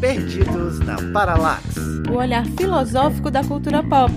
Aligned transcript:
Perdidos 0.00 0.78
na 0.80 0.96
Paralax. 1.12 1.76
O 2.10 2.14
olhar 2.14 2.46
filosófico 2.46 3.30
da 3.30 3.44
cultura 3.44 3.82
pop. 3.82 4.12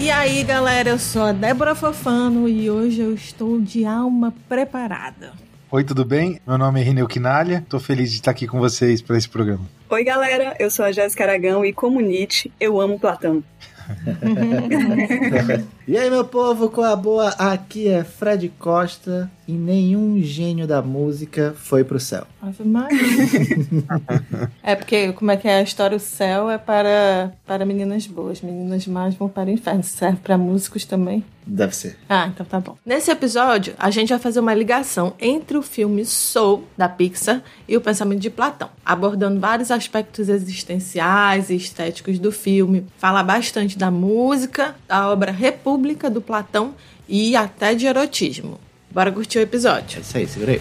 E 0.00 0.10
aí, 0.10 0.42
galera, 0.42 0.90
eu 0.90 0.98
sou 0.98 1.22
a 1.22 1.32
Débora 1.32 1.76
Fofano 1.76 2.48
e 2.48 2.68
hoje 2.68 3.00
eu 3.00 3.14
estou 3.14 3.60
de 3.60 3.84
alma 3.84 4.34
preparada. 4.48 5.32
Oi, 5.74 5.84
tudo 5.84 6.04
bem? 6.04 6.38
Meu 6.46 6.58
nome 6.58 6.82
é 6.82 6.84
Rineu 6.84 7.08
Quinalha, 7.08 7.64
tô 7.66 7.80
feliz 7.80 8.10
de 8.10 8.16
estar 8.16 8.30
aqui 8.30 8.46
com 8.46 8.58
vocês 8.58 9.00
para 9.00 9.16
esse 9.16 9.26
programa. 9.26 9.66
Oi, 9.88 10.04
galera, 10.04 10.54
eu 10.58 10.70
sou 10.70 10.84
a 10.84 10.92
Jéssica 10.92 11.24
Aragão 11.24 11.64
e 11.64 11.72
como 11.72 11.98
Nietzsche, 11.98 12.52
eu 12.60 12.78
amo 12.78 13.00
Platão. 13.00 13.42
e 15.86 15.98
aí, 15.98 16.08
meu 16.08 16.24
povo, 16.24 16.70
qual 16.70 16.92
a 16.92 16.94
boa? 16.94 17.30
Aqui 17.30 17.88
é 17.88 18.04
Fred 18.04 18.48
Costa 18.56 19.28
e 19.48 19.52
nenhum 19.52 20.22
gênio 20.22 20.66
da 20.66 20.80
música 20.80 21.54
foi 21.56 21.82
pro 21.82 21.98
céu. 21.98 22.24
Ave 22.40 22.64
Maria. 22.64 22.98
é 24.62 24.76
porque, 24.76 25.12
como 25.12 25.32
é 25.32 25.36
que 25.36 25.48
é 25.48 25.56
a 25.56 25.62
história? 25.62 25.96
O 25.96 26.00
céu 26.00 26.48
é 26.48 26.58
para, 26.58 27.32
para 27.44 27.66
meninas 27.66 28.06
boas, 28.06 28.40
meninas 28.40 28.86
más 28.86 29.14
vão 29.14 29.28
para 29.28 29.48
o 29.48 29.52
inferno. 29.52 29.82
Serve 29.82 30.18
para 30.22 30.38
músicos 30.38 30.84
também? 30.84 31.24
Deve 31.44 31.74
ser. 31.74 31.98
Ah, 32.08 32.28
então 32.32 32.46
tá 32.46 32.60
bom. 32.60 32.76
Nesse 32.86 33.10
episódio, 33.10 33.74
a 33.76 33.90
gente 33.90 34.10
vai 34.10 34.18
fazer 34.20 34.38
uma 34.38 34.54
ligação 34.54 35.14
entre 35.18 35.56
o 35.56 35.62
filme 35.62 36.04
Soul, 36.04 36.64
da 36.76 36.88
Pixar, 36.88 37.42
e 37.66 37.76
o 37.76 37.80
pensamento 37.80 38.20
de 38.20 38.30
Platão, 38.30 38.70
abordando 38.86 39.40
vários 39.40 39.72
aspectos 39.72 40.28
existenciais 40.28 41.50
e 41.50 41.56
estéticos 41.56 42.20
do 42.20 42.30
filme. 42.30 42.86
Fala 42.96 43.24
bastante 43.24 43.76
da 43.76 43.90
música, 43.90 44.76
da 44.86 45.10
obra 45.10 45.32
República 45.32 45.71
do 46.10 46.20
Platão 46.20 46.74
e 47.08 47.36
até 47.36 47.74
de 47.74 47.86
erotismo. 47.86 48.60
Bora 48.90 49.10
curtir 49.10 49.38
o 49.38 49.42
episódio. 49.42 49.98
É 49.98 50.00
isso 50.00 50.18
aí, 50.18 50.26
segura 50.26 50.52
aí. 50.52 50.60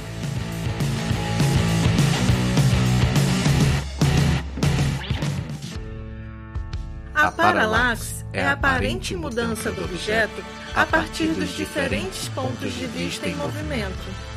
A 7.13 7.31
paralaxe 7.31 8.25
é 8.33 8.43
a 8.43 8.53
aparente 8.53 9.15
mudança 9.15 9.71
do 9.71 9.83
objeto 9.83 10.43
a 10.73 10.85
partir 10.85 11.27
dos 11.27 11.49
diferentes 11.55 12.29
pontos 12.29 12.73
de 12.73 12.87
vista 12.87 13.27
em 13.27 13.35
movimento. 13.35 14.30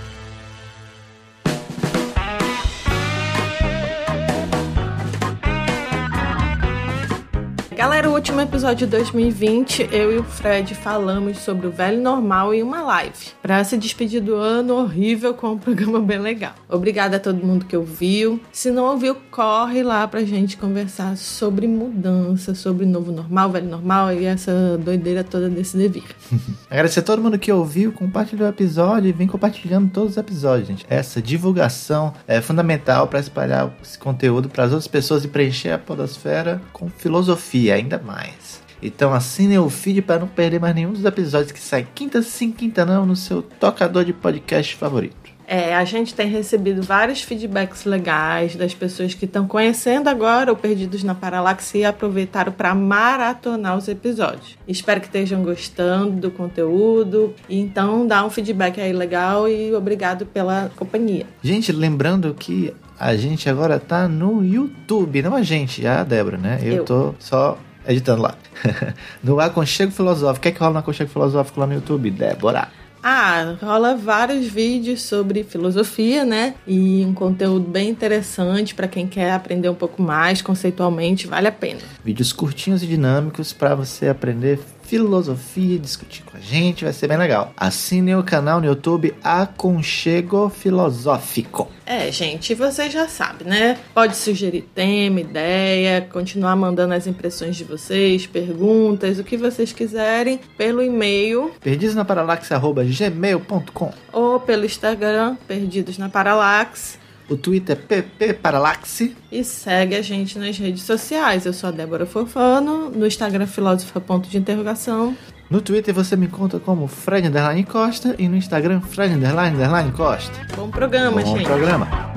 Galera, 7.77 8.09
o 8.09 8.15
último 8.15 8.41
episódio 8.41 8.87
de 8.87 8.93
2020, 8.93 9.89
eu 9.91 10.13
e 10.13 10.19
o 10.19 10.23
Fred 10.23 10.77
falamos 10.77 11.39
sobre 11.39 11.67
o 11.67 11.73
velho 11.73 12.01
normal 12.01 12.55
em 12.55 12.63
uma 12.63 12.81
live, 12.81 13.33
para 13.43 13.65
se 13.65 13.77
despedir 13.77 14.23
do 14.23 14.37
ano 14.37 14.75
horrível 14.75 15.35
com 15.35 15.49
um 15.49 15.59
programa 15.59 15.99
bem 15.99 16.19
legal. 16.19 16.53
Obrigada 16.69 17.17
a 17.17 17.21
todo 17.21 17.45
mundo 17.45 17.65
que 17.67 17.77
ouviu. 17.77 18.41
Se 18.53 18.71
não 18.71 18.85
ouviu, 18.85 19.17
corre 19.29 19.83
lá 19.83 20.07
pra 20.07 20.23
gente 20.23 20.57
conversar 20.57 21.17
sobre 21.17 21.67
mudança, 21.67 22.55
sobre 22.55 22.87
novo 22.87 23.11
normal, 23.11 23.51
velho 23.51 23.69
normal 23.69 24.13
e 24.13 24.25
essa 24.25 24.79
doideira 24.79 25.25
toda 25.25 25.51
desse 25.51 25.77
devir. 25.77 26.05
Agradecer 26.71 27.01
a 27.01 27.03
todo 27.03 27.21
mundo 27.21 27.41
que 27.41 27.51
ouviu, 27.51 27.91
compartilhou 27.91 28.47
o 28.47 28.51
episódio 28.51 29.09
e 29.09 29.13
vem 29.13 29.27
compartilhando 29.27 29.91
todos 29.91 30.13
os 30.13 30.17
episódios, 30.17 30.69
gente. 30.69 30.87
Essa 30.89 31.21
divulgação 31.21 32.15
é 32.29 32.41
fundamental 32.41 33.09
para 33.09 33.19
espalhar 33.19 33.75
esse 33.83 33.99
conteúdo 33.99 34.49
para 34.49 34.63
as 34.63 34.71
outras 34.71 34.87
pessoas 34.87 35.25
e 35.25 35.29
preencher 35.29 35.73
a 35.73 35.79
podosfera 35.79 36.63
com 36.73 36.89
filosofia 36.89 37.64
ainda 37.71 37.99
mais. 37.99 38.63
Então 38.83 39.15
assine 39.15 39.59
o 39.59 39.71
feed 39.71 40.03
para 40.03 40.21
não 40.21 40.29
perder 40.29 40.61
mais 40.61 40.75
nenhum 40.75 40.93
dos 40.93 41.05
episódios 41.05 41.53
que 41.53 41.61
sai 41.61 41.87
quinta 41.95 42.21
sim, 42.21 42.53
quinta 42.53 42.85
não 42.85 43.07
no 43.07 43.17
seu 43.17 43.43
tocador 43.43 44.05
de 44.05 44.13
podcast 44.13 44.77
favorito. 44.77 45.25
É, 45.47 45.75
a 45.75 45.85
gente 45.85 46.15
tem 46.15 46.29
recebido 46.29 46.83
vários 46.83 47.23
feedbacks 47.23 47.85
legais 47.85 48.57
das 48.57 48.75
pessoas 48.75 49.15
que 49.15 49.27
estão 49.27 49.47
conhecendo 49.47 50.09
agora 50.09 50.53
o 50.53 50.57
Perdidos 50.57 51.05
na 51.05 51.15
Paralaxe 51.15 51.79
e 51.79 51.85
aproveitaram 51.85 52.53
para 52.53 52.75
maratonar 52.75 53.77
os 53.77 53.87
episódios. 53.87 54.57
Espero 54.67 55.01
que 55.01 55.07
estejam 55.07 55.43
gostando 55.43 56.13
do 56.13 56.31
conteúdo. 56.31 57.35
Então 57.49 58.07
dá 58.07 58.25
um 58.25 58.31
feedback 58.31 58.81
aí 58.81 58.93
legal 58.93 59.49
e 59.49 59.75
obrigado 59.75 60.25
pela 60.25 60.71
companhia. 60.77 61.27
Gente, 61.43 61.73
lembrando 61.73 62.33
que 62.35 62.73
a 62.99 63.17
gente 63.17 63.49
agora 63.49 63.79
tá 63.79 64.09
no 64.09 64.45
YouTube, 64.45 65.23
não 65.23 65.35
a 65.35 65.43
gente, 65.43 65.87
a 65.87 66.05
Débora, 66.05 66.37
né? 66.37 66.59
Eu, 66.63 66.77
Eu. 66.77 66.85
tô 66.85 67.15
só 67.19 67.59
editando 67.87 68.23
lá. 68.23 68.35
no 69.23 69.41
Aconchego 69.41 69.93
Filosófico. 69.93 70.39
O 70.39 70.43
que 70.43 70.49
é 70.49 70.53
que 70.53 70.61
rola 70.61 70.75
no 70.75 70.79
Aconchego 70.79 71.11
Filosófico 71.11 71.61
lá 71.61 71.67
no 71.67 71.75
YouTube? 71.75 72.11
Débora. 72.11 72.69
Ah, 73.07 73.57
rola 73.61 73.95
vários 73.95 74.47
vídeos 74.47 75.03
sobre 75.03 75.45
filosofia, 75.45 76.25
né? 76.25 76.55
E 76.67 77.05
um 77.05 77.13
conteúdo 77.13 77.69
bem 77.71 77.91
interessante 77.91 78.75
para 78.75 78.89
quem 78.89 79.07
quer 79.07 79.33
aprender 79.33 79.69
um 79.69 79.75
pouco 79.75 80.01
mais 80.01 80.41
conceitualmente, 80.41 81.27
vale 81.27 81.47
a 81.47 81.53
pena. 81.53 81.81
Vídeos 82.03 82.33
curtinhos 82.33 82.83
e 82.83 82.87
dinâmicos 82.87 83.53
para 83.53 83.75
você 83.75 84.09
aprender 84.09 84.59
filosofia, 84.95 85.77
discutir 85.77 86.23
com 86.23 86.37
a 86.37 86.41
gente, 86.41 86.85
vai 86.85 86.93
ser 86.93 87.09
bem 87.09 87.17
legal. 87.17 87.53
Assine 87.57 88.15
o 88.15 88.23
canal 88.23 88.61
no 88.61 88.67
YouTube 88.67 89.13
Aconchego 89.25 90.49
Filosófico. 90.49 91.69
É, 91.85 92.13
gente, 92.13 92.55
vocês 92.55 92.93
já 92.93 93.09
sabem, 93.09 93.49
né? 93.49 93.77
Pode 93.93 94.17
sugerir 94.17 94.63
tema, 94.73 95.21
ideia, 95.21 96.09
continuar 96.13 96.55
mandando 96.55 96.95
as 96.95 97.09
impressões 97.09 97.57
de 97.57 97.65
vocês, 97.65 98.29
perguntas, 98.29 99.19
o 99.19 99.25
que 99.25 99.37
vocês 99.37 99.73
quiserem 99.73 100.39
pelo 100.57 100.81
e-mail 100.81 101.51
perdidosnaparalaxe@gmail.com 101.61 103.93
ou 104.13 104.39
pelo 104.39 104.65
Instagram 104.65 105.37
Perdidos 105.49 105.99
na 105.99 106.09
Paralaxe 106.09 107.03
o 107.29 107.37
Twitter 107.37 107.77
é 107.77 108.03
PP 108.03 108.35
Paralaxe. 108.35 109.17
E 109.33 109.43
segue 109.43 109.95
a 109.95 110.03
gente 110.03 110.39
nas 110.39 110.59
redes 110.59 110.83
sociais. 110.83 111.47
Eu 111.47 111.53
sou 111.53 111.69
a 111.69 111.73
Débora 111.73 112.07
Fofano, 112.07 112.91
no 112.91 113.07
Instagram 113.07 113.47
Filósofa 113.47 114.01
Ponto 114.01 114.29
de 114.29 114.37
Interrogação. 114.37 115.17
No 115.51 115.61
Twitter 115.61 115.95
você 115.95 116.17
me 116.17 116.27
encontra 116.27 116.59
como 116.59 116.87
Fred 116.87 117.29
Underline 117.29 117.65
Costa 117.65 118.15
e 118.19 118.29
no 118.29 118.37
Instagram 118.37 118.81
Fred 118.81 119.15
Underline 119.15 119.57
Underline 119.57 119.93
Costa. 119.93 120.33
Bom 120.57 120.71
programa, 120.71 121.23
Bom 121.23 121.27
gente. 121.27 121.49
Bom 121.49 121.55
programa. 121.55 122.15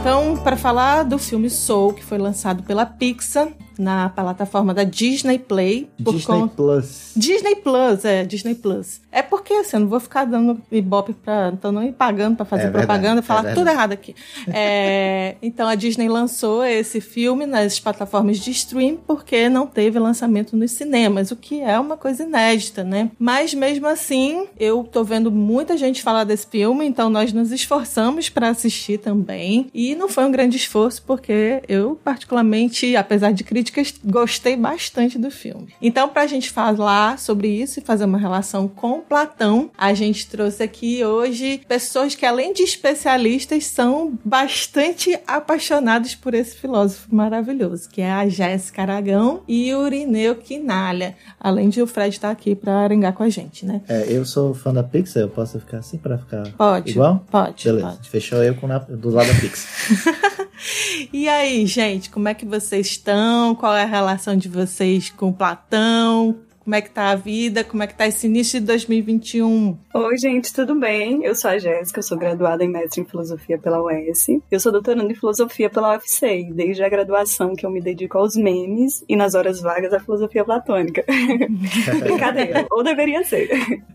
Então, 0.00 0.36
para 0.38 0.56
falar 0.56 1.02
do 1.02 1.18
filme 1.18 1.50
Soul, 1.50 1.92
que 1.92 2.04
foi 2.04 2.16
lançado 2.16 2.62
pela 2.62 2.86
Pixar, 2.86 3.48
na 3.78 4.08
plataforma 4.08 4.74
da 4.74 4.82
Disney 4.82 5.38
Play. 5.38 5.88
Disney 5.98 6.22
com... 6.24 6.48
Plus. 6.48 7.12
Disney 7.16 7.56
Plus, 7.56 8.04
é, 8.04 8.24
Disney 8.24 8.54
Plus. 8.54 9.00
É 9.12 9.22
porque 9.22 9.54
assim, 9.54 9.76
eu 9.76 9.80
não 9.80 9.88
vou 9.88 10.00
ficar 10.00 10.24
dando 10.24 10.60
ibope 10.70 11.12
pra. 11.12 11.50
Então 11.52 11.70
não 11.70 11.84
ir 11.84 11.92
pagando 11.92 12.36
pra 12.36 12.44
fazer 12.44 12.64
é 12.64 12.70
propaganda, 12.70 13.20
e 13.20 13.24
falar 13.24 13.50
é 13.50 13.54
tudo 13.54 13.68
errado 13.70 13.92
aqui. 13.92 14.14
É, 14.48 15.36
então 15.42 15.68
a 15.68 15.74
Disney 15.74 16.08
lançou 16.08 16.64
esse 16.64 17.00
filme 17.00 17.46
nas 17.46 17.78
plataformas 17.78 18.38
de 18.38 18.50
stream 18.50 18.98
porque 19.06 19.48
não 19.48 19.66
teve 19.66 19.98
lançamento 19.98 20.56
nos 20.56 20.72
cinemas, 20.72 21.30
o 21.30 21.36
que 21.36 21.60
é 21.60 21.78
uma 21.78 21.96
coisa 21.96 22.24
inédita, 22.24 22.82
né? 22.82 23.10
Mas 23.18 23.54
mesmo 23.54 23.86
assim, 23.86 24.46
eu 24.58 24.84
tô 24.84 25.04
vendo 25.04 25.30
muita 25.30 25.76
gente 25.76 26.02
falar 26.02 26.24
desse 26.24 26.46
filme, 26.46 26.84
então 26.84 27.08
nós 27.08 27.32
nos 27.32 27.52
esforçamos 27.52 28.28
para 28.28 28.48
assistir 28.48 28.98
também. 28.98 29.68
E 29.72 29.94
não 29.94 30.08
foi 30.08 30.24
um 30.24 30.30
grande 30.32 30.56
esforço, 30.56 31.02
porque 31.06 31.62
eu, 31.68 31.98
particularmente, 32.02 32.96
apesar 32.96 33.32
de 33.32 33.44
crítica 33.44 33.67
críticas, 33.70 34.00
gostei 34.04 34.56
bastante 34.56 35.18
do 35.18 35.30
filme. 35.30 35.68
Então, 35.80 36.08
para 36.08 36.22
a 36.22 36.26
gente 36.26 36.50
falar 36.50 37.18
sobre 37.18 37.48
isso 37.48 37.78
e 37.78 37.82
fazer 37.82 38.04
uma 38.04 38.18
relação 38.18 38.68
com 38.68 39.00
Platão, 39.00 39.70
a 39.76 39.94
gente 39.94 40.26
trouxe 40.26 40.62
aqui 40.62 41.04
hoje 41.04 41.60
pessoas 41.68 42.14
que, 42.14 42.26
além 42.26 42.52
de 42.52 42.62
especialistas, 42.62 43.66
são 43.66 44.18
bastante 44.24 45.18
apaixonados 45.26 46.14
por 46.14 46.34
esse 46.34 46.56
filósofo 46.56 47.14
maravilhoso, 47.14 47.88
que 47.88 48.00
é 48.00 48.10
a 48.10 48.28
Jéssica 48.28 48.82
Aragão 48.82 49.42
e 49.48 49.74
o 49.74 49.86
Irineu 49.86 50.36
Quinalha. 50.36 51.16
Além 51.40 51.68
de 51.68 51.80
o 51.82 51.86
Fred 51.86 52.14
estar 52.14 52.30
aqui 52.30 52.54
para 52.54 52.78
arengar 52.78 53.12
com 53.12 53.22
a 53.22 53.28
gente, 53.28 53.64
né? 53.64 53.82
É, 53.88 54.06
eu 54.08 54.24
sou 54.24 54.54
fã 54.54 54.72
da 54.72 54.82
Pixar, 54.82 55.22
eu 55.22 55.28
posso 55.28 55.58
ficar 55.60 55.78
assim 55.78 55.98
para 55.98 56.18
ficar 56.18 56.48
pode, 56.52 56.90
igual? 56.90 57.24
Pode. 57.30 57.64
Beleza, 57.64 57.88
pode. 57.88 58.10
fechou 58.10 58.42
eu 58.42 58.54
com 58.54 58.66
na, 58.66 58.78
do 58.78 59.10
lado 59.10 59.28
da 59.28 59.40
Pixar. 59.40 60.36
e 61.12 61.28
aí, 61.28 61.66
gente, 61.66 62.10
como 62.10 62.28
é 62.28 62.34
que 62.34 62.44
vocês 62.44 62.86
estão? 62.86 63.54
Qual 63.54 63.74
é 63.74 63.82
a 63.82 63.86
relação 63.86 64.36
de 64.36 64.48
vocês 64.48 65.10
com 65.10 65.32
Platão? 65.32 66.47
Como 66.68 66.74
é 66.74 66.82
que 66.82 66.90
tá 66.90 67.08
a 67.08 67.14
vida? 67.14 67.64
Como 67.64 67.82
é 67.82 67.86
que 67.86 67.94
tá 67.94 68.06
esse 68.06 68.26
início 68.26 68.60
de 68.60 68.66
2021? 68.66 69.74
Oi, 69.94 70.18
gente, 70.18 70.52
tudo 70.52 70.74
bem? 70.74 71.24
Eu 71.24 71.34
sou 71.34 71.50
a 71.50 71.56
Jéssica, 71.56 72.00
eu 72.00 72.02
sou 72.02 72.18
graduada 72.18 72.62
em 72.62 72.68
mestre 72.68 73.00
em 73.00 73.06
filosofia 73.06 73.56
pela 73.56 73.82
UES. 73.82 74.26
Eu 74.50 74.60
sou 74.60 74.70
doutoranda 74.70 75.10
em 75.10 75.14
filosofia 75.14 75.70
pela 75.70 75.92
UFC, 75.92 76.46
desde 76.52 76.84
a 76.84 76.88
graduação 76.90 77.56
que 77.56 77.64
eu 77.64 77.70
me 77.70 77.80
dedico 77.80 78.18
aos 78.18 78.36
memes 78.36 79.02
e 79.08 79.16
nas 79.16 79.34
horas 79.34 79.62
vagas 79.62 79.94
à 79.94 79.98
filosofia 79.98 80.44
platônica. 80.44 81.02
Brincadeira, 82.04 82.66
ou 82.70 82.84
deveria 82.84 83.24
ser. 83.24 83.48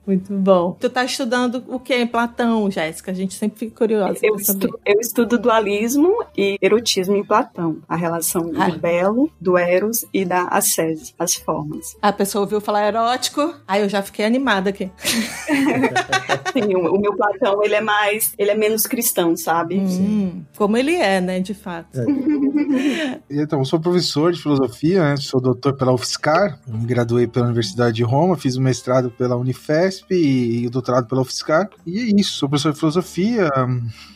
Muito 0.07 0.33
bom. 0.33 0.75
Tu 0.79 0.89
tá 0.89 1.05
estudando 1.05 1.63
o 1.67 1.79
que 1.79 1.93
em 1.93 2.07
Platão, 2.07 2.71
Jéssica? 2.71 3.11
A 3.11 3.13
gente 3.13 3.35
sempre 3.35 3.59
fica 3.59 3.77
curiosa. 3.77 4.17
Eu, 4.23 4.35
estu 4.35 4.79
eu 4.83 4.99
estudo 4.99 5.37
dualismo 5.37 6.25
e 6.35 6.57
erotismo 6.59 7.15
em 7.15 7.23
Platão, 7.23 7.77
a 7.87 7.95
relação 7.95 8.51
ah. 8.57 8.67
do 8.67 8.79
belo, 8.79 9.31
do 9.39 9.59
eros 9.59 10.07
e 10.11 10.25
da 10.25 10.45
ascese, 10.45 11.13
as 11.19 11.35
formas. 11.35 11.95
A 12.01 12.11
pessoa 12.11 12.41
ouviu 12.41 12.62
falar 12.63 12.87
erótico, 12.87 13.53
aí 13.67 13.81
eu 13.81 13.89
já 13.89 14.01
fiquei 14.01 14.25
animada 14.25 14.69
aqui. 14.69 14.89
Sim, 16.53 16.75
o, 16.75 16.95
o, 16.95 16.99
meu 16.99 17.15
Platão, 17.15 17.63
ele 17.63 17.75
é 17.75 17.81
mais, 17.81 18.33
ele 18.37 18.51
é 18.51 18.55
menos 18.55 18.85
cristão, 18.85 19.35
sabe? 19.35 19.79
Hum, 19.79 20.43
como 20.55 20.77
ele 20.77 20.95
é, 20.95 21.19
né, 21.19 21.39
de 21.39 21.53
fato. 21.53 21.99
É. 21.99 23.19
então, 23.41 23.59
eu 23.59 23.65
sou 23.65 23.79
professor 23.79 24.31
de 24.31 24.41
filosofia, 24.41 25.03
né? 25.03 25.17
sou 25.17 25.41
doutor 25.41 25.73
pela 25.73 25.91
UFSCar, 25.91 26.59
me 26.67 26.85
graduei 26.85 27.27
pela 27.27 27.45
Universidade 27.45 27.95
de 27.95 28.03
Roma, 28.03 28.37
fiz 28.37 28.55
o 28.55 28.61
mestrado 28.61 29.09
pela 29.11 29.35
Unifesp 29.35 30.13
e, 30.13 30.61
e 30.63 30.67
o 30.67 30.69
doutorado 30.69 31.07
pela 31.07 31.21
UFSCar. 31.21 31.69
E 31.85 31.99
é 31.99 32.19
isso, 32.19 32.33
sou 32.33 32.49
professor 32.49 32.73
de 32.73 32.79
filosofia, 32.79 33.49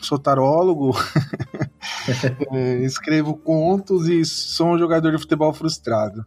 sou 0.00 0.18
tarólogo, 0.18 0.96
é, 2.52 2.76
escrevo 2.84 3.34
contos 3.34 4.08
e 4.08 4.24
sou 4.24 4.68
um 4.68 4.78
jogador 4.78 5.12
de 5.12 5.18
futebol 5.18 5.52
frustrado. 5.52 6.24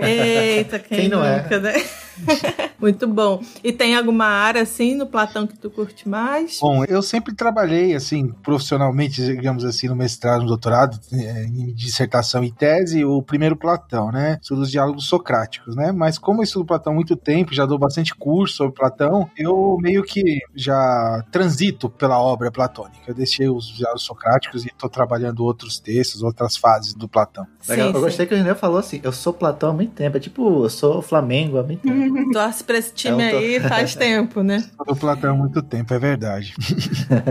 Eita, 0.00 0.78
quem, 0.78 0.98
quem 0.98 1.08
não 1.08 1.24
é? 1.24 1.31
Nunca, 1.36 1.54
é? 1.54 1.60
né? 1.60 2.70
Muito 2.82 3.06
bom. 3.06 3.40
E 3.62 3.72
tem 3.72 3.94
alguma 3.94 4.26
área 4.26 4.62
assim 4.62 4.96
no 4.96 5.06
Platão 5.06 5.46
que 5.46 5.56
tu 5.56 5.70
curte 5.70 6.08
mais? 6.08 6.58
Bom, 6.60 6.84
eu 6.84 7.00
sempre 7.00 7.32
trabalhei 7.32 7.94
assim 7.94 8.28
profissionalmente, 8.42 9.24
digamos 9.24 9.64
assim, 9.64 9.86
no 9.86 9.94
mestrado, 9.94 10.42
no 10.42 10.48
doutorado, 10.48 10.98
é, 11.12 11.44
em 11.44 11.72
dissertação 11.72 12.42
e 12.42 12.50
tese, 12.50 13.04
o 13.04 13.22
primeiro 13.22 13.56
Platão, 13.56 14.10
né? 14.10 14.38
Sobre 14.42 14.64
os 14.64 14.70
diálogos 14.70 15.06
socráticos, 15.06 15.76
né? 15.76 15.92
Mas 15.92 16.18
como 16.18 16.40
eu 16.40 16.44
estudo 16.44 16.66
Platão 16.66 16.92
há 16.92 16.96
muito 16.96 17.14
tempo, 17.14 17.54
já 17.54 17.64
dou 17.64 17.78
bastante 17.78 18.14
curso 18.14 18.56
sobre 18.56 18.74
Platão, 18.74 19.30
eu 19.36 19.76
meio 19.80 20.02
que 20.02 20.40
já 20.54 21.24
transito 21.30 21.88
pela 21.88 22.18
obra 22.18 22.50
platônica. 22.50 22.98
Eu 23.06 23.14
deixei 23.14 23.48
os 23.48 23.68
diálogos 23.68 24.02
socráticos 24.02 24.64
e 24.64 24.68
estou 24.68 24.90
trabalhando 24.90 25.44
outros 25.44 25.78
textos, 25.78 26.22
outras 26.22 26.56
fases 26.56 26.94
do 26.94 27.08
Platão. 27.08 27.46
Legal. 27.68 27.88
Sim, 27.88 27.94
eu 27.94 28.00
gostei 28.00 28.26
que 28.26 28.34
o 28.34 28.36
René 28.36 28.54
falou 28.54 28.78
assim: 28.78 29.00
eu 29.02 29.12
sou 29.12 29.32
Platão 29.32 29.70
há 29.70 29.72
muito 29.72 29.92
tempo. 29.92 30.16
É 30.16 30.20
tipo, 30.20 30.64
eu 30.64 30.70
sou 30.70 31.00
Flamengo 31.00 31.58
há 31.58 31.62
muito 31.62 31.82
tempo. 31.82 32.12
Torce 32.32 32.64
pra 32.72 32.78
esse 32.78 32.92
time 32.94 33.22
é, 33.22 33.36
aí 33.36 33.60
faz 33.60 33.94
tempo, 33.94 34.42
né? 34.42 34.64
Sou 34.86 34.96
Platão 34.96 35.32
há 35.32 35.36
muito 35.36 35.62
tempo, 35.62 35.92
é 35.92 35.98
verdade. 35.98 36.54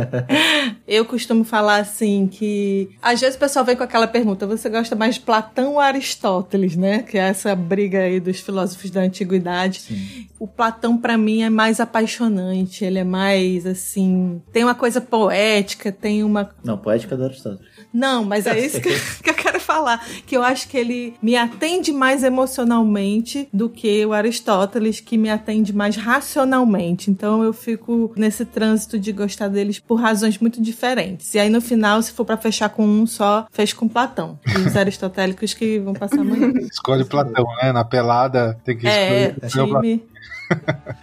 eu 0.88 1.04
costumo 1.04 1.44
falar 1.44 1.78
assim 1.78 2.28
que 2.28 2.90
às 3.02 3.20
vezes 3.20 3.36
o 3.36 3.40
pessoal 3.40 3.66
vem 3.66 3.76
com 3.76 3.84
aquela 3.84 4.08
pergunta: 4.08 4.46
você 4.46 4.70
gosta 4.70 4.96
mais 4.96 5.16
de 5.16 5.22
Platão 5.22 5.74
ou 5.74 5.80
Aristóteles, 5.80 6.76
né? 6.76 7.00
Que 7.02 7.18
é 7.18 7.22
essa 7.22 7.56
briga 7.56 8.00
aí 8.00 8.20
dos 8.20 8.40
filósofos 8.40 8.92
da 8.92 9.02
antiguidade. 9.02 9.80
Sim. 9.82 10.28
O 10.40 10.48
Platão, 10.48 10.98
para 10.98 11.18
mim, 11.18 11.42
é 11.42 11.50
mais 11.50 11.80
apaixonante. 11.80 12.86
Ele 12.86 13.00
é 13.00 13.04
mais 13.04 13.66
assim. 13.66 14.42
Tem 14.52 14.64
uma 14.64 14.76
coisa 14.76 15.02
poética, 15.02 15.92
tem 15.92 16.24
uma. 16.24 16.50
Não, 16.64 16.78
poética 16.78 17.16
é 17.16 17.18
do 17.18 17.26
Aristóteles. 17.26 17.71
Não, 17.94 18.24
mas 18.24 18.46
é 18.46 18.58
isso 18.60 18.80
que, 18.80 18.90
que, 19.24 19.30
eu 19.30 19.34
quero 19.34 19.60
falar. 19.60 20.06
Que 20.26 20.38
eu 20.38 20.44
acho 20.44 20.68
que 20.68 20.78
ele 20.78 21.14
me 21.22 21.36
atende 21.36 21.92
mais 21.92 22.24
emocionalmente 22.24 23.48
do 23.52 23.70
que 23.70 24.06
o 24.06 24.14
Aristóteles, 24.14 25.00
que 25.00 25.18
me 25.18 25.30
atende 25.30 25.74
mais 25.74 25.96
racionalmente. 25.96 27.12
Então 27.12 27.44
eu 27.44 27.54
fico 27.54 28.12
nesse 28.16 28.46
trânsito 28.46 28.98
de 28.98 29.12
gostar 29.12 29.48
deles 29.48 29.80
por 29.80 29.96
razões 29.96 30.38
muito 30.38 30.62
diferentes. 30.62 31.34
E 31.34 31.40
aí 31.40 31.50
no 31.50 31.62
final, 31.62 32.02
se 32.02 32.12
for 32.12 32.26
para 32.26 32.38
fechar 32.38 32.70
com 32.70 32.86
um 32.86 33.06
só, 33.06 33.46
fecho 33.52 33.76
com 33.76 33.88
Platão. 33.88 34.40
E 34.48 34.68
os 34.68 34.76
aristotélicos 34.76 35.54
que 35.54 35.80
vão 35.80 35.94
passar 35.94 36.22
amanhã. 36.22 36.52
Escolhe 36.72 37.04
Platão, 37.04 37.46
né? 37.62 37.72
Na 37.72 37.84
pelada 37.84 38.58
tem 38.64 38.78
que 38.78 38.88
é, 38.88 39.36
escolher. 39.44 39.86
É, 39.86 39.90
time. 39.92 40.12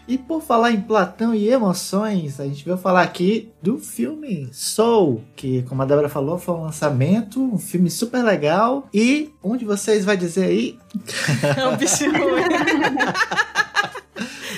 E 0.07 0.19
por 0.19 0.43
falar 0.43 0.73
em 0.73 0.81
Platão 0.81 1.35
e 1.35 1.49
emoções, 1.49 2.41
a 2.41 2.45
gente 2.45 2.65
veio 2.65 2.77
falar 2.77 3.03
aqui 3.03 3.51
do 3.63 3.79
filme 3.79 4.49
Soul, 4.53 5.23
que, 5.37 5.63
como 5.63 5.83
a 5.83 5.85
Débora 5.85 6.09
falou, 6.09 6.39
foi 6.39 6.55
um 6.55 6.63
lançamento, 6.63 7.43
um 7.43 7.59
filme 7.59 7.91
super 7.91 8.23
legal. 8.23 8.89
E 8.93 9.31
onde 9.43 9.65
vocês 9.65 10.05
vai 10.05 10.17
dizer 10.17 10.45
aí? 10.45 10.79
É 11.57 11.67
um 11.67 11.77
bicho 11.77 12.05
ruim. 12.11 12.43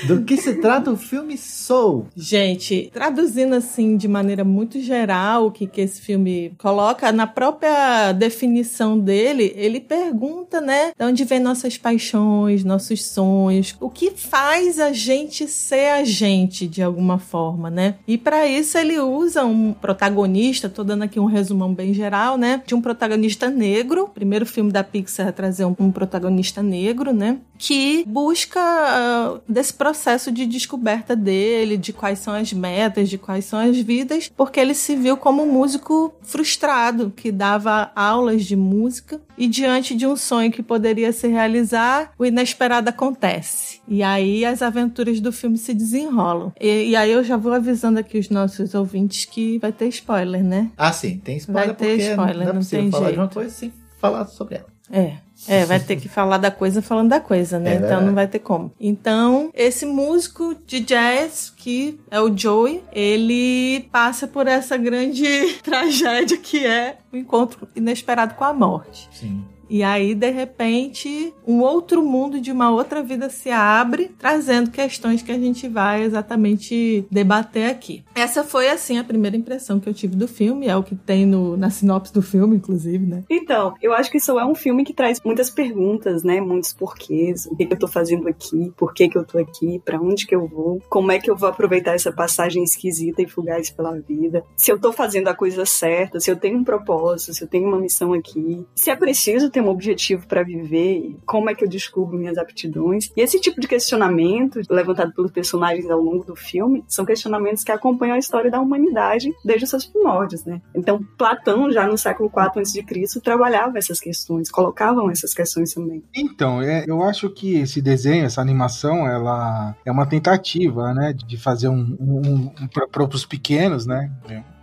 Do 0.07 0.23
que 0.23 0.37
se 0.37 0.55
trata 0.55 0.91
o 0.91 0.97
filme 0.97 1.37
Soul? 1.37 2.07
Gente, 2.17 2.91
traduzindo 2.93 3.55
assim 3.55 3.97
de 3.97 4.09
maneira 4.09 4.45
muito 4.45 4.81
geral 4.81 5.47
o 5.47 5.51
que, 5.51 5.67
que 5.67 5.81
esse 5.81 6.01
filme 6.01 6.53
coloca, 6.59 7.13
na 7.13 7.27
própria 7.27 8.13
definição 8.13 8.99
dele, 8.99 9.53
ele 9.57 9.81
pergunta, 9.81 10.61
né, 10.61 10.93
de 10.99 11.05
onde 11.05 11.25
vem 11.25 11.41
nossas 11.41 11.77
paixões, 11.77 12.65
nossos 12.65 13.05
sonhos, 13.05 13.77
o 13.81 13.91
que 13.91 14.11
faz 14.11 14.79
a 14.79 14.93
gente 14.93 15.47
ser 15.47 15.91
a 15.91 16.05
gente 16.05 16.67
de 16.67 16.83
alguma 16.83 17.19
forma, 17.19 17.71
né? 17.71 17.97
E 18.07 18.17
para 18.17 18.47
isso 18.47 18.79
ele 18.79 18.99
usa 18.99 19.45
um 19.45 19.73
protagonista, 19.73 20.69
tô 20.69 20.83
dando 20.83 21.03
aqui 21.03 21.21
um 21.21 21.27
resumão 21.27 21.73
bem 21.73 21.93
geral, 21.93 22.37
né, 22.37 22.63
de 22.67 22.75
um 22.75 22.81
protagonista 22.81 23.49
negro, 23.49 24.09
primeiro 24.09 24.47
filme 24.47 24.73
da 24.73 24.83
Pixar 24.83 25.29
a 25.29 25.33
trazer 25.33 25.65
um, 25.65 25.75
um 25.79 25.93
protagonista 25.93 26.63
negro, 26.63 27.13
né, 27.13 27.39
que 27.59 28.05
busca 28.07 28.61
uh, 28.61 29.50
desse 29.51 29.75
processo 29.75 30.31
de 30.31 30.47
descoberta 30.47 31.15
dele, 31.17 31.77
de 31.77 31.93
quais 31.93 32.19
são 32.19 32.35
as 32.35 32.53
metas, 32.53 33.09
de 33.09 33.19
quais 33.19 33.45
são 33.45 33.59
as 33.59 33.77
vidas, 33.79 34.31
porque 34.37 34.61
ele 34.61 34.75
se 34.75 34.97
viu 34.97 35.17
como 35.17 35.43
um 35.43 35.53
músico 35.53 36.15
frustrado, 36.23 37.13
que 37.15 37.33
dava 37.33 37.91
aulas 37.95 38.45
de 38.45 38.57
música 38.57 39.21
e 39.37 39.47
diante 39.47 39.95
de 39.95 40.07
um 40.07 40.17
sonho 40.17 40.53
que 40.53 40.63
poderia 40.63 41.13
se 41.13 41.29
realizar, 41.29 42.13
o 42.19 42.25
inesperado 42.25 42.89
acontece. 42.89 43.81
E 43.89 44.03
aí 44.03 44.45
as 44.45 44.63
aventuras 44.63 45.21
do 45.21 45.33
filme 45.33 45.59
se 45.59 45.75
desenrolam. 45.75 46.53
E, 46.61 46.91
e 46.91 46.97
aí 46.97 47.11
eu 47.11 47.25
já 47.25 47.37
vou 47.37 47.53
avisando 47.53 47.99
aqui 47.99 48.19
os 48.19 48.29
nossos 48.31 48.75
ouvintes 48.75 49.25
que 49.25 49.59
vai 49.59 49.73
ter 49.73 49.89
spoiler, 49.89 50.45
né? 50.45 50.71
Ah, 50.77 50.93
sim, 50.93 51.19
tem 51.19 51.37
spoiler. 51.39 51.67
Vai 51.67 51.75
ter 51.75 51.97
spoiler, 52.11 52.47
não, 52.47 52.55
não 52.55 52.63
tem 52.63 52.91
falar 52.91 53.05
jeito. 53.05 53.15
de 53.15 53.21
uma 53.21 53.29
coisa 53.29 53.51
sem 53.51 53.73
falar 53.99 54.27
sobre 54.27 54.57
ela. 54.57 54.67
É. 54.91 55.17
É, 55.49 55.65
vai 55.65 55.81
ter 55.81 55.97
que 55.97 56.09
falar 56.09 56.39
da 56.39 56.51
coisa 56.51 56.83
falando 56.83 57.11
da 57.11 57.21
coisa, 57.21 57.59
né? 57.59 57.75
É, 57.75 57.77
então 57.77 58.01
não 58.01 58.15
vai 58.15 58.27
ter 58.27 58.39
como. 58.39 58.73
Então, 58.79 59.51
esse 59.55 59.87
músico 59.87 60.55
de 60.67 60.81
jazz, 60.81 61.53
que 61.57 61.99
é 62.11 62.21
o 62.21 62.37
Joey, 62.37 62.83
ele 62.93 63.89
passa 63.93 64.27
por 64.27 64.47
essa 64.47 64.77
grande 64.77 65.25
tragédia 65.63 66.37
que 66.37 66.67
é 66.67 66.99
o 67.13 67.17
encontro 67.17 67.69
inesperado 67.75 68.35
com 68.35 68.45
a 68.45 68.53
morte. 68.53 69.09
Sim. 69.13 69.45
E 69.71 69.85
aí, 69.85 70.17
de 70.17 70.31
repente, 70.31 71.33
um 71.47 71.61
outro 71.61 72.05
mundo 72.05 72.41
de 72.41 72.51
uma 72.51 72.73
outra 72.73 73.05
vida 73.05 73.31
se 73.31 73.51
abre, 73.51 74.11
trazendo 74.19 74.69
questões 74.69 75.23
que 75.23 75.31
a 75.31 75.39
gente 75.39 75.69
vai 75.69 76.03
exatamente 76.03 77.07
debater 77.09 77.71
aqui. 77.71 78.05
Essa 78.17 78.43
foi, 78.43 78.69
assim, 78.69 78.99
a 78.99 79.05
primeira 79.05 79.37
impressão 79.37 79.79
que 79.79 79.89
eu 79.89 79.95
tive 79.95 80.17
do 80.17 80.27
filme, 80.27 80.67
é 80.67 80.77
o 80.77 80.83
que 80.83 80.97
tem 80.97 81.25
no, 81.25 81.57
na 81.57 81.71
sinopse 81.71 82.13
do 82.13 82.21
filme, 82.21 82.57
inclusive, 82.57 83.07
né? 83.07 83.23
Então, 83.31 83.75
eu 83.81 83.95
acho 83.95 84.11
que 84.11 84.19
isso 84.19 84.37
é 84.37 84.45
um 84.45 84.57
filme 84.57 84.85
que 84.85 84.93
traz 84.93 85.21
muitas 85.25 85.49
perguntas, 85.49 86.25
né? 86.25 86.41
Muitos 86.41 86.73
porquês. 86.73 87.47
O 87.47 87.55
que, 87.55 87.69
eu 87.71 87.79
tô 87.79 87.87
fazendo 87.87 88.29
aqui? 88.29 88.73
Por 88.77 88.93
que, 88.93 89.09
que 89.09 89.17
eu 89.17 89.25
tô 89.25 89.39
aqui? 89.39 89.81
Para 89.85 90.01
onde 90.01 90.27
que 90.27 90.35
eu 90.35 90.49
vou? 90.49 90.83
Como 90.89 91.13
é 91.13 91.21
que 91.21 91.31
eu 91.31 91.37
vou 91.37 91.49
aproveitar 91.49 91.95
essa 91.95 92.11
passagem 92.11 92.65
esquisita 92.65 93.23
e 93.23 93.29
fugaz 93.29 93.71
pela 93.71 93.93
vida? 94.01 94.43
Se 94.57 94.73
eu 94.73 94.81
tô 94.81 94.93
fazendo 94.93 95.29
a 95.29 95.35
coisa 95.35 95.65
certa, 95.65 96.19
se 96.19 96.29
eu 96.29 96.37
tenho 96.37 96.59
um 96.59 96.65
propósito, 96.65 97.33
se 97.35 97.45
eu 97.45 97.49
tenho 97.49 97.69
uma 97.69 97.79
missão 97.79 98.13
aqui, 98.13 98.67
se 98.75 98.91
é 98.91 98.97
preciso 98.97 99.49
ter 99.49 99.60
ter 99.61 99.63
um 99.63 99.69
objetivo 99.69 100.27
para 100.27 100.43
viver, 100.43 101.17
como 101.27 101.51
é 101.51 101.55
que 101.55 101.65
eu 101.65 101.69
descubro 101.69 102.19
minhas 102.19 102.39
aptidões. 102.39 103.11
E 103.17 103.21
esse 103.21 103.41
tipo 103.41 103.61
de 103.61 103.69
questionamento 103.69 104.61
levantado 104.69 105.13
pelos 105.13 105.31
personagens 105.31 105.89
ao 105.91 106.01
longo 106.01 106.25
do 106.25 106.35
filme 106.35 106.83
são 106.89 107.05
questionamentos 107.05 107.63
que 107.63 107.71
acompanham 107.71 108.15
a 108.15 108.19
história 108.19 108.51
da 108.51 108.61
humanidade 108.61 109.33
desde 109.45 109.65
os 109.65 109.71
seus 109.71 109.87
primórdios, 109.87 110.45
né? 110.45 110.61
Então, 110.75 111.03
Platão, 111.19 111.71
já 111.71 111.87
no 111.87 111.99
século 111.99 112.31
IV 112.31 112.61
a.C., 112.61 113.21
trabalhava 113.21 113.79
essas 113.79 114.01
questões, 114.01 114.51
colocavam 114.51 115.11
essas 115.11 115.35
questões 115.35 115.75
também. 115.75 116.03
Então, 116.15 116.63
é, 116.63 116.85
eu 116.87 117.03
acho 117.03 117.29
que 117.31 117.57
esse 117.59 117.83
desenho, 117.83 118.25
essa 118.25 118.41
animação, 118.41 119.07
ela 119.07 119.77
é 119.85 119.93
uma 119.93 120.07
tentativa, 120.07 120.95
né, 120.95 121.13
de 121.13 121.37
fazer 121.37 121.69
um, 121.69 121.97
um, 122.01 122.53
um 122.61 122.69
para 122.69 123.05
os 123.05 123.27
pequenos, 123.27 123.87
né, 123.87 124.11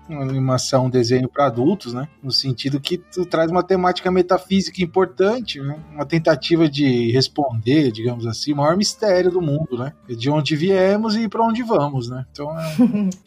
uma 0.09 0.23
animação, 0.23 0.85
um 0.85 0.89
desenho 0.89 1.27
para 1.27 1.45
adultos, 1.45 1.93
né? 1.93 2.07
No 2.21 2.31
sentido 2.31 2.79
que 2.79 2.97
tu 2.97 3.25
traz 3.25 3.51
uma 3.51 3.63
temática 3.63 4.11
metafísica 4.11 4.81
importante, 4.81 5.59
né? 5.61 5.77
Uma 5.93 6.05
tentativa 6.05 6.69
de 6.69 7.11
responder, 7.11 7.91
digamos 7.91 8.25
assim, 8.25 8.53
o 8.53 8.57
maior 8.57 8.77
mistério 8.77 9.31
do 9.31 9.41
mundo, 9.41 9.77
né? 9.77 9.93
De 10.07 10.29
onde 10.29 10.55
viemos 10.55 11.15
e 11.15 11.27
para 11.27 11.43
onde 11.43 11.63
vamos, 11.63 12.09
né? 12.09 12.25
Então 12.31 12.49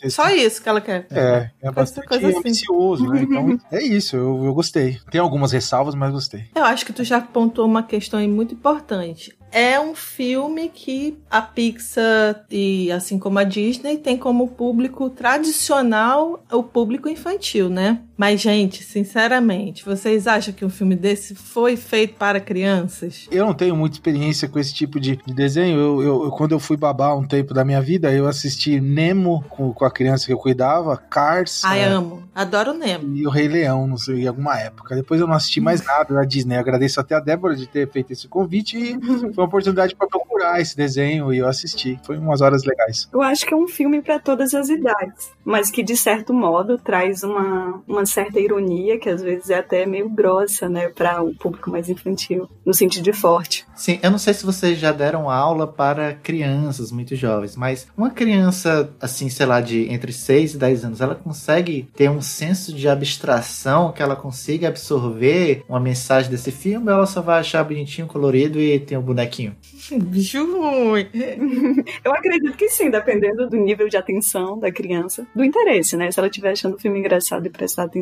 é, 0.03 0.09
Só 0.11 0.31
isso 0.31 0.63
que 0.63 0.69
ela 0.69 0.81
quer. 0.81 1.07
É, 1.11 1.51
é 1.63 1.71
bastante 1.71 2.07
coisa 2.07 2.29
assim. 2.29 2.39
ambicioso, 2.39 3.07
né? 3.07 3.23
Então 3.23 3.59
é 3.71 3.83
isso, 3.83 4.17
eu, 4.17 4.45
eu 4.45 4.55
gostei. 4.55 4.99
Tem 5.11 5.21
algumas 5.21 5.53
ressalvas, 5.53 5.95
mas 5.95 6.13
gostei. 6.13 6.45
Eu 6.55 6.65
acho 6.65 6.85
que 6.85 6.93
tu 6.93 7.05
já 7.05 7.21
pontuou 7.21 7.67
uma 7.67 7.83
questão 7.83 8.19
aí 8.19 8.29
muito 8.29 8.55
importante 8.55 9.39
é 9.52 9.80
um 9.80 9.95
filme 9.95 10.69
que 10.69 11.19
a 11.30 11.42
Pixar 11.42 12.45
e 12.50 12.90
assim 12.92 13.19
como 13.19 13.38
a 13.38 13.45
Disney 13.45 13.99
tem 13.99 14.16
como 14.16 14.49
público 14.49 15.11
tradicional 15.11 16.42
o 16.50 16.62
público 16.62 17.09
infantil, 17.09 17.69
né? 17.69 18.00
Mas, 18.21 18.39
gente, 18.43 18.85
sinceramente, 18.85 19.83
vocês 19.83 20.27
acham 20.27 20.53
que 20.53 20.62
um 20.62 20.69
filme 20.69 20.95
desse 20.95 21.35
foi 21.35 21.75
feito 21.75 22.17
para 22.17 22.39
crianças? 22.39 23.27
Eu 23.31 23.47
não 23.47 23.55
tenho 23.55 23.75
muita 23.75 23.97
experiência 23.97 24.47
com 24.47 24.59
esse 24.59 24.75
tipo 24.75 25.00
de, 25.00 25.19
desenho. 25.29 25.79
Eu, 25.79 26.03
eu, 26.03 26.25
eu, 26.25 26.31
quando 26.31 26.53
eu 26.53 26.61
fui 26.61 26.77
babar 26.77 27.17
um 27.17 27.27
tempo 27.27 27.55
da 27.55 27.65
minha 27.65 27.81
vida, 27.81 28.12
eu 28.12 28.29
assisti 28.29 28.79
Nemo 28.79 29.43
com, 29.49 29.73
com 29.73 29.85
a 29.87 29.91
criança 29.91 30.27
que 30.27 30.35
eu 30.35 30.37
cuidava, 30.37 30.99
Cars. 30.99 31.65
Ai, 31.65 31.81
é, 31.81 31.85
amo. 31.87 32.23
Adoro 32.35 32.75
Nemo. 32.75 33.17
E 33.17 33.27
o 33.27 33.31
Rei 33.31 33.49
Leão, 33.49 33.87
não 33.87 33.97
sei, 33.97 34.25
em 34.25 34.29
alguma 34.29 34.61
época. 34.61 34.95
Depois 34.95 35.19
eu 35.19 35.27
não 35.27 35.35
assisti 35.35 35.59
mais 35.59 35.83
nada 35.83 36.12
da 36.12 36.23
Disney. 36.23 36.57
Eu 36.57 36.61
agradeço 36.61 37.00
até 37.00 37.15
a 37.15 37.21
Débora 37.21 37.57
de 37.57 37.67
ter 37.67 37.91
feito 37.91 38.12
esse 38.12 38.29
convite 38.29 38.77
e 38.77 39.00
foi 39.33 39.33
uma 39.33 39.47
oportunidade 39.47 39.97
para 39.97 40.07
procurar 40.07 40.61
esse 40.61 40.77
desenho 40.77 41.33
e 41.33 41.39
eu 41.39 41.49
assisti. 41.49 41.99
Foi 42.05 42.19
umas 42.19 42.43
horas 42.43 42.65
legais. 42.65 43.09
Eu 43.11 43.23
acho 43.23 43.47
que 43.47 43.55
é 43.55 43.57
um 43.57 43.67
filme 43.67 44.03
para 44.03 44.19
todas 44.19 44.53
as 44.53 44.69
idades, 44.69 45.31
mas 45.43 45.71
que 45.71 45.83
de 45.83 45.97
certo 45.97 46.35
modo 46.35 46.77
traz 46.77 47.23
uma, 47.23 47.83
uma 47.89 48.05
certa 48.11 48.40
ironia 48.40 48.99
que 48.99 49.09
às 49.09 49.23
vezes 49.23 49.50
é 49.50 49.59
até 49.59 49.87
meio 49.87 50.09
grossa, 50.09 50.69
né, 50.69 50.88
para 50.88 51.23
o 51.23 51.35
público 51.35 51.71
mais 51.71 51.88
infantil, 51.88 52.49
no 52.64 52.75
sentido 52.75 53.05
de 53.05 53.12
forte. 53.12 53.67
Sim, 53.75 53.99
eu 54.02 54.11
não 54.11 54.19
sei 54.19 54.35
se 54.35 54.45
vocês 54.45 54.79
já 54.79 54.93
deram 54.93 55.31
aula 55.31 55.67
para 55.67 56.14
crianças 56.14 56.93
muito 56.93 57.17
jovens, 57.17 57.57
mas 57.57 57.87
uma 57.97 58.11
criança, 58.11 58.90
assim, 59.00 59.29
sei 59.29 59.47
lá, 59.47 59.61
de 59.61 59.90
entre 59.93 60.12
6 60.12 60.55
e 60.55 60.59
10 60.59 60.85
anos, 60.85 61.00
ela 61.00 61.14
consegue 61.14 61.88
ter 61.95 62.11
um 62.11 62.21
senso 62.21 62.73
de 62.73 62.88
abstração 62.88 63.93
que 63.93 64.02
ela 64.02 64.17
consiga 64.17 64.69
absorver 64.69 65.64
uma 65.69 65.81
mensagem 65.81 66.31
desse 66.31 66.50
filme 66.50 66.88
ou 66.88 66.95
ela 66.95 67.07
só 67.07 67.21
vai 67.21 67.40
achar 67.40 67.64
bonitinho, 67.64 68.07
colorido 68.07 68.61
e 68.61 68.79
tem 68.79 68.99
um 68.99 69.02
bonequinho? 69.02 69.57
Bicho 69.90 70.45
ruim. 70.45 71.07
Eu 72.05 72.12
acredito 72.12 72.57
que 72.57 72.69
sim, 72.69 72.90
dependendo 72.90 73.49
do 73.49 73.57
nível 73.57 73.88
de 73.88 73.97
atenção 73.97 74.59
da 74.59 74.71
criança, 74.71 75.26
do 75.35 75.45
interesse, 75.45 75.97
né? 75.97 76.11
Se 76.11 76.19
ela 76.19 76.29
estiver 76.29 76.50
achando 76.50 76.76
o 76.76 76.79
filme 76.79 76.99
engraçado 76.99 77.47
e 77.47 77.50
prestar 77.50 77.85
atenção, 77.85 78.00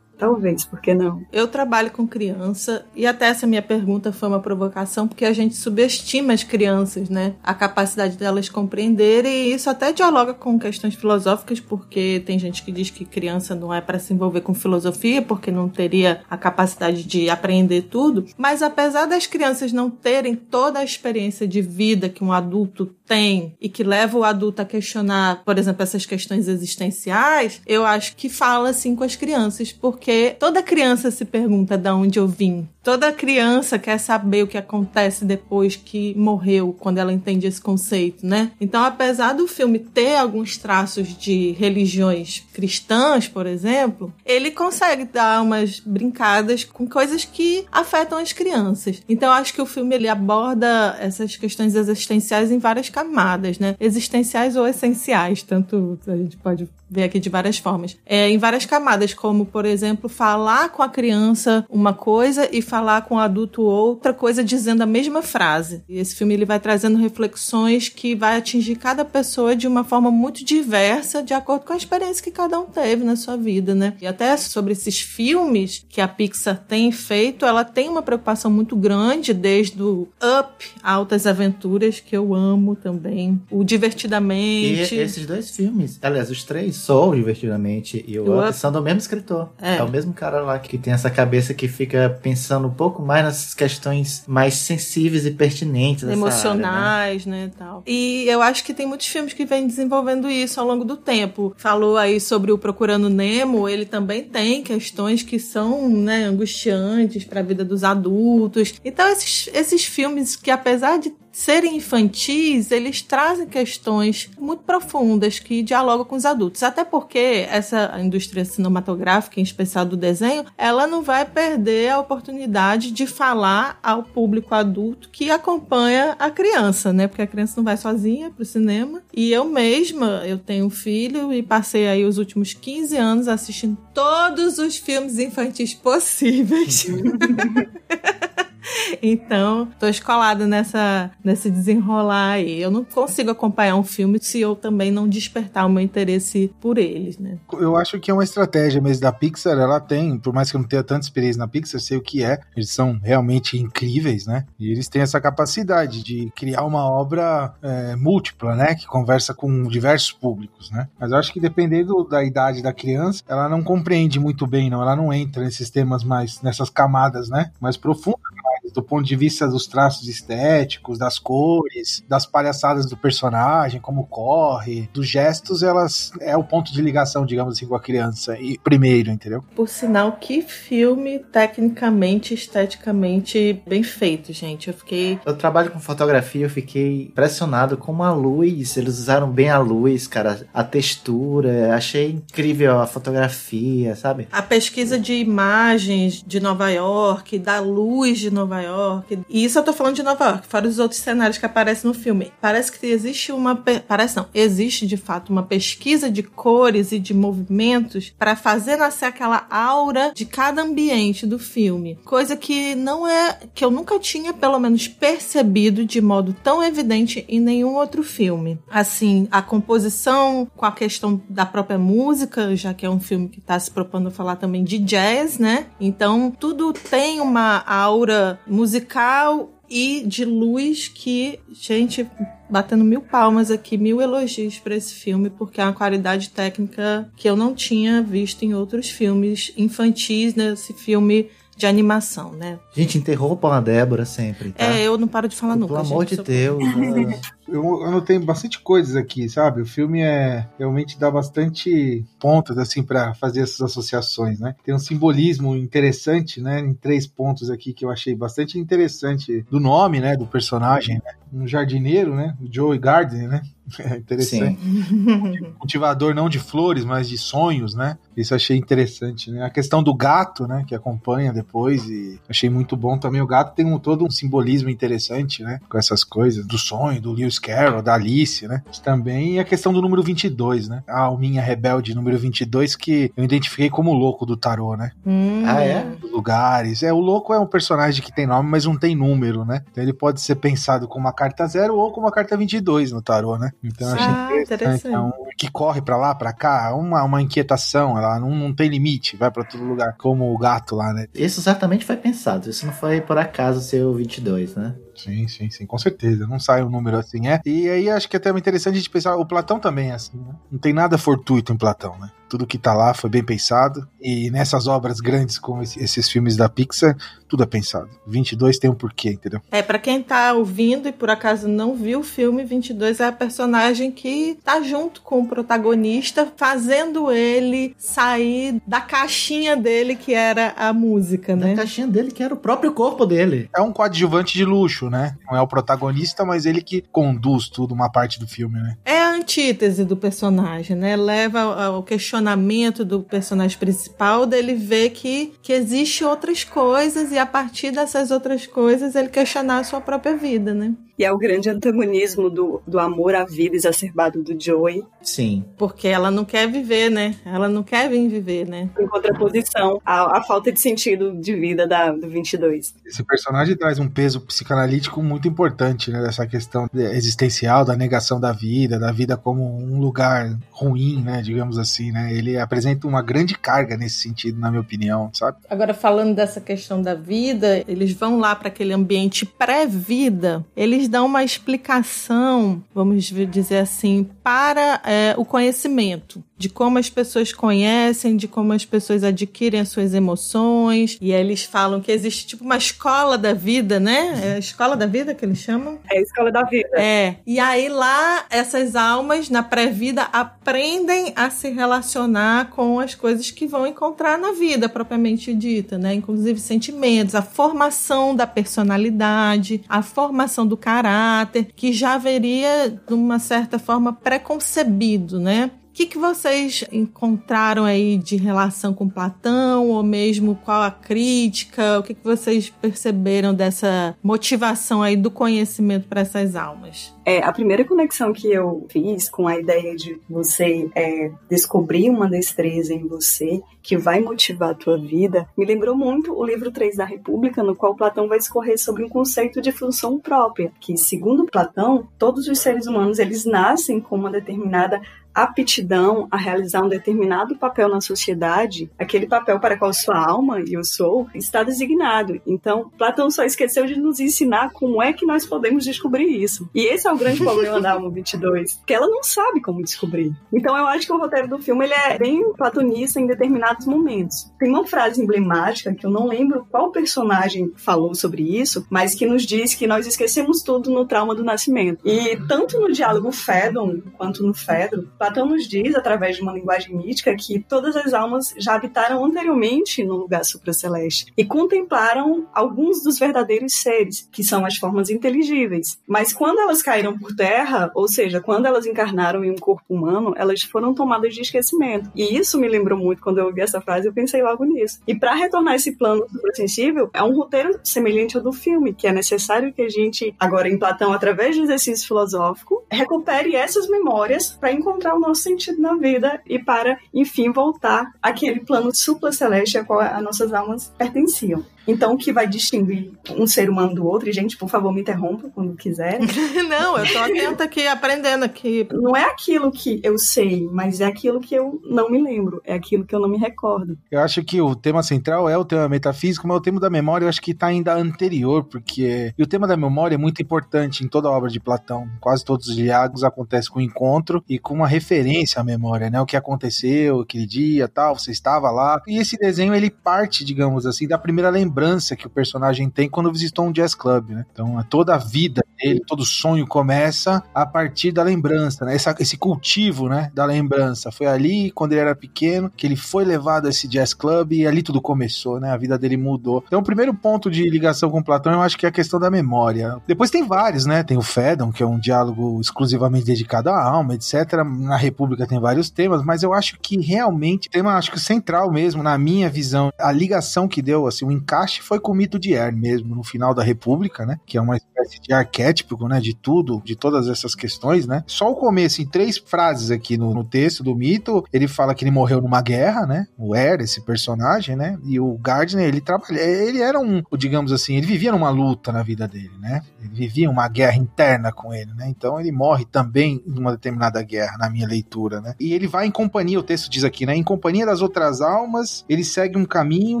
talvez, 0.18 0.64
por 0.64 0.80
que 0.80 0.94
não? 0.94 1.22
Eu 1.32 1.48
trabalho 1.48 1.90
com 1.90 2.06
criança 2.06 2.86
e 2.94 3.06
até 3.06 3.26
essa 3.26 3.46
minha 3.46 3.62
pergunta 3.62 4.12
foi 4.12 4.28
uma 4.28 4.40
provocação 4.40 5.06
porque 5.06 5.24
a 5.24 5.32
gente 5.32 5.54
subestima 5.54 6.32
as 6.32 6.42
crianças, 6.42 7.08
né? 7.08 7.34
A 7.42 7.54
capacidade 7.54 8.16
delas 8.16 8.48
compreenderem 8.48 9.48
e 9.48 9.54
isso 9.54 9.68
até 9.68 9.92
dialoga 9.92 10.34
com 10.34 10.58
questões 10.58 10.94
filosóficas, 10.94 11.60
porque 11.60 12.22
tem 12.24 12.38
gente 12.38 12.62
que 12.62 12.72
diz 12.72 12.90
que 12.90 13.04
criança 13.04 13.54
não 13.54 13.72
é 13.72 13.80
para 13.80 13.98
se 13.98 14.12
envolver 14.12 14.40
com 14.40 14.54
filosofia 14.54 15.22
porque 15.22 15.50
não 15.50 15.68
teria 15.68 16.22
a 16.30 16.36
capacidade 16.36 17.04
de 17.04 17.28
aprender 17.28 17.82
tudo. 17.82 18.24
Mas 18.36 18.62
apesar 18.62 19.06
das 19.06 19.26
crianças 19.26 19.72
não 19.72 19.90
terem 19.90 20.34
toda 20.34 20.78
a 20.78 20.84
experiência 20.84 21.46
de 21.46 21.60
vida 21.60 22.08
que 22.08 22.24
um 22.24 22.32
adulto 22.32 22.94
tem 23.06 23.56
e 23.60 23.68
que 23.68 23.84
leva 23.84 24.18
o 24.18 24.24
adulto 24.24 24.62
a 24.62 24.64
questionar, 24.64 25.42
por 25.44 25.58
exemplo, 25.58 25.82
essas 25.82 26.06
questões 26.06 26.48
existenciais, 26.48 27.60
eu 27.66 27.84
acho 27.84 28.16
que 28.16 28.28
fala 28.28 28.70
assim 28.70 28.94
com 28.94 29.04
as 29.04 29.16
crianças, 29.16 29.72
porque 29.72 30.36
toda 30.38 30.62
criança 30.62 31.10
se 31.10 31.24
pergunta 31.24 31.76
de 31.76 31.90
onde 31.90 32.18
eu 32.18 32.26
vim. 32.26 32.68
Toda 32.84 33.10
criança 33.12 33.78
quer 33.78 33.96
saber 33.96 34.42
o 34.42 34.46
que 34.46 34.58
acontece 34.58 35.24
depois 35.24 35.74
que 35.74 36.14
morreu, 36.18 36.76
quando 36.78 36.98
ela 36.98 37.14
entende 37.14 37.46
esse 37.46 37.60
conceito, 37.60 38.26
né? 38.26 38.52
Então, 38.60 38.84
apesar 38.84 39.32
do 39.32 39.48
filme 39.48 39.78
ter 39.78 40.16
alguns 40.16 40.58
traços 40.58 41.16
de 41.16 41.52
religiões 41.52 42.44
cristãs, 42.52 43.26
por 43.26 43.46
exemplo, 43.46 44.12
ele 44.24 44.50
consegue 44.50 45.06
dar 45.06 45.42
umas 45.42 45.80
brincadas 45.80 46.62
com 46.62 46.86
coisas 46.86 47.24
que 47.24 47.64
afetam 47.72 48.18
as 48.18 48.34
crianças. 48.34 49.02
Então, 49.08 49.32
acho 49.32 49.54
que 49.54 49.62
o 49.62 49.66
filme 49.66 49.94
ele 49.94 50.08
aborda 50.08 50.94
essas 51.00 51.36
questões 51.36 51.74
existenciais 51.74 52.50
em 52.50 52.58
várias 52.58 52.90
camadas, 52.90 53.58
né? 53.58 53.76
Existenciais 53.80 54.56
ou 54.56 54.66
essenciais, 54.66 55.42
tanto 55.42 55.98
a 56.06 56.16
gente 56.16 56.36
pode 56.36 56.68
ver 56.94 57.04
aqui 57.04 57.18
de 57.18 57.28
várias 57.28 57.58
formas. 57.58 57.96
É, 58.06 58.30
em 58.30 58.38
várias 58.38 58.64
camadas, 58.64 59.12
como, 59.12 59.44
por 59.44 59.64
exemplo, 59.64 60.08
falar 60.08 60.68
com 60.68 60.82
a 60.82 60.88
criança 60.88 61.66
uma 61.68 61.92
coisa 61.92 62.48
e 62.52 62.62
falar 62.62 63.02
com 63.02 63.16
o 63.16 63.18
adulto 63.18 63.62
outra 63.62 64.14
coisa 64.14 64.44
dizendo 64.44 64.82
a 64.82 64.86
mesma 64.86 65.20
frase. 65.20 65.82
E 65.88 65.98
esse 65.98 66.14
filme 66.14 66.34
ele 66.34 66.44
vai 66.44 66.60
trazendo 66.60 66.96
reflexões 66.96 67.88
que 67.88 68.14
vai 68.14 68.36
atingir 68.36 68.76
cada 68.76 69.04
pessoa 69.04 69.56
de 69.56 69.66
uma 69.66 69.82
forma 69.82 70.10
muito 70.10 70.44
diversa, 70.44 71.22
de 71.22 71.34
acordo 71.34 71.64
com 71.64 71.72
a 71.72 71.76
experiência 71.76 72.22
que 72.22 72.30
cada 72.30 72.58
um 72.58 72.66
teve 72.66 73.04
na 73.04 73.16
sua 73.16 73.36
vida, 73.36 73.74
né? 73.74 73.94
E 74.00 74.06
até 74.06 74.36
sobre 74.36 74.72
esses 74.72 75.00
filmes 75.00 75.84
que 75.88 76.00
a 76.00 76.06
Pixar 76.06 76.62
tem 76.68 76.92
feito, 76.92 77.44
ela 77.44 77.64
tem 77.64 77.88
uma 77.88 78.02
preocupação 78.02 78.50
muito 78.50 78.76
grande, 78.76 79.34
desde 79.34 79.82
o 79.82 80.08
Up, 80.40 80.66
Altas 80.82 81.26
Aventuras, 81.26 82.00
que 82.00 82.16
eu 82.16 82.34
amo 82.34 82.76
também, 82.76 83.40
o 83.50 83.64
Divertidamente. 83.64 84.94
E 84.94 84.98
esses 84.98 85.26
dois 85.26 85.50
filmes, 85.50 85.98
aliás, 86.02 86.30
os 86.30 86.44
três, 86.44 86.76
Soul, 86.84 87.14
Divertidamente, 87.14 88.04
e 88.06 88.18
o, 88.18 88.38
Up, 88.38 88.48
Up, 88.48 88.56
são 88.56 88.70
do 88.70 88.82
mesmo 88.82 88.98
escritor. 88.98 89.48
É. 89.60 89.76
é 89.76 89.82
o 89.82 89.90
mesmo 89.90 90.12
cara 90.12 90.40
lá 90.40 90.58
que 90.58 90.76
tem 90.76 90.92
essa 90.92 91.10
cabeça 91.10 91.54
que 91.54 91.66
fica 91.68 92.18
pensando 92.22 92.68
um 92.68 92.74
pouco 92.74 93.02
mais 93.02 93.24
nas 93.24 93.54
questões 93.54 94.24
mais 94.26 94.54
sensíveis 94.54 95.24
e 95.24 95.30
pertinentes. 95.30 96.04
Emocionais, 96.04 97.22
área, 97.22 97.30
né? 97.30 97.46
né 97.46 97.52
tal. 97.56 97.82
E 97.86 98.26
eu 98.28 98.42
acho 98.42 98.64
que 98.64 98.74
tem 98.74 98.86
muitos 98.86 99.06
filmes 99.06 99.32
que 99.32 99.44
vêm 99.44 99.66
desenvolvendo 99.66 100.30
isso 100.30 100.60
ao 100.60 100.66
longo 100.66 100.84
do 100.84 100.96
tempo. 100.96 101.54
Falou 101.56 101.96
aí 101.96 102.20
sobre 102.20 102.52
o 102.52 102.58
Procurando 102.58 103.08
Nemo, 103.08 103.68
ele 103.68 103.86
também 103.86 104.22
tem 104.22 104.62
questões 104.62 105.22
que 105.22 105.38
são, 105.38 105.88
né, 105.88 106.24
angustiantes 106.24 107.24
para 107.24 107.40
a 107.40 107.42
vida 107.42 107.64
dos 107.64 107.84
adultos. 107.84 108.74
Então, 108.84 109.08
esses, 109.08 109.48
esses 109.52 109.84
filmes 109.84 110.36
que, 110.36 110.50
apesar 110.50 110.98
de 110.98 111.12
serem 111.34 111.76
infantis, 111.76 112.70
eles 112.70 113.02
trazem 113.02 113.46
questões 113.46 114.30
muito 114.38 114.62
profundas 114.62 115.40
que 115.40 115.64
dialogam 115.64 116.04
com 116.04 116.14
os 116.14 116.24
adultos. 116.24 116.62
Até 116.62 116.84
porque 116.84 117.44
essa 117.50 117.98
indústria 118.00 118.44
cinematográfica, 118.44 119.40
em 119.40 119.42
especial 119.42 119.84
do 119.84 119.96
desenho, 119.96 120.44
ela 120.56 120.86
não 120.86 121.02
vai 121.02 121.24
perder 121.24 121.90
a 121.90 121.98
oportunidade 121.98 122.92
de 122.92 123.04
falar 123.04 123.80
ao 123.82 124.04
público 124.04 124.54
adulto 124.54 125.08
que 125.10 125.28
acompanha 125.28 126.14
a 126.20 126.30
criança, 126.30 126.92
né? 126.92 127.08
Porque 127.08 127.22
a 127.22 127.26
criança 127.26 127.54
não 127.56 127.64
vai 127.64 127.76
sozinha 127.76 128.30
pro 128.30 128.44
cinema. 128.44 129.02
E 129.12 129.32
eu 129.32 129.44
mesma, 129.44 130.22
eu 130.24 130.38
tenho 130.38 130.66
um 130.66 130.70
filho 130.70 131.32
e 131.32 131.42
passei 131.42 131.88
aí 131.88 132.04
os 132.04 132.16
últimos 132.16 132.54
15 132.54 132.96
anos 132.96 133.26
assistindo 133.26 133.76
todos 133.92 134.58
os 134.58 134.76
filmes 134.76 135.18
infantis 135.18 135.74
possíveis. 135.74 136.86
Então, 139.02 139.68
tô 139.78 139.86
escolada 139.86 140.46
nessa, 140.46 141.10
nesse 141.22 141.50
desenrolar 141.50 142.32
aí. 142.32 142.60
Eu 142.60 142.70
não 142.70 142.84
consigo 142.84 143.30
acompanhar 143.30 143.76
um 143.76 143.82
filme 143.82 144.18
se 144.20 144.40
eu 144.40 144.56
também 144.56 144.90
não 144.90 145.08
despertar 145.08 145.66
o 145.66 145.68
meu 145.68 145.82
interesse 145.82 146.52
por 146.60 146.78
eles, 146.78 147.18
né? 147.18 147.38
Eu 147.52 147.76
acho 147.76 147.98
que 148.00 148.10
é 148.10 148.14
uma 148.14 148.24
estratégia 148.24 148.80
mesmo 148.80 149.02
da 149.02 149.12
Pixar. 149.12 149.58
Ela 149.58 149.80
tem, 149.80 150.18
por 150.18 150.32
mais 150.32 150.50
que 150.50 150.56
eu 150.56 150.60
não 150.60 150.68
tenha 150.68 150.82
tanta 150.82 151.04
experiência 151.04 151.38
na 151.38 151.48
Pixar, 151.48 151.80
sei 151.80 151.96
o 151.96 152.02
que 152.02 152.22
é. 152.22 152.40
Eles 152.56 152.70
são 152.70 152.98
realmente 153.02 153.58
incríveis, 153.58 154.26
né? 154.26 154.44
E 154.58 154.70
eles 154.70 154.88
têm 154.88 155.02
essa 155.02 155.20
capacidade 155.20 156.02
de 156.02 156.30
criar 156.34 156.64
uma 156.64 156.84
obra 156.84 157.54
é, 157.62 157.96
múltipla, 157.96 158.54
né? 158.54 158.74
Que 158.74 158.86
conversa 158.86 159.34
com 159.34 159.64
diversos 159.64 160.12
públicos, 160.12 160.70
né? 160.70 160.88
Mas 160.98 161.10
eu 161.10 161.18
acho 161.18 161.32
que 161.32 161.40
dependendo 161.40 162.04
da 162.04 162.24
idade 162.24 162.62
da 162.62 162.72
criança, 162.72 163.22
ela 163.28 163.48
não 163.48 163.62
compreende 163.62 164.18
muito 164.18 164.46
bem, 164.46 164.70
não. 164.70 164.82
Ela 164.82 164.96
não 164.96 165.12
entra 165.12 165.42
nesses 165.42 165.70
temas 165.70 166.04
mais, 166.04 166.40
nessas 166.42 166.70
camadas, 166.70 167.28
né? 167.28 167.50
Mais 167.60 167.76
profundas 167.76 168.33
do 168.74 168.82
ponto 168.82 169.04
de 169.04 169.14
vista 169.14 169.46
dos 169.46 169.66
traços 169.66 170.08
estéticos, 170.08 170.98
das 170.98 171.18
cores, 171.18 172.04
das 172.08 172.26
palhaçadas 172.26 172.86
do 172.86 172.96
personagem, 172.96 173.80
como 173.80 174.06
corre, 174.06 174.88
dos 174.92 175.08
gestos, 175.08 175.62
elas 175.62 176.10
é 176.20 176.36
o 176.36 176.42
ponto 176.42 176.72
de 176.72 176.82
ligação, 176.82 177.24
digamos 177.24 177.54
assim, 177.54 177.66
com 177.66 177.76
a 177.76 177.80
criança 177.80 178.38
e 178.38 178.58
primeiro, 178.58 179.10
entendeu? 179.10 179.42
Por 179.54 179.68
sinal, 179.68 180.12
que 180.12 180.42
filme 180.42 181.20
tecnicamente, 181.20 182.34
esteticamente 182.34 183.62
bem 183.66 183.82
feito, 183.82 184.32
gente. 184.32 184.68
Eu 184.68 184.74
fiquei. 184.74 185.18
Eu 185.24 185.36
trabalho 185.36 185.70
com 185.70 185.78
fotografia, 185.78 186.46
eu 186.46 186.50
fiquei 186.50 187.04
impressionado 187.04 187.76
com 187.76 188.02
a 188.02 188.12
luz. 188.12 188.76
Eles 188.76 188.98
usaram 188.98 189.30
bem 189.30 189.50
a 189.50 189.58
luz, 189.58 190.06
cara, 190.06 190.46
a 190.52 190.64
textura. 190.64 191.74
Achei 191.74 192.10
incrível 192.10 192.80
a 192.80 192.86
fotografia, 192.86 193.94
sabe? 193.94 194.26
A 194.32 194.42
pesquisa 194.42 194.98
de 194.98 195.14
imagens 195.14 196.22
de 196.26 196.40
Nova 196.40 196.70
York, 196.70 197.38
da 197.38 197.60
luz 197.60 198.18
de 198.18 198.30
Nova 198.30 198.60
York. 198.64 199.20
E 199.28 199.44
isso 199.44 199.58
eu 199.58 199.62
tô 199.62 199.72
falando 199.72 199.96
de 199.96 200.02
Nova 200.02 200.24
York, 200.24 200.46
fora 200.46 200.68
os 200.68 200.78
outros 200.78 201.00
cenários 201.00 201.38
que 201.38 201.46
aparecem 201.46 201.88
no 201.88 201.94
filme. 201.94 202.32
Parece 202.40 202.72
que 202.72 202.86
existe 202.86 203.32
uma. 203.32 203.56
Parece 203.56 204.16
não, 204.16 204.26
existe 204.34 204.86
de 204.86 204.96
fato 204.96 205.30
uma 205.30 205.42
pesquisa 205.42 206.10
de 206.10 206.22
cores 206.22 206.92
e 206.92 206.98
de 206.98 207.14
movimentos 207.14 208.12
para 208.18 208.36
fazer 208.36 208.76
nascer 208.76 209.06
aquela 209.06 209.46
aura 209.50 210.12
de 210.14 210.24
cada 210.24 210.62
ambiente 210.62 211.26
do 211.26 211.38
filme. 211.38 211.98
Coisa 212.04 212.36
que 212.36 212.74
não 212.74 213.06
é. 213.06 213.38
que 213.54 213.64
eu 213.64 213.70
nunca 213.70 213.98
tinha, 213.98 214.32
pelo 214.32 214.58
menos, 214.58 214.88
percebido 214.88 215.84
de 215.84 216.00
modo 216.00 216.34
tão 216.42 216.62
evidente 216.62 217.24
em 217.28 217.40
nenhum 217.40 217.74
outro 217.74 218.02
filme. 218.02 218.58
Assim, 218.70 219.28
a 219.30 219.42
composição 219.42 220.48
com 220.56 220.66
a 220.66 220.72
questão 220.72 221.20
da 221.28 221.46
própria 221.46 221.78
música, 221.78 222.54
já 222.56 222.74
que 222.74 222.86
é 222.86 222.90
um 222.90 223.00
filme 223.00 223.28
que 223.28 223.40
tá 223.40 223.58
se 223.58 223.70
propondo 223.70 224.10
falar 224.10 224.36
também 224.36 224.64
de 224.64 224.78
jazz, 224.78 225.38
né? 225.38 225.66
Então, 225.80 226.30
tudo 226.30 226.72
tem 226.72 227.20
uma 227.20 227.62
aura 227.66 228.38
musical 228.54 229.50
e 229.68 230.04
de 230.06 230.24
luz 230.24 230.88
que, 230.88 231.40
gente, 231.52 232.06
batendo 232.48 232.84
mil 232.84 233.00
palmas 233.00 233.50
aqui, 233.50 233.76
mil 233.76 234.00
elogios 234.00 234.58
para 234.58 234.76
esse 234.76 234.94
filme, 234.94 235.30
porque 235.30 235.60
é 235.60 235.64
uma 235.64 235.72
qualidade 235.72 236.30
técnica 236.30 237.10
que 237.16 237.28
eu 237.28 237.36
não 237.36 237.54
tinha 237.54 238.02
visto 238.02 238.44
em 238.44 238.54
outros 238.54 238.90
filmes 238.90 239.52
infantis, 239.56 240.34
nesse 240.34 240.72
filme 240.72 241.30
de 241.56 241.66
animação, 241.66 242.32
né? 242.32 242.58
Gente, 242.74 242.98
interrompam 242.98 243.52
a 243.52 243.60
Débora 243.60 244.04
sempre, 244.04 244.50
tá? 244.52 244.64
É, 244.64 244.82
eu 244.82 244.98
não 244.98 245.06
paro 245.06 245.28
de 245.28 245.36
falar 245.36 245.56
nunca. 245.56 245.74
Pelo 245.74 245.86
amor 245.86 246.06
gente, 246.06 246.18
de 246.18 246.24
Deus. 246.24 246.62
Eu 247.46 247.84
anotei 247.84 248.18
bastante 248.18 248.60
coisas 248.60 248.96
aqui, 248.96 249.28
sabe? 249.28 249.60
O 249.60 249.66
filme 249.66 250.00
é 250.00 250.46
realmente 250.58 250.98
dá 250.98 251.10
bastante 251.10 252.04
pontos 252.18 252.56
assim 252.58 252.82
para 252.82 253.14
fazer 253.14 253.40
essas 253.40 253.60
associações, 253.60 254.40
né? 254.40 254.54
Tem 254.64 254.74
um 254.74 254.78
simbolismo 254.78 255.56
interessante, 255.56 256.40
né? 256.40 256.60
Em 256.60 256.74
três 256.74 257.06
pontos 257.06 257.50
aqui 257.50 257.72
que 257.72 257.84
eu 257.84 257.90
achei 257.90 258.14
bastante 258.14 258.58
interessante 258.58 259.44
do 259.50 259.60
nome, 259.60 260.00
né? 260.00 260.16
Do 260.16 260.26
personagem, 260.26 260.96
né? 261.04 261.12
Um 261.32 261.46
jardineiro, 261.46 262.14
né? 262.14 262.34
O 262.40 262.52
Joey 262.52 262.78
Gardner, 262.78 263.28
né? 263.28 263.42
É 263.78 263.96
interessante. 263.96 264.60
Sim. 264.60 265.52
Cultivador 265.58 266.14
não 266.14 266.28
de 266.28 266.38
flores, 266.38 266.84
mas 266.84 267.08
de 267.08 267.16
sonhos, 267.16 267.74
né? 267.74 267.98
Isso 268.16 268.34
achei 268.34 268.56
interessante, 268.56 269.30
né? 269.30 269.42
A 269.42 269.50
questão 269.50 269.82
do 269.82 269.94
gato, 269.94 270.46
né? 270.46 270.64
Que 270.66 270.74
acompanha 270.74 271.32
depois 271.32 271.88
e 271.88 272.20
achei 272.28 272.50
muito 272.50 272.76
bom 272.76 272.98
também. 272.98 273.20
O 273.20 273.26
gato 273.26 273.54
tem 273.54 273.64
um, 273.64 273.78
todo 273.78 274.04
um 274.04 274.10
simbolismo 274.10 274.68
interessante, 274.68 275.42
né? 275.42 275.60
Com 275.68 275.78
essas 275.78 276.04
coisas 276.04 276.46
do 276.46 276.58
sonho, 276.58 277.00
do 277.00 277.12
Lewis 277.12 277.33
Carroll, 277.38 277.82
da 277.82 277.94
Alice, 277.94 278.46
né? 278.46 278.62
Também 278.82 279.38
a 279.40 279.44
questão 279.44 279.72
do 279.72 279.80
número 279.82 280.02
22, 280.02 280.68
né? 280.68 280.82
A 280.86 281.00
alminha 281.00 281.42
rebelde 281.42 281.94
número 281.94 282.18
22 282.18 282.76
que 282.76 283.12
eu 283.16 283.24
identifiquei 283.24 283.68
como 283.70 283.90
o 283.90 283.94
louco 283.94 284.24
do 284.26 284.36
tarô, 284.36 284.76
né? 284.76 284.90
Hum. 285.06 285.42
Ah, 285.44 285.62
é? 285.62 285.86
Lugares. 286.02 286.82
É, 286.82 286.92
o 286.92 286.98
louco 287.00 287.32
é 287.34 287.38
um 287.38 287.46
personagem 287.46 288.02
que 288.02 288.12
tem 288.14 288.26
nome, 288.26 288.48
mas 288.48 288.64
não 288.64 288.76
tem 288.76 288.94
número, 288.94 289.44
né? 289.44 289.62
Então 289.70 289.82
ele 289.82 289.92
pode 289.92 290.20
ser 290.20 290.36
pensado 290.36 290.86
como 290.88 291.04
uma 291.06 291.12
carta 291.12 291.46
zero 291.46 291.76
ou 291.76 291.90
como 291.92 292.06
uma 292.06 292.12
carta 292.12 292.36
22 292.36 292.92
no 292.92 293.02
tarô, 293.02 293.36
né? 293.36 293.50
Então 293.62 293.88
eu 293.88 293.94
achei 293.94 294.14
Ah, 294.14 294.24
interessante. 294.42 294.54
interessante. 294.54 294.94
É 294.94 294.98
um 294.98 295.12
que 295.36 295.50
corre 295.50 295.82
pra 295.82 295.96
lá, 295.96 296.14
pra 296.14 296.32
cá, 296.32 296.74
uma, 296.74 297.02
uma 297.02 297.20
inquietação, 297.20 297.98
ela 297.98 298.20
não, 298.20 298.30
não 298.30 298.54
tem 298.54 298.68
limite, 298.68 299.16
vai 299.16 299.30
pra 299.30 299.42
todo 299.44 299.64
lugar, 299.64 299.96
como 299.98 300.32
o 300.32 300.38
gato 300.38 300.76
lá, 300.76 300.92
né? 300.92 301.06
Isso 301.14 301.42
certamente 301.42 301.84
foi 301.84 301.96
pensado. 301.96 302.48
Isso 302.48 302.64
não 302.64 302.72
foi 302.72 303.00
por 303.00 303.18
acaso 303.18 303.60
ser 303.60 303.84
o 303.84 303.92
22, 303.94 304.54
né? 304.54 304.74
Sim, 304.96 305.28
sim, 305.28 305.50
sim, 305.50 305.66
com 305.66 305.78
certeza. 305.78 306.26
Não 306.26 306.38
sai 306.38 306.62
um 306.62 306.70
número 306.70 306.96
assim, 306.96 307.26
é. 307.28 307.40
E 307.44 307.68
aí 307.68 307.90
acho 307.90 308.08
que 308.08 308.16
é 308.16 308.18
até 308.18 308.30
interessante 308.30 308.74
a 308.74 308.78
gente 308.78 308.90
pensar, 308.90 309.16
o 309.16 309.26
Platão 309.26 309.58
também 309.58 309.90
é 309.90 309.94
assim, 309.94 310.16
né? 310.18 310.34
Não 310.50 310.58
tem 310.58 310.72
nada 310.72 310.96
fortuito 310.98 311.52
em 311.52 311.56
Platão, 311.56 311.98
né? 311.98 312.10
Tudo 312.34 312.48
que 312.48 312.58
tá 312.58 312.74
lá 312.74 312.92
foi 312.92 313.08
bem 313.08 313.22
pensado. 313.22 313.86
E 314.02 314.28
nessas 314.28 314.66
obras 314.66 314.98
grandes 314.98 315.38
como 315.38 315.62
esse- 315.62 315.78
esses 315.80 316.08
filmes 316.10 316.36
da 316.36 316.48
Pixar, 316.48 316.96
tudo 317.28 317.44
é 317.44 317.46
pensado. 317.46 317.88
22 318.08 318.58
tem 318.58 318.68
um 318.68 318.74
porquê, 318.74 319.10
entendeu? 319.10 319.40
É, 319.52 319.62
pra 319.62 319.78
quem 319.78 320.02
tá 320.02 320.32
ouvindo 320.32 320.88
e 320.88 320.92
por 320.92 321.08
acaso 321.08 321.46
não 321.46 321.76
viu 321.76 322.00
o 322.00 322.02
filme, 322.02 322.42
22 322.44 322.98
é 322.98 323.06
a 323.06 323.12
personagem 323.12 323.92
que 323.92 324.36
tá 324.44 324.60
junto 324.60 325.00
com 325.02 325.20
o 325.20 325.28
protagonista, 325.28 326.26
fazendo 326.36 327.08
ele 327.12 327.72
sair 327.78 328.60
da 328.66 328.80
caixinha 328.80 329.56
dele, 329.56 329.94
que 329.94 330.12
era 330.12 330.54
a 330.56 330.72
música, 330.72 331.36
Na 331.36 331.46
né? 331.46 331.54
caixinha 331.54 331.86
dele, 331.86 332.10
que 332.10 332.22
era 332.22 332.34
o 332.34 332.36
próprio 332.36 332.72
corpo 332.72 333.06
dele. 333.06 333.48
É 333.56 333.60
um 333.62 333.72
coadjuvante 333.72 334.34
de 334.36 334.44
luxo, 334.44 334.90
né? 334.90 335.16
Não 335.30 335.36
é 335.38 335.40
o 335.40 335.46
protagonista, 335.46 336.24
mas 336.24 336.46
ele 336.46 336.60
que 336.60 336.82
conduz 336.90 337.48
tudo, 337.48 337.72
uma 337.74 337.88
parte 337.88 338.18
do 338.18 338.26
filme, 338.26 338.58
né? 338.58 338.76
É 338.84 339.00
a 339.00 339.14
antítese 339.14 339.84
do 339.84 339.96
personagem, 339.96 340.76
né? 340.76 340.96
Leva 340.96 341.40
ao 341.40 341.74
ao 341.74 341.82
questionamento 342.24 342.84
do 342.84 343.02
personagem 343.02 343.58
principal 343.58 344.24
dele 344.24 344.54
ver 344.54 344.90
que, 344.90 345.34
que 345.42 345.52
existe 345.52 346.04
outras 346.04 346.42
coisas 346.42 347.12
e 347.12 347.18
a 347.18 347.26
partir 347.26 347.70
dessas 347.70 348.10
outras 348.10 348.46
coisas 348.46 348.94
ele 348.94 349.08
questionar 349.08 349.58
a 349.58 349.64
sua 349.64 349.80
própria 349.80 350.16
vida, 350.16 350.54
né? 350.54 350.74
E 350.98 351.04
é 351.04 351.12
o 351.12 351.18
grande 351.18 351.50
antagonismo 351.50 352.30
do, 352.30 352.62
do 352.66 352.78
amor 352.78 353.14
à 353.14 353.24
vida 353.24 353.56
exacerbado 353.56 354.22
do 354.22 354.40
Joey, 354.40 354.84
Sim. 355.04 355.44
Porque 355.56 355.86
ela 355.86 356.10
não 356.10 356.24
quer 356.24 356.50
viver, 356.50 356.90
né? 356.90 357.14
Ela 357.24 357.48
não 357.48 357.62
quer 357.62 357.88
vir 357.90 358.08
viver, 358.08 358.46
né? 358.46 358.70
em 358.78 358.86
contraposição 358.86 359.80
à, 359.84 360.18
à 360.18 360.22
falta 360.22 360.50
de 360.50 360.60
sentido 360.60 361.14
de 361.14 361.34
vida 361.34 361.66
da, 361.66 361.92
do 361.92 362.08
22. 362.08 362.74
Esse 362.86 363.04
personagem 363.04 363.56
traz 363.56 363.78
um 363.78 363.88
peso 363.88 364.20
psicanalítico 364.20 365.02
muito 365.02 365.28
importante, 365.28 365.90
né? 365.90 366.00
Dessa 366.00 366.26
questão 366.26 366.68
existencial, 366.74 367.64
da 367.64 367.76
negação 367.76 368.18
da 368.18 368.32
vida, 368.32 368.78
da 368.78 368.90
vida 368.90 369.16
como 369.16 369.44
um 369.44 369.78
lugar 369.78 370.36
ruim, 370.50 371.02
né? 371.02 371.20
Digamos 371.20 371.58
assim, 371.58 371.92
né? 371.92 372.03
Ele 372.12 372.38
apresenta 372.38 372.86
uma 372.86 373.02
grande 373.02 373.34
carga 373.36 373.76
nesse 373.76 373.96
sentido, 373.96 374.38
na 374.38 374.50
minha 374.50 374.60
opinião, 374.60 375.10
sabe? 375.12 375.38
Agora, 375.48 375.74
falando 375.74 376.14
dessa 376.14 376.40
questão 376.40 376.80
da 376.80 376.94
vida, 376.94 377.64
eles 377.66 377.92
vão 377.92 378.18
lá 378.18 378.34
para 378.34 378.48
aquele 378.48 378.72
ambiente 378.72 379.24
pré-vida, 379.24 380.44
eles 380.56 380.88
dão 380.88 381.06
uma 381.06 381.24
explicação, 381.24 382.62
vamos 382.74 383.04
dizer 383.04 383.58
assim, 383.58 384.08
para 384.22 384.80
é, 384.84 385.14
o 385.16 385.24
conhecimento. 385.24 386.22
De 386.36 386.48
como 386.48 386.78
as 386.78 386.90
pessoas 386.90 387.32
conhecem, 387.32 388.16
de 388.16 388.26
como 388.26 388.52
as 388.52 388.64
pessoas 388.64 389.04
adquirem 389.04 389.60
as 389.60 389.68
suas 389.68 389.94
emoções. 389.94 390.98
E 391.00 391.12
aí 391.14 391.20
eles 391.20 391.44
falam 391.44 391.80
que 391.80 391.92
existe 391.92 392.26
tipo 392.26 392.44
uma 392.44 392.56
escola 392.56 393.16
da 393.16 393.32
vida, 393.32 393.78
né? 393.78 394.20
É 394.22 394.34
a 394.34 394.38
escola 394.38 394.76
da 394.76 394.86
vida 394.86 395.14
que 395.14 395.24
eles 395.24 395.38
chamam? 395.38 395.78
É 395.90 395.98
a 395.98 396.02
escola 396.02 396.32
da 396.32 396.42
vida. 396.42 396.70
É. 396.74 397.16
E 397.26 397.38
aí 397.38 397.68
lá, 397.68 398.24
essas 398.30 398.74
almas, 398.74 399.30
na 399.30 399.42
pré-vida, 399.42 400.02
aprendem 400.12 401.12
a 401.16 401.30
se 401.30 401.50
relacionar 401.50 402.50
com 402.50 402.80
as 402.80 402.94
coisas 402.94 403.30
que 403.30 403.46
vão 403.46 403.66
encontrar 403.66 404.18
na 404.18 404.32
vida, 404.32 404.68
propriamente 404.68 405.32
dita, 405.34 405.78
né? 405.78 405.94
Inclusive 405.94 406.40
sentimentos, 406.40 407.14
a 407.14 407.22
formação 407.22 408.14
da 408.14 408.26
personalidade, 408.26 409.62
a 409.68 409.82
formação 409.82 410.46
do 410.46 410.56
caráter, 410.56 411.48
que 411.54 411.72
já 411.72 411.94
haveria, 411.94 412.70
de 412.86 412.94
uma 412.94 413.18
certa 413.18 413.58
forma, 413.58 413.92
preconcebido, 413.92 415.20
né? 415.20 415.50
O 415.74 415.76
que, 415.76 415.86
que 415.86 415.98
vocês 415.98 416.64
encontraram 416.70 417.64
aí 417.64 417.98
de 417.98 418.14
relação 418.14 418.72
com 418.72 418.88
Platão, 418.88 419.70
ou 419.70 419.82
mesmo 419.82 420.38
qual 420.44 420.62
a 420.62 420.70
crítica? 420.70 421.80
O 421.80 421.82
que, 421.82 421.94
que 421.94 422.04
vocês 422.04 422.48
perceberam 422.48 423.34
dessa 423.34 423.98
motivação 424.00 424.84
aí 424.84 424.96
do 424.96 425.10
conhecimento 425.10 425.88
para 425.88 426.02
essas 426.02 426.36
almas? 426.36 426.94
É, 427.04 427.18
a 427.24 427.32
primeira 427.32 427.64
conexão 427.64 428.12
que 428.12 428.30
eu 428.30 428.64
fiz 428.70 429.10
com 429.10 429.26
a 429.26 429.36
ideia 429.36 429.74
de 429.74 430.00
você 430.08 430.70
é, 430.76 431.10
descobrir 431.28 431.90
uma 431.90 432.08
destreza 432.08 432.72
em 432.72 432.86
você 432.86 433.42
que 433.60 433.76
vai 433.76 434.00
motivar 434.00 434.50
a 434.50 434.54
tua 434.54 434.78
vida, 434.78 435.26
me 435.36 435.44
lembrou 435.44 435.74
muito 435.74 436.16
o 436.16 436.24
livro 436.24 436.52
3 436.52 436.76
da 436.76 436.84
República, 436.84 437.42
no 437.42 437.56
qual 437.56 437.74
Platão 437.74 438.06
vai 438.06 438.18
discorrer 438.18 438.58
sobre 438.58 438.84
um 438.84 438.88
conceito 438.88 439.40
de 439.40 439.50
função 439.50 439.98
própria, 439.98 440.52
que 440.60 440.76
segundo 440.76 441.26
Platão, 441.26 441.88
todos 441.98 442.28
os 442.28 442.38
seres 442.38 442.66
humanos 442.66 442.98
eles 443.00 443.24
nascem 443.24 443.80
com 443.80 443.96
uma 443.96 444.10
determinada 444.10 444.80
aptidão 445.14 446.08
a 446.10 446.16
realizar 446.16 446.62
um 446.62 446.68
determinado 446.68 447.36
papel 447.36 447.68
na 447.68 447.80
sociedade, 447.80 448.70
aquele 448.78 449.06
papel 449.06 449.38
para 449.38 449.56
qual 449.56 449.72
sua 449.72 449.96
alma 449.96 450.40
e 450.40 450.54
eu 450.54 450.64
sou 450.64 451.06
está 451.14 451.42
designado. 451.42 452.20
Então, 452.26 452.70
Platão 452.76 453.10
só 453.10 453.24
esqueceu 453.24 453.66
de 453.66 453.78
nos 453.78 454.00
ensinar 454.00 454.50
como 454.50 454.82
é 454.82 454.92
que 454.92 455.06
nós 455.06 455.24
podemos 455.24 455.64
descobrir 455.64 456.06
isso. 456.06 456.48
E 456.54 456.66
esse 456.66 456.86
é 456.88 456.92
o 456.92 456.98
grande 456.98 457.22
problema 457.22 457.60
da 457.60 457.72
alma 457.72 457.90
22, 457.90 458.60
que 458.66 458.74
ela 458.74 458.88
não 458.88 459.02
sabe 459.02 459.40
como 459.40 459.62
descobrir. 459.62 460.12
Então, 460.32 460.56
eu 460.56 460.66
acho 460.66 460.86
que 460.86 460.92
o 460.92 460.98
roteiro 460.98 461.28
do 461.28 461.38
filme 461.38 461.64
ele 461.64 461.74
é 461.74 461.98
bem 461.98 462.32
platonista 462.32 463.00
em 463.00 463.06
determinados 463.06 463.66
momentos. 463.66 464.32
Tem 464.38 464.50
uma 464.50 464.66
frase 464.66 465.02
emblemática 465.02 465.74
que 465.74 465.86
eu 465.86 465.90
não 465.90 466.06
lembro 466.06 466.46
qual 466.50 466.72
personagem 466.72 467.52
falou 467.56 467.94
sobre 467.94 468.22
isso, 468.22 468.66
mas 468.68 468.94
que 468.94 469.06
nos 469.06 469.24
diz 469.24 469.54
que 469.54 469.66
nós 469.66 469.86
esquecemos 469.86 470.42
tudo 470.42 470.70
no 470.70 470.86
trauma 470.86 471.14
do 471.14 471.22
nascimento. 471.22 471.86
E 471.86 472.16
tanto 472.28 472.60
no 472.60 472.72
diálogo 472.72 473.12
Fedon 473.12 473.80
quanto 473.96 474.22
no 474.24 474.34
Fedro, 474.34 474.90
Platão 475.04 475.26
nos 475.26 475.46
diz, 475.46 475.74
através 475.74 476.16
de 476.16 476.22
uma 476.22 476.32
linguagem 476.32 476.74
mítica, 476.74 477.14
que 477.14 477.38
todas 477.38 477.76
as 477.76 477.92
almas 477.92 478.34
já 478.38 478.54
habitaram 478.54 479.04
anteriormente 479.04 479.84
no 479.84 479.96
lugar 479.96 480.24
supraceleste 480.24 481.12
e 481.14 481.26
contemplaram 481.26 482.26
alguns 482.32 482.82
dos 482.82 482.98
verdadeiros 482.98 483.52
seres, 483.52 484.08
que 484.10 484.24
são 484.24 484.46
as 484.46 484.56
formas 484.56 484.88
inteligíveis. 484.88 485.78
Mas 485.86 486.10
quando 486.14 486.38
elas 486.38 486.62
caíram 486.62 486.98
por 486.98 487.14
terra, 487.14 487.70
ou 487.74 487.86
seja, 487.86 488.18
quando 488.18 488.46
elas 488.46 488.64
encarnaram 488.64 489.22
em 489.22 489.30
um 489.30 489.36
corpo 489.36 489.74
humano, 489.74 490.14
elas 490.16 490.40
foram 490.40 490.72
tomadas 490.72 491.14
de 491.14 491.20
esquecimento. 491.20 491.90
E 491.94 492.16
isso 492.16 492.38
me 492.38 492.48
lembrou 492.48 492.78
muito 492.78 493.02
quando 493.02 493.18
eu 493.18 493.26
ouvi 493.26 493.42
essa 493.42 493.60
frase, 493.60 493.86
eu 493.86 493.92
pensei 493.92 494.22
logo 494.22 494.42
nisso. 494.46 494.80
E 494.86 494.94
para 494.94 495.14
retornar 495.14 495.54
esse 495.54 495.76
plano 495.76 496.08
suprassensível, 496.10 496.88
é 496.94 497.02
um 497.02 497.14
roteiro 497.14 497.60
semelhante 497.62 498.16
ao 498.16 498.22
do 498.22 498.32
filme, 498.32 498.72
que 498.72 498.86
é 498.86 498.92
necessário 498.92 499.52
que 499.52 499.60
a 499.60 499.68
gente, 499.68 500.14
agora 500.18 500.48
em 500.48 500.58
Platão, 500.58 500.94
através 500.94 501.36
do 501.36 501.42
exercício 501.42 501.86
filosófico, 501.86 502.64
recupere 502.70 503.36
essas 503.36 503.68
memórias 503.68 504.30
para 504.30 504.50
encontrar 504.50 504.93
o 504.94 505.00
nosso 505.00 505.22
sentido 505.22 505.60
na 505.60 505.74
vida 505.76 506.20
e 506.26 506.38
para, 506.38 506.78
enfim, 506.92 507.30
voltar 507.30 507.92
àquele 508.02 508.40
plano 508.40 508.74
supraceleste 508.74 509.58
a 509.58 509.64
qual 509.64 509.80
as 509.80 510.02
nossas 510.02 510.32
almas 510.32 510.72
pertenciam. 510.76 511.44
Então, 511.66 511.94
o 511.94 511.96
que 511.96 512.12
vai 512.12 512.26
distinguir 512.26 512.92
um 513.10 513.26
ser 513.26 513.48
humano 513.48 513.74
do 513.74 513.86
outro, 513.86 514.08
e 514.08 514.12
gente, 514.12 514.36
por 514.36 514.48
favor, 514.48 514.72
me 514.72 514.80
interrompa 514.80 515.30
quando 515.34 515.54
quiser. 515.56 515.98
não, 516.48 516.78
eu 516.78 516.92
tô 516.92 516.98
atenta 516.98 517.44
aqui, 517.44 517.66
aprendendo 517.66 518.24
aqui. 518.24 518.66
Não 518.72 518.96
é 518.96 519.04
aquilo 519.04 519.50
que 519.50 519.80
eu 519.82 519.98
sei, 519.98 520.46
mas 520.50 520.80
é 520.80 520.84
aquilo 520.84 521.20
que 521.20 521.34
eu 521.34 521.60
não 521.64 521.90
me 521.90 522.02
lembro, 522.02 522.40
é 522.44 522.54
aquilo 522.54 522.84
que 522.84 522.94
eu 522.94 523.00
não 523.00 523.08
me 523.08 523.18
recordo. 523.18 523.78
Eu 523.90 524.00
acho 524.00 524.22
que 524.22 524.40
o 524.40 524.54
tema 524.54 524.82
central 524.82 525.28
é 525.28 525.36
o 525.36 525.44
tema 525.44 525.68
metafísico, 525.68 526.28
mas 526.28 526.36
o 526.36 526.40
tema 526.40 526.60
da 526.60 526.70
memória 526.70 527.04
eu 527.04 527.08
acho 527.08 527.20
que 527.20 527.32
está 527.32 527.46
ainda 527.46 527.74
anterior, 527.74 528.44
porque. 528.44 529.12
E 529.16 529.22
o 529.22 529.26
tema 529.26 529.46
da 529.46 529.56
memória 529.56 529.94
é 529.94 529.98
muito 529.98 530.20
importante 530.22 530.84
em 530.84 530.88
toda 530.88 531.08
a 531.08 531.12
obra 531.12 531.30
de 531.30 531.40
Platão. 531.40 531.88
Quase 532.00 532.24
todos 532.24 532.48
os 532.48 532.56
diálogos 532.56 533.04
acontecem 533.04 533.50
com 533.50 533.58
o 533.58 533.62
encontro 533.62 534.22
e 534.28 534.38
com 534.38 534.54
uma 534.54 534.68
referência 534.68 535.40
à 535.40 535.44
memória, 535.44 535.90
né? 535.90 536.00
O 536.00 536.06
que 536.06 536.16
aconteceu 536.16 537.00
aquele 537.00 537.26
dia, 537.26 537.68
tal, 537.68 537.98
você 537.98 538.10
estava 538.10 538.50
lá. 538.50 538.80
E 538.86 538.98
esse 538.98 539.16
desenho 539.16 539.54
ele 539.54 539.70
parte, 539.70 540.24
digamos 540.24 540.66
assim, 540.66 540.86
da 540.86 540.98
primeira 540.98 541.30
lembrança 541.30 541.53
que 541.96 542.06
o 542.06 542.10
personagem 542.10 542.68
tem 542.68 542.88
quando 542.88 543.12
visitou 543.12 543.46
um 543.46 543.52
jazz 543.52 543.74
club, 543.74 544.10
né? 544.10 544.26
Então, 544.32 544.62
toda 544.68 544.94
a 544.94 544.98
vida 544.98 545.42
dele, 545.58 545.80
todo 545.86 546.04
sonho 546.04 546.46
começa 546.46 547.22
a 547.34 547.46
partir 547.46 547.92
da 547.92 548.02
lembrança, 548.02 548.64
né? 548.64 548.74
Essa, 548.74 548.94
esse 548.98 549.16
cultivo, 549.16 549.88
né, 549.88 550.10
da 550.14 550.24
lembrança. 550.24 550.90
Foi 550.90 551.06
ali, 551.06 551.50
quando 551.50 551.72
ele 551.72 551.80
era 551.80 551.94
pequeno, 551.94 552.50
que 552.56 552.66
ele 552.66 552.76
foi 552.76 553.04
levado 553.04 553.46
a 553.46 553.50
esse 553.50 553.68
jazz 553.68 553.94
club 553.94 554.32
e 554.32 554.46
ali 554.46 554.62
tudo 554.62 554.80
começou, 554.80 555.40
né? 555.40 555.50
A 555.50 555.56
vida 555.56 555.78
dele 555.78 555.96
mudou. 555.96 556.42
Então, 556.46 556.60
o 556.60 556.64
primeiro 556.64 556.92
ponto 556.94 557.30
de 557.30 557.48
ligação 557.48 557.90
com 557.90 558.02
Platão, 558.02 558.32
eu 558.32 558.42
acho 558.42 558.58
que 558.58 558.66
é 558.66 558.68
a 558.68 558.72
questão 558.72 558.98
da 558.98 559.10
memória. 559.10 559.78
Depois 559.86 560.10
tem 560.10 560.26
vários, 560.26 560.66
né? 560.66 560.82
Tem 560.82 560.96
o 560.96 561.02
Fédon, 561.02 561.52
que 561.52 561.62
é 561.62 561.66
um 561.66 561.78
diálogo 561.78 562.40
exclusivamente 562.40 563.06
dedicado 563.06 563.50
à 563.50 563.62
alma, 563.62 563.94
etc. 563.94 564.44
Na 564.44 564.76
República 564.76 565.26
tem 565.26 565.38
vários 565.38 565.70
temas, 565.70 566.02
mas 566.04 566.22
eu 566.22 566.32
acho 566.32 566.58
que 566.60 566.80
realmente, 566.80 567.48
tema, 567.48 567.74
acho 567.74 567.92
que 567.92 568.00
central 568.00 568.50
mesmo, 568.50 568.82
na 568.82 568.96
minha 568.98 569.28
visão, 569.28 569.70
a 569.78 569.92
ligação 569.92 570.48
que 570.48 570.62
deu, 570.62 570.86
assim, 570.86 571.04
o 571.04 571.12
encaixe 571.12 571.43
foi 571.46 571.80
com 571.80 571.92
o 571.92 571.94
mito 571.94 572.18
de 572.18 572.34
Er 572.34 572.54
mesmo, 572.54 572.94
no 572.94 573.02
final 573.02 573.34
da 573.34 573.42
República, 573.42 574.04
né? 574.04 574.18
Que 574.26 574.38
é 574.38 574.40
uma 574.40 574.56
espécie 574.56 575.00
de 575.00 575.12
arquétipo, 575.12 575.88
né? 575.88 576.00
De 576.00 576.14
tudo, 576.14 576.62
de 576.64 576.76
todas 576.76 577.08
essas 577.08 577.34
questões, 577.34 577.86
né? 577.86 578.04
Só 578.06 578.30
o 578.30 578.36
começo, 578.36 578.82
em 578.82 578.86
três 578.86 579.18
frases 579.18 579.70
aqui 579.70 579.96
no, 579.96 580.12
no 580.14 580.24
texto 580.24 580.62
do 580.62 580.74
mito, 580.74 581.24
ele 581.32 581.48
fala 581.48 581.74
que 581.74 581.84
ele 581.84 581.90
morreu 581.90 582.20
numa 582.20 582.40
guerra, 582.40 582.86
né? 582.86 583.06
O 583.18 583.34
Er, 583.34 583.60
esse 583.60 583.80
personagem, 583.80 584.56
né? 584.56 584.78
E 584.84 584.98
o 585.00 585.16
Gardner, 585.18 585.66
ele 585.66 585.80
trabalha, 585.80 586.20
ele 586.20 586.60
era 586.60 586.78
um, 586.78 587.02
digamos 587.16 587.52
assim, 587.52 587.76
ele 587.76 587.86
vivia 587.86 588.12
numa 588.12 588.30
luta 588.30 588.72
na 588.72 588.82
vida 588.82 589.06
dele, 589.06 589.32
né? 589.40 589.62
Ele 589.80 589.94
vivia 589.94 590.30
uma 590.30 590.48
guerra 590.48 590.76
interna 590.76 591.32
com 591.32 591.52
ele, 591.52 591.72
né? 591.74 591.88
Então 591.88 592.20
ele 592.20 592.32
morre 592.32 592.64
também 592.64 593.22
numa 593.26 593.52
determinada 593.52 594.02
guerra, 594.02 594.36
na 594.38 594.50
minha 594.50 594.66
leitura, 594.66 595.20
né? 595.20 595.34
E 595.38 595.52
ele 595.52 595.66
vai 595.66 595.86
em 595.86 595.90
companhia, 595.90 596.38
o 596.38 596.42
texto 596.42 596.70
diz 596.70 596.84
aqui, 596.84 597.06
né? 597.06 597.14
Em 597.14 597.22
companhia 597.22 597.66
das 597.66 597.80
outras 597.80 598.20
almas, 598.20 598.84
ele 598.88 599.04
segue 599.04 599.36
um 599.36 599.44
caminho, 599.44 600.00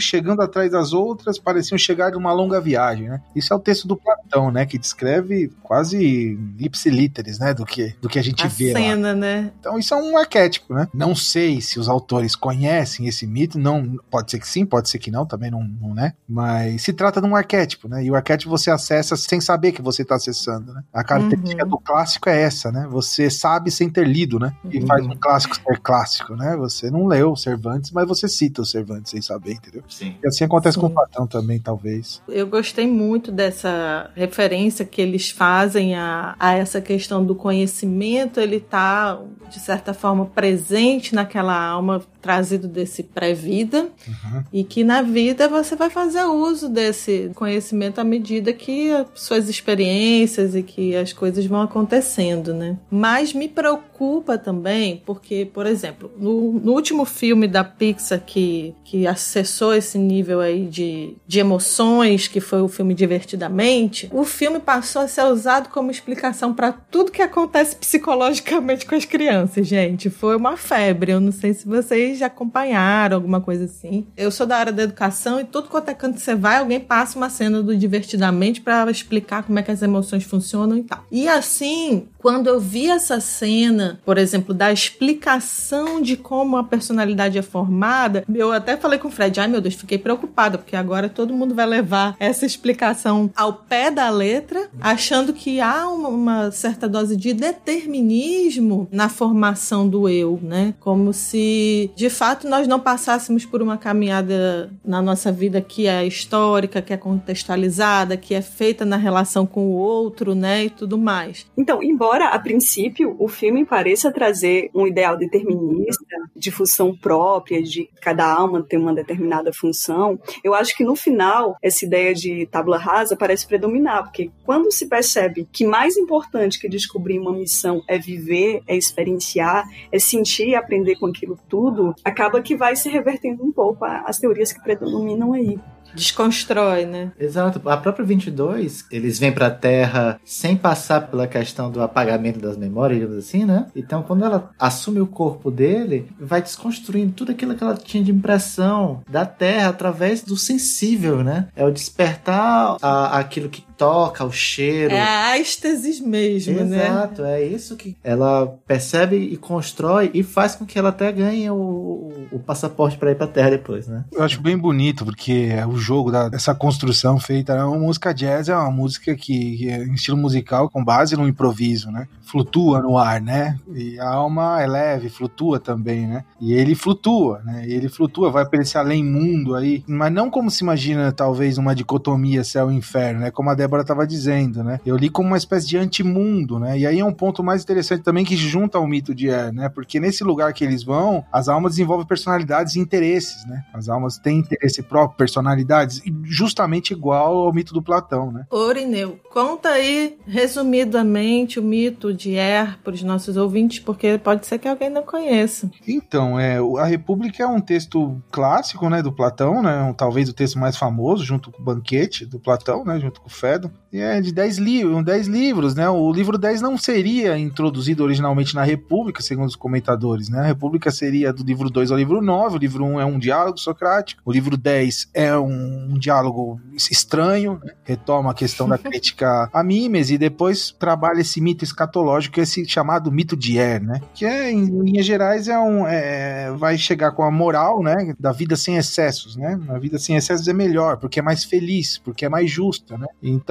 chegando 0.00 0.42
atrás 0.42 0.70
das 0.70 0.92
outras, 0.92 1.31
pareciam 1.38 1.78
chegar 1.78 2.10
de 2.10 2.16
uma 2.16 2.32
longa 2.32 2.60
viagem, 2.60 3.08
né? 3.08 3.20
Isso 3.34 3.52
é 3.52 3.56
o 3.56 3.60
texto 3.60 3.86
do 3.86 3.96
Platão, 3.96 4.50
né? 4.50 4.66
Que 4.66 4.78
descreve 4.78 5.50
quase 5.62 6.38
ipsilíteres, 6.58 7.38
né? 7.38 7.54
Do 7.54 7.64
que, 7.64 7.94
do 8.00 8.08
que 8.08 8.18
a 8.18 8.22
gente 8.22 8.44
a 8.44 8.48
vê 8.48 8.72
cena, 8.72 9.08
lá. 9.08 9.14
né? 9.14 9.52
Então 9.60 9.78
isso 9.78 9.94
é 9.94 9.96
um 9.96 10.16
arquétipo, 10.16 10.74
né? 10.74 10.88
Não 10.92 11.14
sei 11.14 11.60
se 11.60 11.78
os 11.78 11.88
autores 11.88 12.34
conhecem 12.34 13.06
esse 13.06 13.26
mito, 13.26 13.58
não 13.58 13.98
pode 14.10 14.30
ser 14.30 14.38
que 14.38 14.48
sim, 14.48 14.66
pode 14.66 14.88
ser 14.88 14.98
que 14.98 15.10
não, 15.10 15.24
também 15.24 15.50
não, 15.50 15.62
não 15.62 15.92
né? 15.94 16.14
Mas 16.28 16.82
se 16.82 16.92
trata 16.92 17.20
de 17.20 17.26
um 17.26 17.36
arquétipo, 17.36 17.88
né? 17.88 18.04
E 18.04 18.10
o 18.10 18.14
arquétipo 18.14 18.50
você 18.50 18.70
acessa 18.70 19.16
sem 19.16 19.40
saber 19.40 19.72
que 19.72 19.82
você 19.82 20.02
está 20.02 20.16
acessando, 20.16 20.72
né? 20.72 20.82
A 20.92 21.04
característica 21.04 21.64
uhum. 21.64 21.70
do 21.70 21.78
clássico 21.78 22.28
é 22.28 22.40
essa, 22.42 22.72
né? 22.72 22.86
Você 22.90 23.30
sabe 23.30 23.70
sem 23.70 23.88
ter 23.88 24.06
lido, 24.06 24.38
né? 24.38 24.54
E 24.70 24.78
uhum. 24.78 24.86
faz 24.86 25.06
um 25.06 25.16
clássico 25.16 25.54
ser 25.54 25.80
clássico, 25.80 26.34
né? 26.34 26.56
Você 26.56 26.90
não 26.90 27.06
leu 27.06 27.32
o 27.32 27.36
Cervantes, 27.36 27.90
mas 27.90 28.06
você 28.06 28.28
cita 28.28 28.62
o 28.62 28.66
Cervantes 28.66 29.10
sem 29.10 29.22
saber, 29.22 29.54
entendeu? 29.54 29.82
Sim. 29.88 30.16
E 30.22 30.26
assim 30.26 30.44
acontece 30.44 30.74
Sim. 30.74 30.80
com 30.80 30.86
o 30.86 30.90
Platão 30.90 31.21
também, 31.26 31.58
talvez. 31.58 32.22
Eu 32.28 32.46
gostei 32.46 32.86
muito 32.86 33.30
dessa 33.30 34.10
referência 34.14 34.84
que 34.84 35.00
eles 35.00 35.30
fazem 35.30 35.94
a, 35.94 36.34
a 36.38 36.52
essa 36.52 36.80
questão 36.80 37.24
do 37.24 37.34
conhecimento, 37.34 38.40
ele 38.40 38.60
tá, 38.60 39.20
de 39.50 39.58
certa 39.60 39.94
forma, 39.94 40.26
presente 40.26 41.14
naquela 41.14 41.58
alma 41.58 42.02
trazido 42.22 42.68
desse 42.68 43.02
pré-vida 43.02 43.88
uhum. 44.06 44.44
e 44.52 44.62
que 44.62 44.84
na 44.84 45.02
vida 45.02 45.48
você 45.48 45.74
vai 45.74 45.90
fazer 45.90 46.24
uso 46.24 46.68
desse 46.68 47.32
conhecimento 47.34 48.00
à 48.00 48.04
medida 48.04 48.52
que 48.52 48.90
suas 49.14 49.48
experiências 49.48 50.54
e 50.54 50.62
que 50.62 50.94
as 50.94 51.12
coisas 51.12 51.44
vão 51.44 51.60
acontecendo, 51.60 52.54
né? 52.54 52.78
Mas 52.88 53.34
me 53.34 53.48
preocupa 53.48 54.38
também 54.38 55.02
porque, 55.04 55.50
por 55.52 55.66
exemplo, 55.66 56.10
no, 56.16 56.52
no 56.52 56.72
último 56.72 57.04
filme 57.04 57.48
da 57.48 57.64
Pixar 57.64 58.20
que, 58.24 58.72
que 58.84 59.06
acessou 59.06 59.74
esse 59.74 59.98
nível 59.98 60.40
aí 60.40 60.66
de, 60.66 61.11
de 61.26 61.38
emoções, 61.38 62.28
que 62.28 62.40
foi 62.40 62.60
o 62.62 62.68
filme 62.68 62.94
Divertidamente, 62.94 64.08
o 64.12 64.24
filme 64.24 64.60
passou 64.60 65.02
a 65.02 65.08
ser 65.08 65.24
usado 65.24 65.68
como 65.70 65.90
explicação 65.90 66.54
para 66.54 66.72
tudo 66.72 67.10
que 67.10 67.22
acontece 67.22 67.76
psicologicamente 67.76 68.86
com 68.86 68.94
as 68.94 69.04
crianças, 69.04 69.66
gente. 69.66 70.10
Foi 70.10 70.36
uma 70.36 70.56
febre. 70.56 71.12
Eu 71.12 71.20
não 71.20 71.32
sei 71.32 71.54
se 71.54 71.66
vocês 71.66 72.18
já 72.18 72.26
acompanharam 72.26 73.16
alguma 73.16 73.40
coisa 73.40 73.64
assim. 73.64 74.06
Eu 74.16 74.30
sou 74.30 74.46
da 74.46 74.56
área 74.56 74.72
da 74.72 74.82
educação 74.82 75.40
e 75.40 75.44
tudo 75.44 75.68
quanto 75.68 75.88
é 75.88 75.94
canto 75.94 76.18
você 76.18 76.34
vai, 76.34 76.58
alguém 76.58 76.80
passa 76.80 77.18
uma 77.18 77.30
cena 77.30 77.62
do 77.62 77.76
Divertidamente 77.76 78.60
para 78.60 78.90
explicar 78.90 79.42
como 79.42 79.58
é 79.58 79.62
que 79.62 79.70
as 79.70 79.82
emoções 79.82 80.24
funcionam 80.24 80.76
e 80.76 80.82
tal. 80.82 81.04
E 81.10 81.28
assim, 81.28 82.06
quando 82.18 82.46
eu 82.46 82.60
vi 82.60 82.88
essa 82.88 83.20
cena, 83.20 84.00
por 84.04 84.18
exemplo, 84.18 84.54
da 84.54 84.72
explicação 84.72 86.00
de 86.00 86.16
como 86.16 86.56
a 86.56 86.64
personalidade 86.64 87.38
é 87.38 87.42
formada, 87.42 88.24
eu 88.32 88.52
até 88.52 88.76
falei 88.76 88.98
com 88.98 89.08
o 89.08 89.10
Fred, 89.10 89.40
ai 89.40 89.48
meu 89.48 89.60
Deus, 89.60 89.74
fiquei 89.74 89.98
preocupada, 89.98 90.58
porque 90.58 90.76
agora 90.76 91.01
todo 91.08 91.34
mundo 91.34 91.54
vai 91.54 91.66
levar 91.66 92.16
essa 92.18 92.46
explicação 92.46 93.30
ao 93.36 93.52
pé 93.52 93.90
da 93.90 94.08
letra, 94.10 94.68
achando 94.80 95.32
que 95.32 95.60
há 95.60 95.88
uma, 95.88 96.08
uma 96.08 96.50
certa 96.50 96.88
dose 96.88 97.16
de 97.16 97.32
determinismo 97.32 98.88
na 98.90 99.08
formação 99.08 99.88
do 99.88 100.08
eu, 100.08 100.38
né? 100.42 100.74
Como 100.80 101.12
se 101.12 101.90
de 101.96 102.10
fato 102.10 102.48
nós 102.48 102.66
não 102.66 102.80
passássemos 102.80 103.44
por 103.44 103.62
uma 103.62 103.76
caminhada 103.76 104.70
na 104.84 105.00
nossa 105.00 105.30
vida 105.30 105.60
que 105.60 105.86
é 105.86 106.06
histórica, 106.06 106.82
que 106.82 106.92
é 106.92 106.96
contextualizada, 106.96 108.16
que 108.16 108.34
é 108.34 108.42
feita 108.42 108.84
na 108.84 108.96
relação 108.96 109.46
com 109.46 109.66
o 109.66 109.72
outro, 109.72 110.34
né? 110.34 110.64
E 110.64 110.70
tudo 110.70 110.98
mais. 110.98 111.46
Então, 111.56 111.82
embora 111.82 112.28
a 112.28 112.38
princípio 112.38 113.16
o 113.18 113.28
filme 113.28 113.64
pareça 113.64 114.12
trazer 114.12 114.70
um 114.74 114.86
ideal 114.86 115.16
determinista, 115.16 116.04
de 116.34 116.50
função 116.50 116.94
própria, 116.94 117.62
de 117.62 117.88
cada 118.00 118.30
alma 118.30 118.62
ter 118.62 118.76
uma 118.76 118.94
determinada 118.94 119.52
função, 119.52 120.18
eu 120.42 120.54
acho 120.54 120.76
que 120.76 120.81
no 120.82 120.96
final 120.96 121.56
essa 121.62 121.84
ideia 121.84 122.14
de 122.14 122.46
tábula 122.46 122.78
rasa 122.78 123.16
parece 123.16 123.46
predominar, 123.46 124.04
porque 124.04 124.30
quando 124.44 124.70
se 124.72 124.86
percebe 124.86 125.48
que 125.52 125.66
mais 125.66 125.96
importante 125.96 126.58
que 126.58 126.68
descobrir 126.68 127.18
uma 127.18 127.32
missão 127.32 127.82
é 127.88 127.98
viver, 127.98 128.62
é 128.66 128.76
experienciar, 128.76 129.64
é 129.90 129.98
sentir 129.98 130.48
e 130.48 130.54
aprender 130.54 130.96
com 130.96 131.06
aquilo 131.06 131.38
tudo, 131.48 131.94
acaba 132.04 132.42
que 132.42 132.56
vai 132.56 132.76
se 132.76 132.88
revertendo 132.88 133.44
um 133.44 133.52
pouco 133.52 133.84
as 133.84 134.18
teorias 134.18 134.52
que 134.52 134.62
predominam 134.62 135.32
aí. 135.32 135.58
Desconstrói, 135.94 136.86
né? 136.86 137.12
Exato. 137.18 137.60
A 137.68 137.76
própria 137.76 138.04
22, 138.04 138.86
eles 138.90 139.18
vêm 139.18 139.32
pra 139.32 139.50
Terra 139.50 140.20
sem 140.24 140.56
passar 140.56 141.08
pela 141.08 141.26
questão 141.26 141.70
do 141.70 141.82
apagamento 141.82 142.38
das 142.38 142.56
memórias, 142.56 143.00
digamos 143.00 143.18
assim, 143.18 143.44
né? 143.44 143.66
Então, 143.74 144.02
quando 144.02 144.24
ela 144.24 144.50
assume 144.58 145.00
o 145.00 145.06
corpo 145.06 145.50
dele, 145.50 146.08
vai 146.18 146.42
desconstruindo 146.42 147.12
tudo 147.12 147.32
aquilo 147.32 147.54
que 147.54 147.62
ela 147.62 147.76
tinha 147.76 148.02
de 148.02 148.10
impressão 148.10 149.02
da 149.08 149.26
Terra 149.26 149.68
através 149.68 150.22
do 150.22 150.36
sensível, 150.36 151.22
né? 151.22 151.48
É 151.54 151.64
o 151.64 151.70
despertar 151.70 152.76
a, 152.80 153.18
aquilo 153.18 153.48
que 153.48 153.64
toca, 153.82 154.24
o 154.24 154.30
cheiro. 154.30 154.94
É 154.94 155.00
a 155.00 155.38
êxtasis 155.38 155.98
mesmo, 156.00 156.54
Exato, 156.54 156.70
né? 156.70 156.86
Exato, 156.86 157.24
é 157.24 157.42
isso 157.42 157.76
que 157.76 157.96
ela 158.04 158.46
percebe 158.64 159.16
e 159.16 159.36
constrói 159.36 160.08
e 160.14 160.22
faz 160.22 160.54
com 160.54 160.64
que 160.64 160.78
ela 160.78 160.90
até 160.90 161.10
ganhe 161.10 161.50
o, 161.50 161.54
o, 161.54 162.28
o 162.32 162.38
passaporte 162.38 162.96
para 162.96 163.10
ir 163.10 163.16
pra 163.16 163.26
Terra 163.26 163.50
depois, 163.50 163.88
né? 163.88 164.04
Eu 164.12 164.22
acho 164.22 164.40
bem 164.40 164.56
bonito, 164.56 165.04
porque 165.04 165.50
o 165.68 165.76
jogo 165.76 166.12
da, 166.12 166.28
dessa 166.28 166.54
construção 166.54 167.18
feita. 167.18 167.54
É 167.54 167.64
uma 167.64 167.78
música 167.78 168.14
jazz 168.14 168.48
é 168.48 168.56
uma 168.56 168.70
música 168.70 169.16
que, 169.16 169.56
que 169.56 169.68
é 169.68 169.84
em 169.84 169.94
estilo 169.94 170.16
musical 170.16 170.70
com 170.70 170.84
base 170.84 171.16
no 171.16 171.26
improviso, 171.26 171.90
né? 171.90 172.06
Flutua 172.22 172.80
no 172.80 172.96
ar, 172.96 173.20
né? 173.20 173.58
E 173.74 173.98
a 173.98 174.08
alma 174.08 174.62
é 174.62 174.66
leve, 174.66 175.08
flutua 175.08 175.58
também, 175.58 176.06
né? 176.06 176.24
E 176.40 176.52
ele 176.52 176.76
flutua, 176.76 177.42
né? 177.44 177.64
E 177.66 177.72
ele 177.72 177.88
flutua, 177.88 178.30
vai 178.30 178.46
para 178.46 178.62
esse 178.62 178.78
além 178.78 179.04
mundo 179.04 179.56
aí, 179.56 179.82
mas 179.88 180.12
não 180.12 180.30
como 180.30 180.50
se 180.50 180.62
imagina 180.62 181.10
talvez 181.10 181.58
uma 181.58 181.74
dicotomia 181.74 182.44
céu 182.44 182.70
e 182.70 182.76
inferno, 182.76 183.20
né? 183.20 183.30
Como 183.30 183.50
a 183.50 183.54
Débora 183.54 183.71
Débora 183.72 183.82
estava 183.82 184.06
dizendo, 184.06 184.62
né? 184.62 184.80
Eu 184.84 184.96
li 184.96 185.08
como 185.08 185.28
uma 185.28 185.36
espécie 185.36 185.66
de 185.66 185.78
antimundo, 185.78 186.58
né? 186.58 186.78
E 186.78 186.86
aí 186.86 187.00
é 187.00 187.04
um 187.04 187.12
ponto 187.12 187.42
mais 187.42 187.62
interessante 187.62 188.02
também 188.02 188.24
que 188.24 188.36
junta 188.36 188.76
ao 188.76 188.86
mito 188.86 189.14
de 189.14 189.28
Er, 189.28 189.52
né? 189.52 189.68
Porque 189.68 189.98
nesse 189.98 190.22
lugar 190.22 190.52
que 190.52 190.62
eles 190.62 190.82
vão, 190.82 191.24
as 191.32 191.48
almas 191.48 191.72
desenvolvem 191.72 192.06
personalidades 192.06 192.76
e 192.76 192.80
interesses, 192.80 193.46
né? 193.46 193.64
As 193.72 193.88
almas 193.88 194.18
têm 194.18 194.38
interesse 194.38 194.82
próprio, 194.82 195.16
personalidades, 195.16 196.02
justamente 196.24 196.92
igual 196.92 197.38
ao 197.38 197.52
mito 197.52 197.72
do 197.72 197.82
Platão, 197.82 198.30
né? 198.30 198.46
Orineu, 198.50 199.18
conta 199.30 199.70
aí 199.70 200.18
resumidamente 200.26 201.58
o 201.58 201.62
mito 201.62 202.12
de 202.12 202.34
Er 202.34 202.78
para 202.84 202.92
os 202.92 203.02
nossos 203.02 203.36
ouvintes, 203.36 203.78
porque 203.78 204.18
pode 204.18 204.46
ser 204.46 204.58
que 204.58 204.68
alguém 204.68 204.90
não 204.90 205.02
conheça. 205.02 205.70
Então, 205.86 206.38
é, 206.38 206.58
a 206.78 206.84
República 206.84 207.42
é 207.42 207.46
um 207.46 207.60
texto 207.60 208.20
clássico, 208.30 208.88
né, 208.90 209.02
do 209.02 209.12
Platão, 209.12 209.62
né? 209.62 209.94
Talvez 209.96 210.28
o 210.28 210.34
texto 210.34 210.58
mais 210.58 210.76
famoso, 210.76 211.24
junto 211.24 211.50
com 211.50 211.62
o 211.62 211.64
Banquete 211.64 212.26
do 212.26 212.38
Platão, 212.38 212.84
né, 212.84 212.98
junto 213.00 213.20
com 213.20 213.28
o 213.28 213.30
Fedon. 213.30 213.61
É 213.92 214.20
de 214.20 214.32
10 214.32 214.58
livros, 214.58 215.04
10 215.04 215.26
livros, 215.26 215.74
né? 215.74 215.88
O 215.88 216.10
livro 216.10 216.38
10 216.38 216.62
não 216.62 216.78
seria 216.78 217.38
introduzido 217.38 218.02
originalmente 218.02 218.54
na 218.54 218.62
República, 218.62 219.22
segundo 219.22 219.48
os 219.48 219.56
comentadores, 219.56 220.30
né? 220.30 220.40
A 220.40 220.46
República 220.46 220.90
seria 220.90 221.32
do 221.32 221.44
livro 221.44 221.68
2 221.68 221.90
ao 221.90 221.98
livro 221.98 222.22
9, 222.22 222.56
o 222.56 222.58
livro 222.58 222.84
1 222.84 223.00
é 223.00 223.04
um 223.04 223.18
diálogo 223.18 223.58
socrático, 223.58 224.22
o 224.24 224.32
livro 224.32 224.56
10 224.56 225.10
é 225.12 225.36
um, 225.36 225.90
um 225.92 225.98
diálogo 225.98 226.58
estranho, 226.74 227.60
né? 227.62 227.72
retoma 227.84 228.30
a 228.30 228.34
questão 228.34 228.66
da 228.66 228.78
crítica 228.78 229.50
a 229.52 229.62
Mimes 229.62 230.10
e 230.10 230.16
depois 230.16 230.74
trabalha 230.78 231.20
esse 231.20 231.40
mito 231.40 231.62
escatológico, 231.62 232.40
esse 232.40 232.66
chamado 232.66 233.12
mito 233.12 233.36
de 233.36 233.58
Er, 233.58 233.82
né? 233.82 234.00
Que 234.14 234.24
é, 234.24 234.50
em 234.50 234.64
linhas 234.82 235.04
gerais, 235.04 235.48
é 235.48 235.58
um, 235.58 235.86
é, 235.86 236.50
vai 236.52 236.78
chegar 236.78 237.12
com 237.12 237.22
a 237.22 237.30
moral, 237.30 237.82
né? 237.82 238.14
Da 238.18 238.32
vida 238.32 238.56
sem 238.56 238.76
excessos, 238.76 239.36
né? 239.36 239.60
A 239.68 239.78
vida 239.78 239.98
sem 239.98 240.16
excessos 240.16 240.48
é 240.48 240.52
melhor, 240.52 240.96
porque 240.96 241.18
é 241.18 241.22
mais 241.22 241.44
feliz, 241.44 241.98
porque 241.98 242.24
é 242.24 242.28
mais 242.28 242.50
justa, 242.50 242.96
né? 242.96 243.06
Então, 243.22 243.41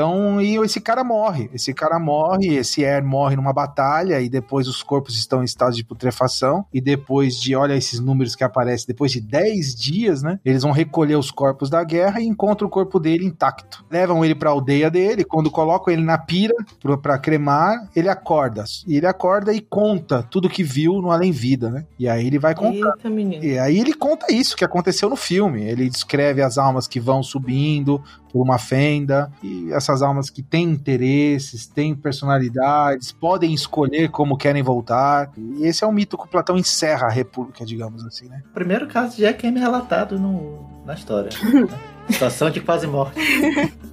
e 0.41 0.55
esse 0.57 0.79
cara 0.79 1.03
morre, 1.03 1.49
esse 1.53 1.73
cara 1.73 1.99
morre, 1.99 2.55
esse 2.55 2.83
Er 2.83 3.03
morre 3.03 3.35
numa 3.35 3.53
batalha 3.53 4.21
e 4.21 4.29
depois 4.29 4.67
os 4.67 4.81
corpos 4.83 5.17
estão 5.17 5.41
em 5.41 5.45
estado 5.45 5.75
de 5.75 5.83
putrefação 5.83 6.65
e 6.73 6.79
depois 6.79 7.35
de, 7.35 7.55
olha 7.55 7.75
esses 7.75 7.99
números 7.99 8.35
que 8.35 8.43
aparecem, 8.43 8.87
depois 8.87 9.11
de 9.11 9.21
10 9.21 9.75
dias, 9.75 10.21
né? 10.21 10.39
Eles 10.43 10.63
vão 10.63 10.71
recolher 10.71 11.15
os 11.15 11.31
corpos 11.31 11.69
da 11.69 11.83
guerra 11.83 12.21
e 12.21 12.25
encontram 12.25 12.67
o 12.67 12.71
corpo 12.71 12.99
dele 12.99 13.25
intacto. 13.25 13.83
Levam 13.89 14.23
ele 14.23 14.35
para 14.35 14.49
a 14.49 14.53
aldeia 14.53 14.89
dele, 14.89 15.23
quando 15.23 15.49
colocam 15.51 15.93
ele 15.93 16.03
na 16.03 16.17
pira 16.17 16.55
para 17.01 17.17
cremar, 17.17 17.89
ele 17.95 18.09
acorda. 18.09 18.63
E 18.87 18.97
ele 18.97 19.07
acorda 19.07 19.53
e 19.53 19.59
conta 19.59 20.23
tudo 20.23 20.49
que 20.49 20.63
viu 20.63 21.01
no 21.01 21.11
além-vida, 21.11 21.69
né? 21.69 21.85
E 21.97 22.07
aí 22.07 22.27
ele 22.27 22.39
vai 22.39 22.55
contar. 22.55 22.93
Eita, 23.03 23.45
e 23.45 23.57
aí 23.57 23.79
ele 23.79 23.93
conta 23.93 24.31
isso 24.31 24.55
que 24.55 24.65
aconteceu 24.65 25.09
no 25.09 25.15
filme. 25.15 25.63
Ele 25.63 25.89
descreve 25.89 26.41
as 26.41 26.57
almas 26.57 26.87
que 26.87 26.99
vão 26.99 27.23
subindo 27.23 28.01
por 28.31 28.41
uma 28.41 28.57
fenda, 28.57 29.31
e 29.43 29.71
essas 29.73 30.01
almas 30.01 30.29
que 30.29 30.41
têm 30.41 30.63
interesses, 30.63 31.67
têm 31.67 31.93
personalidades, 31.93 33.11
podem 33.11 33.53
escolher 33.53 34.09
como 34.09 34.37
querem 34.37 34.63
voltar. 34.63 35.31
E 35.37 35.65
esse 35.65 35.83
é 35.83 35.87
o 35.87 35.91
mito 35.91 36.17
que 36.17 36.23
o 36.23 36.27
Platão 36.27 36.57
encerra 36.57 37.07
a 37.07 37.11
República, 37.11 37.65
digamos 37.65 38.05
assim, 38.05 38.27
né? 38.27 38.41
O 38.51 38.53
primeiro 38.53 38.87
caso 38.87 39.15
de 39.15 39.23
Jack 39.23 39.45
M 39.45 39.59
relatado 39.59 40.17
no, 40.17 40.65
na 40.85 40.93
história. 40.93 41.29
né? 41.43 41.79
Situação 42.09 42.49
de 42.49 42.61
quase 42.61 42.87
morte. 42.87 43.19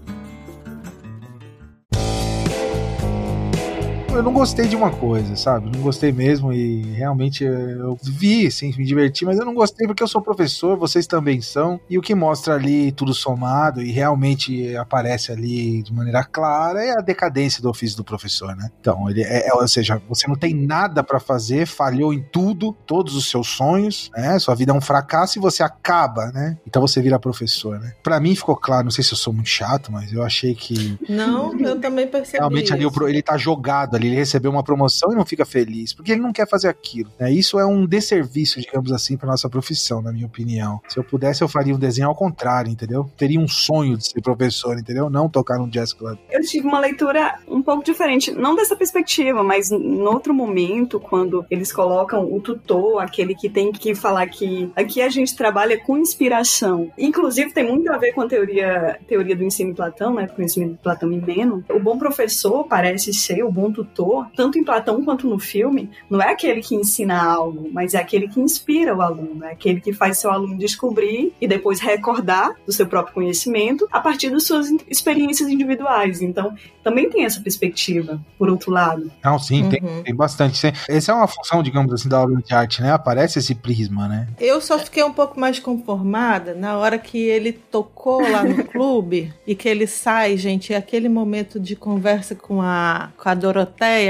eu 4.19 4.23
não 4.25 4.33
gostei 4.33 4.67
de 4.67 4.75
uma 4.75 4.91
coisa, 4.91 5.37
sabe? 5.37 5.71
Não 5.73 5.81
gostei 5.81 6.11
mesmo 6.11 6.53
e 6.53 6.83
realmente 6.95 7.45
eu 7.45 7.97
vi, 8.03 8.51
sim, 8.51 8.75
me 8.77 8.85
diverti, 8.85 9.25
mas 9.25 9.39
eu 9.39 9.45
não 9.45 9.55
gostei 9.55 9.87
porque 9.87 10.03
eu 10.03 10.09
sou 10.09 10.21
professor, 10.21 10.77
vocês 10.77 11.07
também 11.07 11.41
são, 11.41 11.81
e 11.89 11.97
o 11.97 12.03
que 12.03 12.17
mostra 12.17 12.55
ali 12.55 12.91
tudo 12.91 13.15
somado 13.15 13.81
e 13.81 13.93
realmente 13.93 14.77
aparece 14.77 15.31
ali 15.31 15.85
de 15.85 15.93
maneira 15.93 16.25
clara 16.25 16.85
é 16.85 16.91
a 16.99 17.01
decadência 17.01 17.63
do 17.63 17.71
ofício 17.71 17.97
do 17.97 18.03
professor, 18.03 18.57
né? 18.57 18.69
Então, 18.81 19.09
ele 19.09 19.23
é, 19.23 19.47
é 19.47 19.55
ou 19.55 19.69
seja, 19.69 20.03
você 20.09 20.27
não 20.27 20.35
tem 20.35 20.53
nada 20.53 21.05
para 21.05 21.21
fazer, 21.21 21.65
falhou 21.65 22.13
em 22.13 22.21
tudo, 22.21 22.73
todos 22.87 23.15
os 23.15 23.31
seus 23.31 23.47
sonhos, 23.47 24.11
né? 24.17 24.37
Sua 24.41 24.57
vida 24.57 24.73
é 24.73 24.75
um 24.75 24.81
fracasso 24.81 25.39
e 25.39 25.41
você 25.41 25.63
acaba, 25.63 26.33
né? 26.33 26.59
Então 26.67 26.83
você 26.83 27.01
vira 27.01 27.21
professor, 27.21 27.79
né? 27.79 27.93
Para 28.03 28.19
mim 28.19 28.35
ficou 28.35 28.57
claro, 28.57 28.83
não 28.83 28.91
sei 28.91 29.05
se 29.05 29.13
eu 29.13 29.19
sou 29.19 29.33
muito 29.33 29.49
chato, 29.49 29.93
mas 29.93 30.13
eu 30.13 30.25
achei 30.25 30.57
que 30.57 30.99
Não, 31.09 31.57
eu 31.61 31.81
também 31.81 32.09
percebi. 32.09 32.39
Realmente 32.39 32.73
ali 32.73 32.85
ele 33.09 33.23
tá 33.23 33.37
jogado 33.37 33.95
ali 33.95 34.08
ele 34.09 34.17
recebeu 34.17 34.51
uma 34.51 34.63
promoção 34.63 35.13
e 35.13 35.15
não 35.15 35.25
fica 35.25 35.45
feliz, 35.45 35.93
porque 35.93 36.13
ele 36.13 36.21
não 36.21 36.33
quer 36.33 36.49
fazer 36.49 36.69
aquilo. 36.69 37.11
Né? 37.19 37.33
Isso 37.33 37.59
é 37.59 37.67
um 37.67 37.87
desserviço, 37.87 38.61
digamos 38.61 38.93
assim, 38.93 39.17
para 39.17 39.29
nossa 39.29 39.49
profissão, 39.49 40.03
na 40.03 40.13
minha 40.13 40.27
opinião. 40.27 40.81
Se 40.89 40.99
eu 40.99 41.05
pudesse, 41.05 41.43
eu 41.43 41.49
faria 41.49 41.75
um 41.75 41.79
desenho 41.79 42.09
ao 42.09 42.15
contrário, 42.15 42.71
entendeu? 42.71 43.11
Teria 43.17 43.41
um 43.41 43.49
sonho 43.49 43.97
de 43.97 44.07
ser 44.07 44.21
professor, 44.21 44.79
entendeu? 44.79 45.09
Não 45.09 45.29
tocar 45.29 45.59
no 45.59 45.69
jazz 45.69 45.93
club. 45.93 46.19
Eu 46.31 46.41
tive 46.41 46.67
uma 46.67 46.81
leitura 46.81 47.39
um 47.47 47.63
pouco 47.63 47.85
diferente, 47.85 48.33
não 48.33 48.55
dessa 48.55 48.77
perspectiva, 48.77 49.43
mas 49.43 49.71
em 49.71 50.03
outro 50.03 50.35
momento, 50.35 50.99
quando 50.99 51.45
eles 51.51 51.73
colocam 51.73 52.33
o 52.33 52.41
tutor, 52.41 53.03
aquele 53.03 53.35
que 53.35 53.49
tem 53.49 53.73
que 53.73 53.95
falar 53.95 54.27
que 54.27 54.71
aqui 54.75 55.01
a 55.03 55.09
gente 55.09 55.37
trabalha 55.37 55.79
com 55.79 55.99
inspiração. 55.99 56.91
Inclusive, 56.99 57.53
tem 57.53 57.67
muito 57.67 57.91
a 57.93 57.99
ver 57.99 58.13
com 58.13 58.23
a 58.23 58.29
teoria, 58.29 58.99
teoria 59.07 59.37
do 59.37 59.45
ensino 59.45 59.71
de 59.71 59.77
Platão, 59.77 60.15
né? 60.15 60.27
Conhecimento 60.27 60.73
de 60.73 60.79
Platão 60.79 61.13
e 61.13 61.21
Meno. 61.21 61.65
O 61.71 61.79
bom 61.79 61.99
professor 61.99 62.65
parece 62.65 63.13
ser 63.13 63.43
o 63.43 63.53
bom 63.53 63.71
tutor 63.73 63.88
tanto 64.37 64.59
em 64.59 64.65
Platão 64.65 65.05
quanto 65.05 65.29
no 65.29 65.39
filme, 65.39 65.91
não 66.09 66.21
é 66.21 66.31
aquele 66.31 66.61
que 66.61 66.75
ensina 66.75 67.23
algo, 67.23 67.69
mas 67.73 67.95
é 67.95 67.99
aquele 67.99 68.29
que 68.29 68.41
inspira 68.41 68.95
o 68.95 69.03
aluno, 69.03 69.45
é 69.45 69.53
aquele 69.53 69.81
que 69.81 69.93
faz 69.93 70.19
seu 70.19 70.31
aluno 70.31 70.57
descobrir 70.57 71.33
e 71.41 71.47
depois 71.47 71.81
recordar 71.81 72.55
do 72.67 72.73
seu 72.73 72.87
próprio 72.87 73.15
conhecimento 73.15 73.89
a 73.91 74.01
partir 74.01 74.31
das 74.31 74.45
suas 74.45 74.71
experiências 74.89 75.49
individuais. 75.49 76.23
Então, 76.23 76.55
também 76.83 77.11
tem 77.11 77.25
essa 77.25 77.41
perspectiva, 77.41 78.21
por 78.39 78.49
outro 78.49 78.71
lado. 78.71 79.11
Não, 79.23 79.39
sim, 79.39 79.65
uhum. 79.65 79.69
tem, 79.69 80.03
tem 80.05 80.15
bastante. 80.15 80.73
Essa 80.89 81.13
é 81.13 81.15
uma 81.15 81.29
função, 81.29 81.63
digamos 81.63 81.93
assim, 81.93 82.09
da 82.09 82.21
obra 82.21 82.41
de 82.43 82.55
arte, 82.55 82.81
né? 82.81 82.93
Aparece 82.93 83.39
esse 83.39 83.55
prisma, 83.55 84.09
né? 84.09 84.29
Eu 84.41 84.61
só 84.61 84.79
fiquei 84.79 85.03
um 85.05 85.13
pouco 85.13 85.39
mais 85.39 85.59
conformada 85.59 86.55
na 86.55 86.79
hora 86.79 86.99
que 86.99 87.19
ele 87.19 87.53
tocou 87.53 88.21
lá 88.23 88.43
no 88.43 88.65
clube 88.65 89.33
e 89.47 89.55
que 89.55 89.69
ele 89.69 89.87
sai, 89.87 90.37
gente, 90.37 90.73
aquele 90.73 91.09
momento 91.09 91.61
de 91.61 91.77
conversa 91.77 92.35
com 92.35 92.63
a, 92.63 93.11
com 93.17 93.29
a 93.29 93.35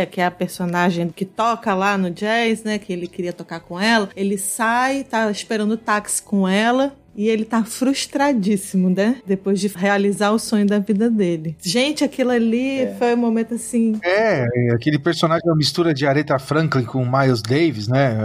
Que 0.07 0.21
é 0.21 0.27
a 0.27 0.31
personagem 0.31 1.09
que 1.09 1.25
toca 1.25 1.75
lá 1.75 1.97
no 1.97 2.11
jazz, 2.11 2.65
né? 2.65 2.79
Que 2.79 2.93
ele 2.93 3.07
queria 3.07 3.33
tocar 3.33 3.61
com 3.61 3.79
ela. 3.79 4.09
Ele 4.17 4.37
sai, 4.39 5.05
tá 5.05 5.31
esperando 5.31 5.73
o 5.73 5.77
táxi 5.77 6.23
com 6.23 6.49
ela. 6.49 6.97
E 7.19 7.29
ele 7.29 7.45
tá 7.45 7.65
frustradíssimo, 7.65 8.89
né? 8.89 9.17
Depois 9.27 9.59
de 9.59 9.67
realizar 9.67 10.31
o 10.31 10.39
sonho 10.39 10.65
da 10.65 10.79
vida 10.79 11.11
dele. 11.11 11.57
Gente, 11.61 12.05
aquilo 12.05 12.31
ali 12.31 12.83
é. 12.83 12.95
foi 12.97 13.13
um 13.13 13.17
momento 13.17 13.55
assim. 13.55 13.99
É, 14.05 14.47
aquele 14.73 15.01
personagem 15.01 15.43
é 15.45 15.51
uma 15.51 15.57
mistura 15.57 15.93
de 15.93 16.07
Aretha 16.07 16.39
Franklin 16.39 16.85
com 16.85 17.05
Miles 17.05 17.43
Davis, 17.43 17.89
né? 17.89 18.17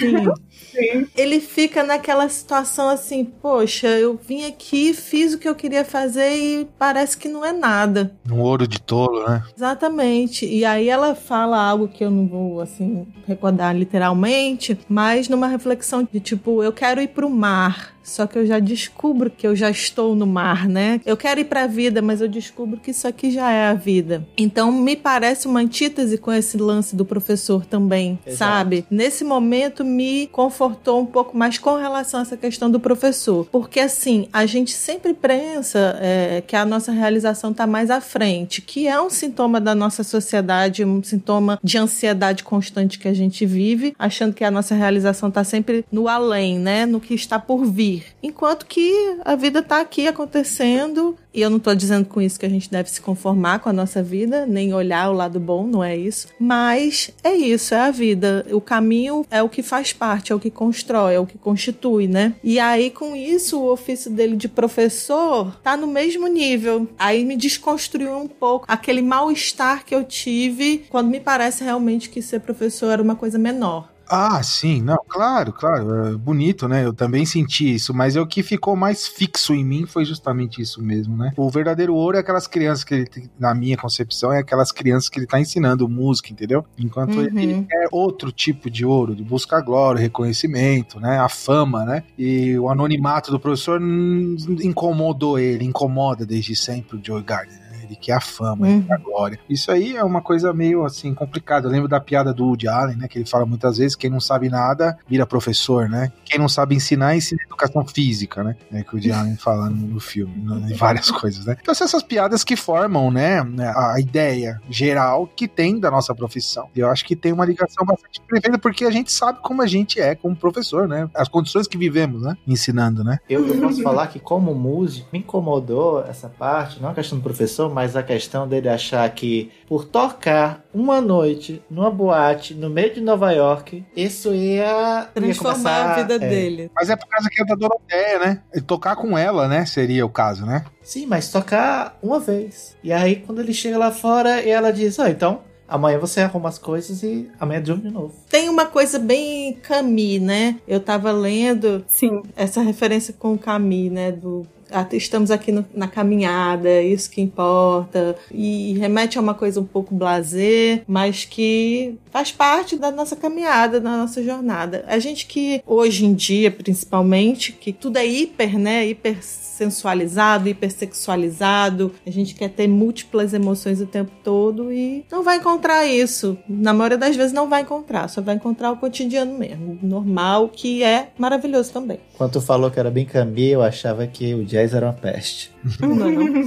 Sim. 0.00 0.32
Sim. 0.76 1.06
Ele 1.16 1.40
fica 1.40 1.82
naquela 1.82 2.28
situação 2.28 2.90
assim, 2.90 3.24
poxa, 3.24 3.88
eu 3.88 4.18
vim 4.22 4.44
aqui, 4.44 4.92
fiz 4.92 5.32
o 5.32 5.38
que 5.38 5.48
eu 5.48 5.54
queria 5.54 5.84
fazer 5.84 6.36
e 6.36 6.68
parece 6.78 7.16
que 7.16 7.28
não 7.28 7.44
é 7.44 7.52
nada. 7.52 8.14
Um 8.30 8.40
ouro 8.40 8.68
de 8.68 8.80
tolo, 8.80 9.26
né? 9.26 9.42
Exatamente. 9.56 10.46
E 10.46 10.64
aí 10.66 10.88
ela 10.88 11.14
fala 11.14 11.58
algo 11.58 11.88
que 11.88 12.04
eu 12.04 12.10
não 12.10 12.26
vou, 12.26 12.60
assim, 12.60 13.06
recordar 13.26 13.74
literalmente, 13.74 14.78
mas 14.86 15.28
numa 15.28 15.46
reflexão 15.46 16.06
de 16.10 16.20
tipo, 16.20 16.62
eu 16.62 16.72
quero 16.72 17.00
ir 17.00 17.08
pro 17.08 17.30
mar. 17.30 17.96
Só 18.06 18.26
que 18.26 18.38
eu 18.38 18.46
já 18.46 18.58
descubro 18.58 19.30
que 19.30 19.46
eu 19.46 19.56
já 19.56 19.68
estou 19.68 20.14
no 20.14 20.26
mar, 20.26 20.68
né? 20.68 21.00
Eu 21.04 21.16
quero 21.16 21.40
ir 21.40 21.44
para 21.44 21.64
a 21.64 21.66
vida, 21.66 22.00
mas 22.00 22.20
eu 22.20 22.28
descubro 22.28 22.78
que 22.78 22.92
isso 22.92 23.06
aqui 23.06 23.30
já 23.30 23.50
é 23.50 23.66
a 23.66 23.74
vida. 23.74 24.26
Então 24.36 24.70
me 24.70 24.96
parece 24.96 25.48
uma 25.48 25.60
antítese 25.60 26.16
com 26.16 26.32
esse 26.32 26.56
lance 26.56 26.94
do 26.94 27.04
professor 27.04 27.66
também, 27.66 28.18
Exato. 28.24 28.38
sabe? 28.38 28.86
Nesse 28.90 29.24
momento 29.24 29.84
me 29.84 30.28
confortou 30.28 31.00
um 31.00 31.06
pouco 31.06 31.36
mais 31.36 31.58
com 31.58 31.76
relação 31.76 32.20
a 32.20 32.22
essa 32.22 32.36
questão 32.36 32.70
do 32.70 32.78
professor, 32.78 33.46
porque 33.50 33.80
assim 33.80 34.28
a 34.32 34.46
gente 34.46 34.72
sempre 34.72 35.12
pensa 35.12 35.98
é, 36.00 36.42
que 36.46 36.54
a 36.54 36.64
nossa 36.64 36.92
realização 36.92 37.50
está 37.50 37.66
mais 37.66 37.90
à 37.90 38.00
frente, 38.00 38.62
que 38.62 38.86
é 38.86 39.00
um 39.00 39.10
sintoma 39.10 39.60
da 39.60 39.74
nossa 39.74 40.04
sociedade, 40.04 40.84
um 40.84 41.02
sintoma 41.02 41.58
de 41.62 41.76
ansiedade 41.76 42.44
constante 42.44 42.98
que 42.98 43.08
a 43.08 43.14
gente 43.14 43.44
vive, 43.44 43.94
achando 43.98 44.32
que 44.32 44.44
a 44.44 44.50
nossa 44.50 44.74
realização 44.74 45.28
está 45.28 45.42
sempre 45.42 45.84
no 45.90 46.08
além, 46.08 46.58
né? 46.58 46.86
No 46.86 47.00
que 47.00 47.14
está 47.14 47.38
por 47.38 47.64
vir. 47.64 47.95
Enquanto 48.22 48.66
que 48.66 49.16
a 49.24 49.34
vida 49.34 49.60
está 49.60 49.80
aqui 49.80 50.06
acontecendo, 50.06 51.16
e 51.32 51.40
eu 51.40 51.50
não 51.50 51.58
estou 51.58 51.74
dizendo 51.74 52.06
com 52.06 52.20
isso 52.20 52.40
que 52.40 52.46
a 52.46 52.50
gente 52.50 52.70
deve 52.70 52.90
se 52.90 53.00
conformar 53.00 53.58
com 53.58 53.68
a 53.68 53.72
nossa 53.72 54.02
vida, 54.02 54.46
nem 54.46 54.72
olhar 54.72 55.10
o 55.10 55.12
lado 55.12 55.38
bom, 55.38 55.66
não 55.66 55.84
é 55.84 55.96
isso. 55.96 56.28
Mas 56.38 57.10
é 57.22 57.34
isso, 57.34 57.74
é 57.74 57.80
a 57.80 57.90
vida. 57.90 58.46
O 58.50 58.60
caminho 58.60 59.26
é 59.30 59.42
o 59.42 59.48
que 59.48 59.62
faz 59.62 59.92
parte, 59.92 60.32
é 60.32 60.34
o 60.34 60.40
que 60.40 60.50
constrói, 60.50 61.14
é 61.14 61.20
o 61.20 61.26
que 61.26 61.36
constitui, 61.36 62.08
né? 62.08 62.34
E 62.42 62.58
aí, 62.58 62.90
com 62.90 63.14
isso, 63.14 63.60
o 63.60 63.70
ofício 63.70 64.10
dele 64.10 64.36
de 64.36 64.48
professor 64.48 65.54
tá 65.62 65.76
no 65.76 65.86
mesmo 65.86 66.26
nível. 66.26 66.88
Aí 66.98 67.24
me 67.24 67.36
desconstruiu 67.36 68.16
um 68.16 68.28
pouco 68.28 68.64
aquele 68.68 69.02
mal-estar 69.02 69.84
que 69.84 69.94
eu 69.94 70.04
tive 70.04 70.84
quando 70.88 71.08
me 71.08 71.20
parece 71.20 71.62
realmente 71.62 72.08
que 72.08 72.22
ser 72.22 72.40
professor 72.40 72.90
era 72.90 73.02
uma 73.02 73.14
coisa 73.14 73.38
menor 73.38 73.95
Ah, 74.08 74.42
sim, 74.42 74.80
não, 74.82 74.98
claro, 75.08 75.52
claro, 75.52 76.06
é 76.06 76.12
bonito, 76.12 76.68
né? 76.68 76.84
Eu 76.84 76.92
também 76.92 77.26
senti 77.26 77.74
isso, 77.74 77.92
mas 77.92 78.16
é 78.16 78.20
o 78.20 78.26
que 78.26 78.42
ficou 78.42 78.76
mais 78.76 79.06
fixo 79.06 79.52
em 79.52 79.64
mim 79.64 79.86
foi 79.86 80.04
justamente 80.04 80.60
isso 80.60 80.82
mesmo, 80.82 81.16
né? 81.16 81.32
O 81.36 81.50
verdadeiro 81.50 81.94
ouro 81.94 82.16
é 82.16 82.20
aquelas 82.20 82.46
crianças 82.46 82.84
que 82.84 82.94
ele, 82.94 83.30
na 83.38 83.54
minha 83.54 83.76
concepção, 83.76 84.32
é 84.32 84.38
aquelas 84.38 84.70
crianças 84.70 85.08
que 85.08 85.18
ele 85.18 85.26
tá 85.26 85.40
ensinando 85.40 85.88
música, 85.88 86.30
entendeu? 86.30 86.64
Enquanto 86.78 87.16
uhum. 87.16 87.24
ele 87.24 87.66
é 87.72 87.88
outro 87.90 88.30
tipo 88.30 88.70
de 88.70 88.84
ouro, 88.84 89.14
de 89.14 89.24
buscar 89.24 89.60
glória, 89.60 90.00
reconhecimento, 90.00 91.00
né? 91.00 91.18
A 91.18 91.28
fama, 91.28 91.84
né? 91.84 92.04
E 92.16 92.56
o 92.58 92.68
anonimato 92.68 93.30
do 93.30 93.40
professor 93.40 93.80
incomodou 93.80 95.38
ele, 95.38 95.64
incomoda 95.64 96.24
desde 96.24 96.54
sempre 96.54 96.96
o 96.96 97.00
Joe 97.02 97.22
Gardner 97.22 97.65
ele 97.86 97.96
quer 97.96 98.14
a 98.14 98.20
fama, 98.20 98.66
uhum. 98.66 98.72
ele 98.74 98.84
quer 98.84 98.94
a 98.94 98.98
glória. 98.98 99.38
Isso 99.48 99.70
aí 99.70 99.96
é 99.96 100.04
uma 100.04 100.20
coisa 100.20 100.52
meio 100.52 100.84
assim 100.84 101.14
complicada. 101.14 101.66
Eu 101.66 101.70
lembro 101.70 101.88
da 101.88 102.00
piada 102.00 102.32
do 102.32 102.44
Woody 102.44 102.68
Allen, 102.68 102.96
né? 102.96 103.08
Que 103.08 103.18
ele 103.18 103.26
fala 103.26 103.46
muitas 103.46 103.78
vezes: 103.78 103.96
quem 103.96 104.10
não 104.10 104.20
sabe 104.20 104.48
nada 104.48 104.98
vira 105.08 105.26
professor, 105.26 105.88
né? 105.88 106.12
Quem 106.24 106.38
não 106.38 106.48
sabe 106.48 106.74
ensinar, 106.74 107.16
ensina 107.16 107.40
educação 107.42 107.86
física, 107.86 108.42
né? 108.42 108.56
É 108.72 108.82
que 108.82 108.90
o 108.90 108.94
Woody 108.94 109.12
Allen 109.12 109.36
fala 109.36 109.70
no, 109.70 109.86
no 109.86 110.00
filme, 110.00 110.34
no, 110.36 110.68
em 110.68 110.74
várias 110.74 111.10
coisas, 111.12 111.46
né? 111.46 111.56
Então, 111.60 111.72
essas 111.72 112.02
piadas 112.02 112.42
que 112.42 112.56
formam, 112.56 113.10
né? 113.10 113.40
A 113.74 114.00
ideia 114.00 114.60
geral 114.68 115.26
que 115.26 115.46
tem 115.46 115.78
da 115.78 115.90
nossa 115.90 116.14
profissão. 116.14 116.68
Eu 116.74 116.90
acho 116.90 117.04
que 117.04 117.14
tem 117.14 117.32
uma 117.32 117.44
ligação 117.44 117.84
bastante 117.84 118.20
perfeita, 118.20 118.58
porque 118.58 118.84
a 118.84 118.90
gente 118.90 119.12
sabe 119.12 119.38
como 119.42 119.62
a 119.62 119.66
gente 119.66 120.00
é 120.00 120.14
como 120.14 120.34
professor, 120.34 120.88
né? 120.88 121.08
As 121.14 121.28
condições 121.28 121.66
que 121.66 121.78
vivemos, 121.78 122.22
né? 122.22 122.36
Ensinando, 122.46 123.04
né? 123.04 123.18
Eu, 123.28 123.46
eu 123.46 123.60
posso 123.60 123.82
falar 123.82 124.08
que, 124.08 124.18
como 124.18 124.54
músico, 124.54 125.08
me 125.12 125.20
incomodou 125.20 126.04
essa 126.04 126.28
parte, 126.28 126.80
não 126.80 126.90
a 126.90 126.94
questão 126.94 127.18
do 127.18 127.22
professor, 127.22 127.72
mas 127.76 127.94
a 127.94 128.02
questão 128.02 128.48
dele 128.48 128.70
achar 128.70 129.06
que 129.10 129.52
por 129.68 129.84
tocar 129.84 130.64
uma 130.72 130.98
noite 130.98 131.62
numa 131.68 131.90
boate 131.90 132.54
no 132.54 132.70
meio 132.70 132.94
de 132.94 133.02
Nova 133.02 133.32
York, 133.32 133.84
isso 133.94 134.32
ia 134.32 135.10
transformar 135.12 135.28
ia 135.28 135.34
começar, 135.34 135.92
a 135.92 135.94
vida 135.96 136.14
é. 136.14 136.18
dele. 136.18 136.70
Mas 136.74 136.88
é 136.88 136.96
por 136.96 137.06
causa 137.06 137.28
que 137.28 137.42
é 137.42 137.44
da 137.44 137.54
Doroteia, 137.54 138.18
né? 138.18 138.42
E 138.54 138.62
tocar 138.62 138.96
com 138.96 139.18
ela, 139.18 139.46
né? 139.46 139.66
Seria 139.66 140.06
o 140.06 140.08
caso, 140.08 140.46
né? 140.46 140.64
Sim, 140.80 141.04
mas 141.04 141.30
tocar 141.30 141.98
uma 142.02 142.18
vez. 142.18 142.74
E 142.82 142.90
aí, 142.90 143.16
quando 143.16 143.42
ele 143.42 143.52
chega 143.52 143.76
lá 143.76 143.92
fora, 143.92 144.40
e 144.40 144.48
ela 144.48 144.72
diz: 144.72 144.98
Ah, 144.98 145.10
então 145.10 145.42
Amanhã 145.68 145.98
você 145.98 146.20
arruma 146.20 146.48
as 146.48 146.58
coisas 146.58 147.02
e 147.02 147.28
amanhã 147.40 147.60
de 147.60 147.74
de 147.76 147.90
novo. 147.90 148.14
Tem 148.30 148.48
uma 148.48 148.66
coisa 148.66 148.98
bem 148.98 149.54
Camille, 149.54 150.24
né? 150.24 150.60
Eu 150.66 150.78
tava 150.78 151.10
lendo 151.10 151.84
Sim. 151.88 152.22
essa 152.36 152.62
referência 152.62 153.12
com 153.12 153.34
o 153.34 153.38
Camille, 153.38 153.90
né? 153.90 154.12
Do 154.12 154.46
estamos 154.92 155.30
aqui 155.30 155.52
no, 155.52 155.64
na 155.74 155.88
caminhada, 155.88 156.82
isso 156.82 157.10
que 157.10 157.20
importa, 157.20 158.16
e 158.30 158.74
remete 158.78 159.18
a 159.18 159.20
uma 159.20 159.34
coisa 159.34 159.60
um 159.60 159.64
pouco 159.64 159.94
blazer, 159.94 160.82
mas 160.86 161.24
que 161.24 161.96
faz 162.10 162.32
parte 162.32 162.76
da 162.76 162.90
nossa 162.90 163.14
caminhada, 163.14 163.80
da 163.80 163.96
nossa 163.96 164.22
jornada. 164.22 164.84
A 164.86 164.98
gente 164.98 165.26
que 165.26 165.62
hoje 165.66 166.04
em 166.04 166.14
dia, 166.14 166.50
principalmente, 166.50 167.52
que 167.52 167.72
tudo 167.72 167.98
é 167.98 168.06
hiper, 168.06 168.58
né, 168.58 168.86
hiper 168.86 169.18
sensualizado, 169.22 170.48
hipersexualizado, 170.48 171.92
a 172.06 172.10
gente 172.10 172.34
quer 172.34 172.50
ter 172.50 172.68
múltiplas 172.68 173.32
emoções 173.32 173.80
o 173.80 173.86
tempo 173.86 174.12
todo 174.22 174.72
e 174.72 175.04
não 175.10 175.22
vai 175.22 175.38
encontrar 175.38 175.86
isso. 175.86 176.36
Na 176.48 176.74
maioria 176.74 176.98
das 176.98 177.16
vezes 177.16 177.32
não 177.32 177.48
vai 177.48 177.62
encontrar, 177.62 178.08
só 178.08 178.20
vai 178.20 178.34
encontrar 178.34 178.72
o 178.72 178.76
cotidiano 178.76 179.36
mesmo, 179.38 179.78
normal, 179.82 180.48
que 180.48 180.82
é 180.82 181.08
maravilhoso 181.18 181.72
também. 181.72 181.98
Quando 182.16 182.32
tu 182.32 182.40
falou 182.40 182.70
que 182.70 182.78
era 182.78 182.90
bem 182.90 183.04
cambi, 183.04 183.48
eu 183.48 183.62
achava 183.62 184.06
que 184.06 184.34
o 184.34 184.44
jazz 184.56 184.72
era 184.74 184.86
uma 184.86 184.92
peste. 184.92 185.52
Não, 185.80 185.94
não. 185.94 186.46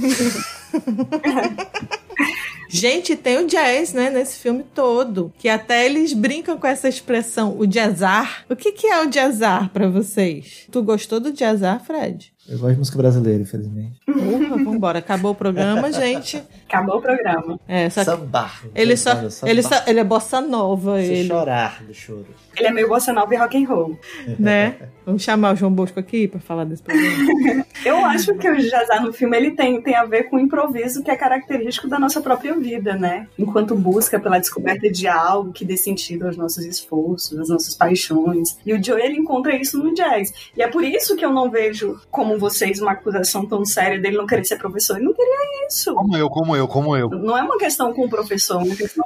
Gente, 2.68 3.16
tem 3.16 3.38
o 3.38 3.46
jazz, 3.48 3.92
né, 3.92 4.10
nesse 4.10 4.38
filme 4.38 4.64
todo. 4.74 5.32
Que 5.38 5.48
até 5.48 5.84
eles 5.86 6.12
brincam 6.12 6.56
com 6.56 6.66
essa 6.66 6.88
expressão, 6.88 7.56
o 7.58 7.66
jazzar. 7.66 8.44
O 8.48 8.54
que, 8.54 8.72
que 8.72 8.86
é 8.86 9.02
o 9.02 9.10
jazzar 9.10 9.70
para 9.70 9.88
vocês? 9.88 10.66
Tu 10.70 10.82
gostou 10.82 11.18
do 11.18 11.32
jazzar, 11.32 11.84
Fred? 11.84 12.32
Eu 12.50 12.58
gosto 12.58 12.72
de 12.72 12.78
música 12.78 12.98
brasileira, 12.98 13.40
infelizmente. 13.40 14.00
Ufa, 14.08 14.64
vambora. 14.64 14.98
Acabou 14.98 15.30
o 15.30 15.34
programa, 15.36 15.92
gente. 15.92 16.42
Acabou 16.68 16.96
o 16.96 17.00
programa. 17.00 17.60
É, 17.68 17.88
só 17.88 18.02
Samba. 18.02 18.50
Ele, 18.74 18.96
só, 18.96 19.12
ele, 19.46 19.62
só, 19.62 19.84
ele 19.86 20.00
é 20.00 20.04
bossa 20.04 20.40
nova. 20.40 21.00
Se 21.00 21.12
ele. 21.12 21.28
chorar 21.28 21.80
do 21.84 21.94
choro. 21.94 22.26
Ele 22.56 22.66
é 22.66 22.72
meio 22.72 22.88
bossa 22.88 23.12
nova 23.12 23.32
e 23.32 23.38
rock 23.38 23.56
and 23.56 23.68
roll. 23.68 23.98
Né? 24.36 24.74
Vamos 25.06 25.22
chamar 25.22 25.54
o 25.54 25.56
João 25.56 25.72
Bosco 25.72 26.00
aqui 26.00 26.26
para 26.26 26.40
falar 26.40 26.64
desse 26.64 26.82
programa. 26.82 27.64
Eu 27.86 28.04
acho 28.04 28.34
que 28.34 28.50
o 28.50 28.56
jazzar 28.56 29.02
no 29.02 29.12
filme 29.12 29.36
ele 29.36 29.52
tem, 29.52 29.80
tem 29.80 29.94
a 29.94 30.04
ver 30.04 30.24
com 30.24 30.36
o 30.36 30.40
improviso 30.40 31.02
que 31.02 31.10
é 31.10 31.16
característico 31.16 31.88
da 31.88 31.98
nossa 31.98 32.20
própria 32.20 32.54
vida, 32.58 32.94
né? 32.96 33.28
Enquanto 33.38 33.76
busca 33.76 34.18
pela 34.18 34.38
descoberta 34.38 34.90
de 34.90 35.06
algo 35.06 35.52
que 35.52 35.64
dê 35.64 35.76
sentido 35.76 36.26
aos 36.26 36.36
nossos 36.36 36.64
esforços, 36.64 37.38
às 37.38 37.48
nossas 37.48 37.74
paixões. 37.74 38.58
E 38.66 38.74
o 38.74 38.84
Joe 38.84 39.00
ele 39.00 39.16
encontra 39.16 39.56
isso 39.56 39.78
no 39.78 39.94
jazz. 39.94 40.32
E 40.56 40.62
é 40.62 40.68
por 40.68 40.84
isso 40.84 41.16
que 41.16 41.24
eu 41.24 41.32
não 41.32 41.50
vejo 41.50 41.98
como 42.10 42.39
vocês 42.40 42.80
uma 42.80 42.92
acusação 42.92 43.46
tão 43.46 43.64
séria 43.64 44.00
dele 44.00 44.16
não 44.16 44.26
querer 44.26 44.44
ser 44.44 44.56
professor. 44.56 44.96
Ele 44.96 45.04
não 45.04 45.14
queria 45.14 45.66
isso. 45.68 45.94
Como 45.94 46.16
eu, 46.16 46.28
como 46.28 46.56
eu, 46.56 46.66
como 46.66 46.96
eu. 46.96 47.08
Não 47.10 47.36
é 47.36 47.42
uma 47.42 47.58
questão 47.58 47.92
com 47.92 48.06
o 48.06 48.10
professor, 48.10 48.60
é 48.60 48.64
uma 48.64 48.74
questão 48.74 49.04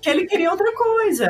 que 0.00 0.10
ele 0.10 0.26
queria 0.26 0.50
outra 0.50 0.70
coisa. 0.74 1.28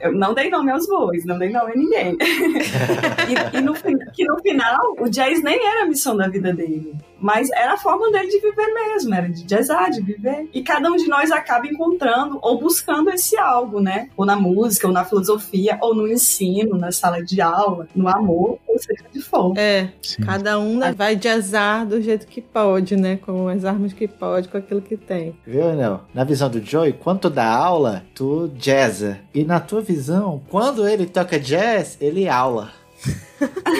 Eu 0.00 0.12
não 0.12 0.34
dei 0.34 0.50
nome 0.50 0.72
aos 0.72 0.88
bois, 0.88 1.24
não 1.24 1.38
dei 1.38 1.50
nome 1.50 1.72
a 1.72 1.76
ninguém. 1.76 2.16
e, 2.24 3.58
e 3.58 3.60
no, 3.60 3.74
que 3.74 4.24
no 4.24 4.38
final, 4.40 4.96
o 4.98 5.08
jazz 5.08 5.42
nem 5.42 5.64
era 5.64 5.84
a 5.84 5.86
missão 5.86 6.16
da 6.16 6.28
vida 6.28 6.52
dele. 6.52 6.94
Mas 7.20 7.50
era 7.50 7.74
a 7.74 7.76
forma 7.76 8.10
dele 8.10 8.28
de 8.28 8.40
viver 8.40 8.72
mesmo, 8.72 9.14
era 9.14 9.28
de 9.28 9.44
jazzar, 9.44 9.90
de 9.90 10.00
viver. 10.00 10.48
E 10.52 10.62
cada 10.62 10.90
um 10.90 10.96
de 10.96 11.08
nós 11.08 11.30
acaba 11.30 11.66
encontrando 11.66 12.38
ou 12.42 12.58
buscando 12.58 13.10
esse 13.10 13.36
algo, 13.36 13.80
né? 13.80 14.08
Ou 14.16 14.24
na 14.24 14.36
música, 14.36 14.86
ou 14.86 14.92
na 14.92 15.04
filosofia, 15.04 15.78
ou 15.80 15.94
no 15.94 16.06
ensino, 16.08 16.76
na 16.76 16.92
sala 16.92 17.22
de 17.22 17.40
aula, 17.40 17.88
no 17.94 18.08
amor, 18.08 18.58
ou 18.66 18.78
seja 18.78 19.04
de 19.12 19.20
for. 19.20 19.56
É, 19.56 19.88
Sim. 20.02 20.22
cada 20.22 20.58
um 20.58 20.78
né, 20.78 20.92
vai 20.92 21.16
jazzar 21.16 21.86
do 21.86 22.00
jeito 22.00 22.26
que 22.26 22.40
pode, 22.40 22.96
né? 22.96 23.16
Com 23.16 23.48
as 23.48 23.64
armas 23.64 23.92
que 23.92 24.06
pode, 24.06 24.48
com 24.48 24.56
aquilo 24.56 24.80
que 24.80 24.96
tem. 24.96 25.36
Viu, 25.46 25.74
não? 25.74 26.00
Na 26.14 26.24
visão 26.24 26.48
do 26.48 26.64
Joey, 26.64 26.92
quando 26.92 27.20
tu 27.20 27.30
dá 27.30 27.48
aula, 27.48 28.04
tu 28.14 28.50
jazza. 28.56 29.18
E 29.34 29.44
na 29.44 29.60
tua 29.60 29.80
visão, 29.80 30.42
quando 30.48 30.86
ele 30.86 31.06
toca 31.06 31.38
jazz, 31.38 31.96
ele 32.00 32.28
aula. 32.28 32.70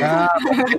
Ah, 0.02 0.34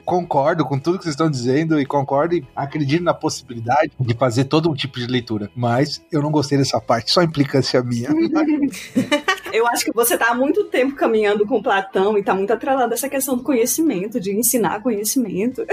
concordo 0.06 0.66
com 0.66 0.80
tudo 0.80 0.98
que 0.98 1.04
vocês 1.04 1.14
estão 1.14 1.30
dizendo 1.30 1.80
e 1.80 1.86
concordo 1.86 2.36
e 2.36 2.46
acredito 2.56 3.04
na 3.04 3.14
possibilidade 3.14 3.92
de 4.00 4.14
fazer 4.14 4.46
todo 4.46 4.70
um 4.70 4.74
tipo 4.74 5.00
de 5.00 5.08
leitura. 5.08 5.50
Mas 5.56 6.02
eu 6.12 6.22
não 6.22 6.32
gostei 6.32 6.58
dessa 6.58 6.80
parte, 6.80 7.12
só 7.12 7.22
implicância 7.22 7.82
minha. 7.84 8.10
Eu 9.52 9.68
acho 9.68 9.86
que 9.86 9.92
você 9.92 10.14
está 10.14 10.30
há 10.30 10.36
muito 10.36 10.66
tempo 10.66 10.96
caminhando 10.96 11.46
com 11.46 11.62
Platão 11.62 12.16
e 12.18 12.20
está 12.20 12.34
muito 12.34 12.52
atrelado 12.52 12.92
a 12.92 12.96
essa 12.96 13.10
questão 13.10 13.36
do 13.36 13.44
conhecimento, 13.44 14.20
de 14.20 14.32
ensinar 14.32 14.82
conhecimento. 14.82 15.66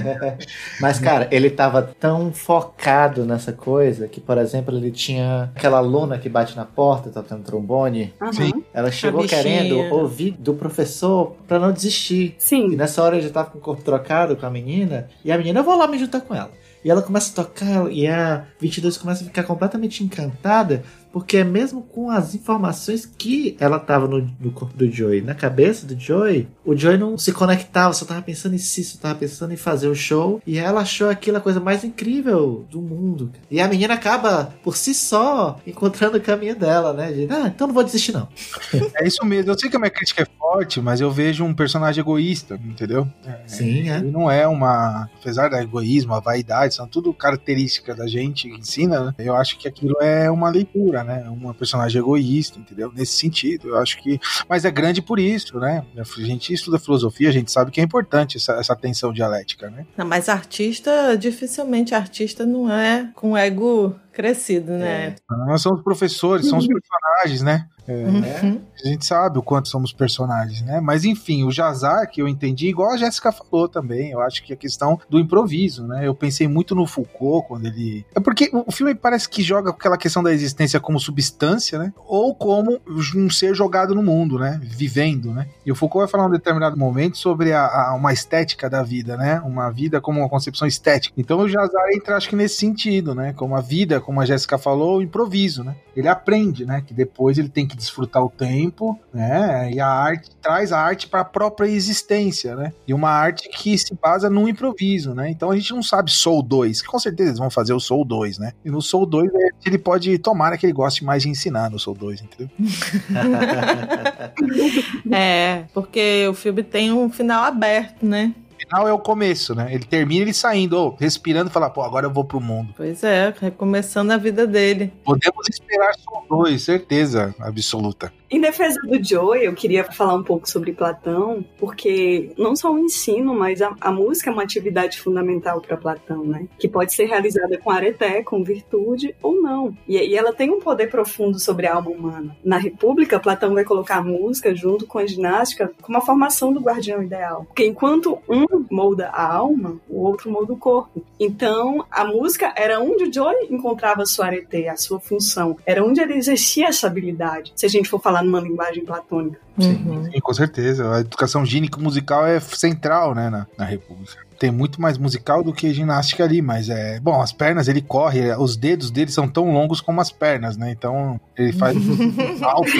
Mas, 0.80 0.98
cara, 0.98 1.28
ele 1.30 1.48
estava 1.48 1.82
tão 1.82 2.32
focado 2.32 3.24
nessa 3.24 3.52
coisa 3.52 4.08
que, 4.08 4.20
por 4.20 4.38
exemplo, 4.38 4.76
ele 4.76 4.90
tinha 4.90 5.50
aquela 5.54 5.78
aluna 5.78 6.18
que 6.18 6.28
bate 6.28 6.56
na 6.56 6.64
porta, 6.64 7.10
tocando 7.10 7.44
trombone. 7.44 8.14
Uhum. 8.20 8.62
Ela 8.72 8.90
chegou 8.90 9.26
querendo 9.26 9.78
ouvir 9.94 10.32
do 10.38 10.54
professor 10.54 11.34
para 11.46 11.58
não 11.58 11.72
desistir. 11.72 12.23
Sim. 12.38 12.72
E 12.72 12.76
nessa 12.76 13.02
hora 13.02 13.16
ele 13.16 13.22
já 13.22 13.28
estava 13.28 13.50
com 13.50 13.58
o 13.58 13.60
corpo 13.60 13.82
trocado 13.82 14.36
com 14.36 14.46
a 14.46 14.50
menina. 14.50 15.08
E 15.24 15.32
a 15.32 15.38
menina, 15.38 15.60
eu 15.60 15.64
vou 15.64 15.76
lá 15.76 15.86
me 15.86 15.98
juntar 15.98 16.20
com 16.20 16.34
ela. 16.34 16.50
E 16.84 16.90
ela 16.90 17.02
começa 17.02 17.32
a 17.32 17.44
tocar 17.44 17.90
e 17.90 18.06
a 18.06 18.44
22 18.60 18.98
começa 18.98 19.22
a 19.22 19.26
ficar 19.26 19.44
completamente 19.44 20.04
encantada 20.04 20.82
porque 21.14 21.36
é 21.36 21.44
mesmo 21.44 21.80
com 21.80 22.10
as 22.10 22.34
informações 22.34 23.06
que 23.06 23.56
ela 23.60 23.78
tava 23.78 24.08
no, 24.08 24.28
no, 24.40 24.50
corpo 24.50 24.76
do 24.76 24.90
Joey, 24.90 25.20
na 25.20 25.32
cabeça 25.32 25.86
do 25.86 25.96
Joey, 25.96 26.48
o 26.64 26.74
Joey 26.74 26.98
não 26.98 27.16
se 27.16 27.32
conectava, 27.32 27.94
só 27.94 28.04
tava 28.04 28.20
pensando 28.20 28.56
em 28.56 28.58
si, 28.58 28.82
só 28.82 28.98
tava 28.98 29.14
pensando 29.14 29.52
em 29.52 29.56
fazer 29.56 29.86
o 29.86 29.94
show. 29.94 30.42
E 30.44 30.58
ela 30.58 30.80
achou 30.80 31.08
aquilo 31.08 31.36
a 31.36 31.40
coisa 31.40 31.60
mais 31.60 31.84
incrível 31.84 32.66
do 32.68 32.82
mundo. 32.82 33.30
E 33.48 33.60
a 33.60 33.68
menina 33.68 33.94
acaba, 33.94 34.52
por 34.64 34.76
si 34.76 34.92
só, 34.92 35.60
encontrando 35.64 36.18
o 36.18 36.20
caminho 36.20 36.56
dela, 36.56 36.92
né? 36.92 37.12
De, 37.12 37.28
ah, 37.30 37.46
então 37.46 37.68
não 37.68 37.74
vou 37.74 37.84
desistir, 37.84 38.10
não. 38.10 38.26
É 38.96 39.06
isso 39.06 39.24
mesmo. 39.24 39.52
Eu 39.52 39.58
sei 39.58 39.70
que 39.70 39.76
a 39.76 39.78
minha 39.78 39.90
crítica 39.90 40.22
é 40.22 40.26
forte, 40.36 40.80
mas 40.80 41.00
eu 41.00 41.12
vejo 41.12 41.44
um 41.44 41.54
personagem 41.54 42.00
egoísta, 42.00 42.58
entendeu? 42.64 43.06
Sim, 43.46 43.88
é. 43.88 43.98
Ele 43.98 44.10
não 44.10 44.28
é 44.28 44.48
uma. 44.48 45.08
Apesar 45.20 45.48
do 45.48 45.56
egoísmo, 45.56 46.12
a 46.12 46.20
vaidade, 46.20 46.74
são 46.74 46.88
tudo 46.88 47.14
características 47.14 47.96
da 47.96 48.06
gente 48.08 48.48
que 48.48 48.56
ensina, 48.56 49.04
né? 49.04 49.14
Eu 49.18 49.36
acho 49.36 49.56
que 49.58 49.68
aquilo 49.68 49.96
é 50.00 50.28
uma 50.28 50.50
leitura, 50.50 51.03
né? 51.04 51.28
Uma 51.28 51.54
personagem 51.54 52.00
egoísta, 52.00 52.58
entendeu? 52.58 52.92
Nesse 52.94 53.14
sentido, 53.14 53.68
eu 53.68 53.78
acho 53.78 53.98
que. 54.02 54.18
Mas 54.48 54.64
é 54.64 54.70
grande 54.70 55.00
por 55.00 55.18
isso, 55.18 55.58
né? 55.58 55.84
A 55.96 56.20
gente 56.20 56.52
estuda 56.52 56.78
filosofia, 56.78 57.28
a 57.28 57.32
gente 57.32 57.50
sabe 57.50 57.70
que 57.70 57.80
é 57.80 57.84
importante 57.84 58.36
essa, 58.36 58.54
essa 58.54 58.74
tensão 58.74 59.12
dialética, 59.12 59.70
né? 59.70 59.86
Não, 59.96 60.06
mas 60.06 60.28
artista, 60.28 61.16
dificilmente 61.16 61.94
artista 61.94 62.44
não 62.44 62.72
é 62.72 63.10
com 63.14 63.36
ego 63.36 63.94
crescido, 64.14 64.72
né? 64.72 65.16
É. 65.30 65.36
Nós 65.46 65.60
somos 65.60 65.82
professores, 65.82 66.46
somos 66.46 66.66
personagens, 66.66 67.42
né? 67.42 67.66
É, 67.86 67.92
uhum. 67.92 68.60
A 68.82 68.88
gente 68.88 69.04
sabe 69.04 69.38
o 69.38 69.42
quanto 69.42 69.68
somos 69.68 69.92
personagens, 69.92 70.62
né? 70.62 70.80
Mas 70.80 71.04
enfim, 71.04 71.44
o 71.44 71.50
Jazar, 71.50 72.08
que 72.10 72.20
eu 72.20 72.28
entendi, 72.28 72.68
igual 72.68 72.92
a 72.92 72.96
Jéssica 72.96 73.30
falou 73.30 73.68
também, 73.68 74.10
eu 74.10 74.20
acho 74.20 74.42
que 74.42 74.52
a 74.52 74.56
questão 74.56 74.98
do 75.08 75.18
improviso, 75.18 75.86
né? 75.86 76.06
Eu 76.06 76.14
pensei 76.14 76.48
muito 76.48 76.74
no 76.74 76.86
Foucault 76.86 77.48
quando 77.48 77.66
ele. 77.66 78.04
É 78.14 78.20
porque 78.20 78.50
o 78.52 78.72
filme 78.72 78.94
parece 78.94 79.28
que 79.28 79.42
joga 79.42 79.70
aquela 79.70 79.98
questão 79.98 80.22
da 80.22 80.32
existência 80.32 80.80
como 80.80 80.98
substância, 80.98 81.78
né? 81.78 81.92
Ou 82.06 82.34
como 82.34 82.80
um 83.16 83.30
ser 83.30 83.54
jogado 83.54 83.94
no 83.94 84.02
mundo, 84.02 84.38
né? 84.38 84.60
Vivendo, 84.62 85.32
né? 85.32 85.46
E 85.64 85.70
o 85.70 85.74
Foucault 85.74 86.04
vai 86.04 86.10
falar 86.10 86.24
em 86.24 86.28
um 86.28 86.38
determinado 86.38 86.76
momento 86.76 87.18
sobre 87.18 87.52
a, 87.52 87.66
a, 87.66 87.94
uma 87.94 88.12
estética 88.12 88.68
da 88.68 88.82
vida, 88.82 89.16
né? 89.16 89.40
Uma 89.44 89.70
vida 89.70 90.00
como 90.00 90.20
uma 90.20 90.28
concepção 90.28 90.66
estética. 90.66 91.14
Então 91.18 91.38
o 91.38 91.48
Jazar 91.48 91.84
entra, 91.94 92.16
acho 92.16 92.28
que 92.28 92.36
nesse 92.36 92.56
sentido, 92.56 93.14
né? 93.14 93.32
Como 93.34 93.54
a 93.56 93.60
vida, 93.60 94.00
como 94.04 94.20
a 94.20 94.26
Jéssica 94.26 94.58
falou, 94.58 94.98
o 94.98 95.02
improviso, 95.02 95.64
né? 95.64 95.74
Ele 95.96 96.08
aprende, 96.08 96.66
né? 96.66 96.82
Que 96.86 96.92
depois 96.92 97.38
ele 97.38 97.48
tem 97.48 97.66
que 97.66 97.76
desfrutar 97.76 98.22
o 98.22 98.28
tempo, 98.28 98.98
né? 99.12 99.70
E 99.72 99.80
a 99.80 99.88
arte 99.88 100.30
traz 100.42 100.72
a 100.72 100.80
arte 100.80 101.08
para 101.08 101.20
a 101.20 101.24
própria 101.24 101.66
existência, 101.66 102.54
né? 102.54 102.72
E 102.86 102.92
uma 102.92 103.08
arte 103.10 103.48
que 103.48 103.78
se 103.78 103.94
basa 103.94 104.28
no 104.28 104.46
improviso, 104.48 105.14
né? 105.14 105.30
Então 105.30 105.50
a 105.50 105.56
gente 105.56 105.72
não 105.72 105.82
sabe 105.82 106.10
Soul 106.10 106.42
2, 106.42 106.82
com 106.82 106.98
certeza 106.98 107.30
eles 107.30 107.38
vão 107.38 107.50
fazer 107.50 107.72
o 107.72 107.80
Soul 107.80 108.04
2, 108.04 108.38
né? 108.38 108.52
E 108.64 108.70
no 108.70 108.82
Soul 108.82 109.06
2 109.06 109.32
é, 109.34 109.48
ele 109.66 109.78
pode 109.78 110.18
tomar 110.18 110.58
que 110.58 110.66
ele 110.66 110.72
goste 110.72 111.04
mais 111.04 111.22
de 111.22 111.30
ensinar 111.30 111.70
no 111.70 111.78
Soul 111.78 111.96
2, 111.96 112.22
entendeu? 112.22 112.50
é, 115.10 115.64
porque 115.72 116.26
o 116.28 116.34
filme 116.34 116.62
tem 116.62 116.92
um 116.92 117.08
final 117.08 117.44
aberto, 117.44 118.04
né? 118.04 118.34
Final 118.74 118.88
é 118.88 118.92
o 118.92 118.98
começo, 118.98 119.54
né? 119.54 119.72
Ele 119.72 119.84
termina 119.84 120.22
ele 120.22 120.34
saindo, 120.34 120.76
oh, 120.76 120.96
respirando 120.98 121.48
e 121.48 121.52
fala, 121.52 121.70
pô, 121.70 121.82
agora 121.82 122.06
eu 122.06 122.12
vou 122.12 122.24
pro 122.24 122.40
mundo. 122.40 122.74
Pois 122.76 123.04
é, 123.04 123.32
recomeçando 123.40 124.12
a 124.12 124.16
vida 124.16 124.46
dele. 124.46 124.92
Podemos 125.04 125.48
esperar 125.48 125.94
só 125.94 126.24
dois, 126.28 126.62
certeza 126.62 127.34
absoluta. 127.38 128.12
Em 128.34 128.40
defesa 128.40 128.80
do 128.80 129.00
Joe, 129.00 129.44
eu 129.44 129.54
queria 129.54 129.84
falar 129.84 130.14
um 130.14 130.22
pouco 130.24 130.50
sobre 130.50 130.72
Platão, 130.72 131.44
porque 131.56 132.32
não 132.36 132.56
só 132.56 132.72
o 132.72 132.80
ensino, 132.80 133.32
mas 133.32 133.62
a, 133.62 133.72
a 133.80 133.92
música 133.92 134.28
é 134.28 134.32
uma 134.32 134.42
atividade 134.42 135.00
fundamental 135.00 135.60
para 135.60 135.76
Platão, 135.76 136.24
né? 136.24 136.48
Que 136.58 136.66
pode 136.66 136.92
ser 136.92 137.04
realizada 137.04 137.56
com 137.58 137.70
areté, 137.70 138.24
com 138.24 138.42
virtude 138.42 139.14
ou 139.22 139.40
não. 139.40 139.72
E, 139.86 139.96
e, 139.96 140.16
ela 140.16 140.32
tem 140.32 140.50
um 140.50 140.58
poder 140.58 140.90
profundo 140.90 141.38
sobre 141.38 141.68
a 141.68 141.76
alma 141.76 141.92
humana. 141.92 142.36
Na 142.44 142.58
República, 142.58 143.20
Platão 143.20 143.54
vai 143.54 143.62
colocar 143.62 143.98
a 143.98 144.02
música 144.02 144.52
junto 144.52 144.84
com 144.84 144.98
a 144.98 145.06
ginástica 145.06 145.70
como 145.80 145.98
a 145.98 146.00
formação 146.00 146.52
do 146.52 146.58
guardião 146.58 147.04
ideal. 147.04 147.44
Porque 147.44 147.64
enquanto 147.64 148.18
um 148.28 148.46
molda 148.68 149.10
a 149.10 149.32
alma, 149.32 149.76
o 149.88 150.02
outro 150.02 150.28
molda 150.28 150.52
o 150.52 150.58
corpo. 150.58 151.04
Então, 151.20 151.86
a 151.88 152.04
música 152.04 152.52
era 152.56 152.80
onde 152.80 153.04
o 153.04 153.14
Joe 153.14 153.46
encontrava 153.48 154.04
sua 154.04 154.26
areté, 154.26 154.68
a 154.68 154.76
sua 154.76 154.98
função. 154.98 155.56
Era 155.64 155.84
onde 155.84 156.00
ele 156.00 156.14
exercia 156.14 156.66
essa 156.66 156.88
habilidade. 156.88 157.52
Se 157.54 157.64
a 157.64 157.68
gente 157.68 157.88
for 157.88 158.00
falar 158.00 158.23
numa 158.24 158.40
linguagem 158.40 158.84
platônica. 158.84 159.38
Sim, 159.58 159.84
uhum. 159.86 160.04
sim, 160.04 160.20
com 160.20 160.34
certeza. 160.34 160.96
A 160.96 161.00
educação 161.00 161.44
gínica 161.44 161.80
musical 161.80 162.26
é 162.26 162.40
central, 162.40 163.14
né, 163.14 163.30
na, 163.30 163.46
na 163.56 163.64
República 163.64 164.24
tem 164.38 164.50
muito 164.50 164.80
mais 164.82 164.98
musical 164.98 165.42
do 165.42 165.52
que 165.52 165.72
ginástica 165.72 166.24
ali, 166.24 166.42
mas 166.42 166.68
é. 166.68 167.00
Bom, 167.00 167.22
as 167.22 167.32
pernas 167.32 167.68
ele 167.68 167.80
corre, 167.80 168.34
os 168.36 168.56
dedos 168.56 168.90
dele 168.90 169.10
são 169.10 169.28
tão 169.28 169.52
longos 169.52 169.80
como 169.80 170.00
as 170.00 170.10
pernas, 170.10 170.56
né? 170.56 170.70
Então 170.70 171.20
ele 171.36 171.52
faz 171.52 171.76
altos 172.42 172.72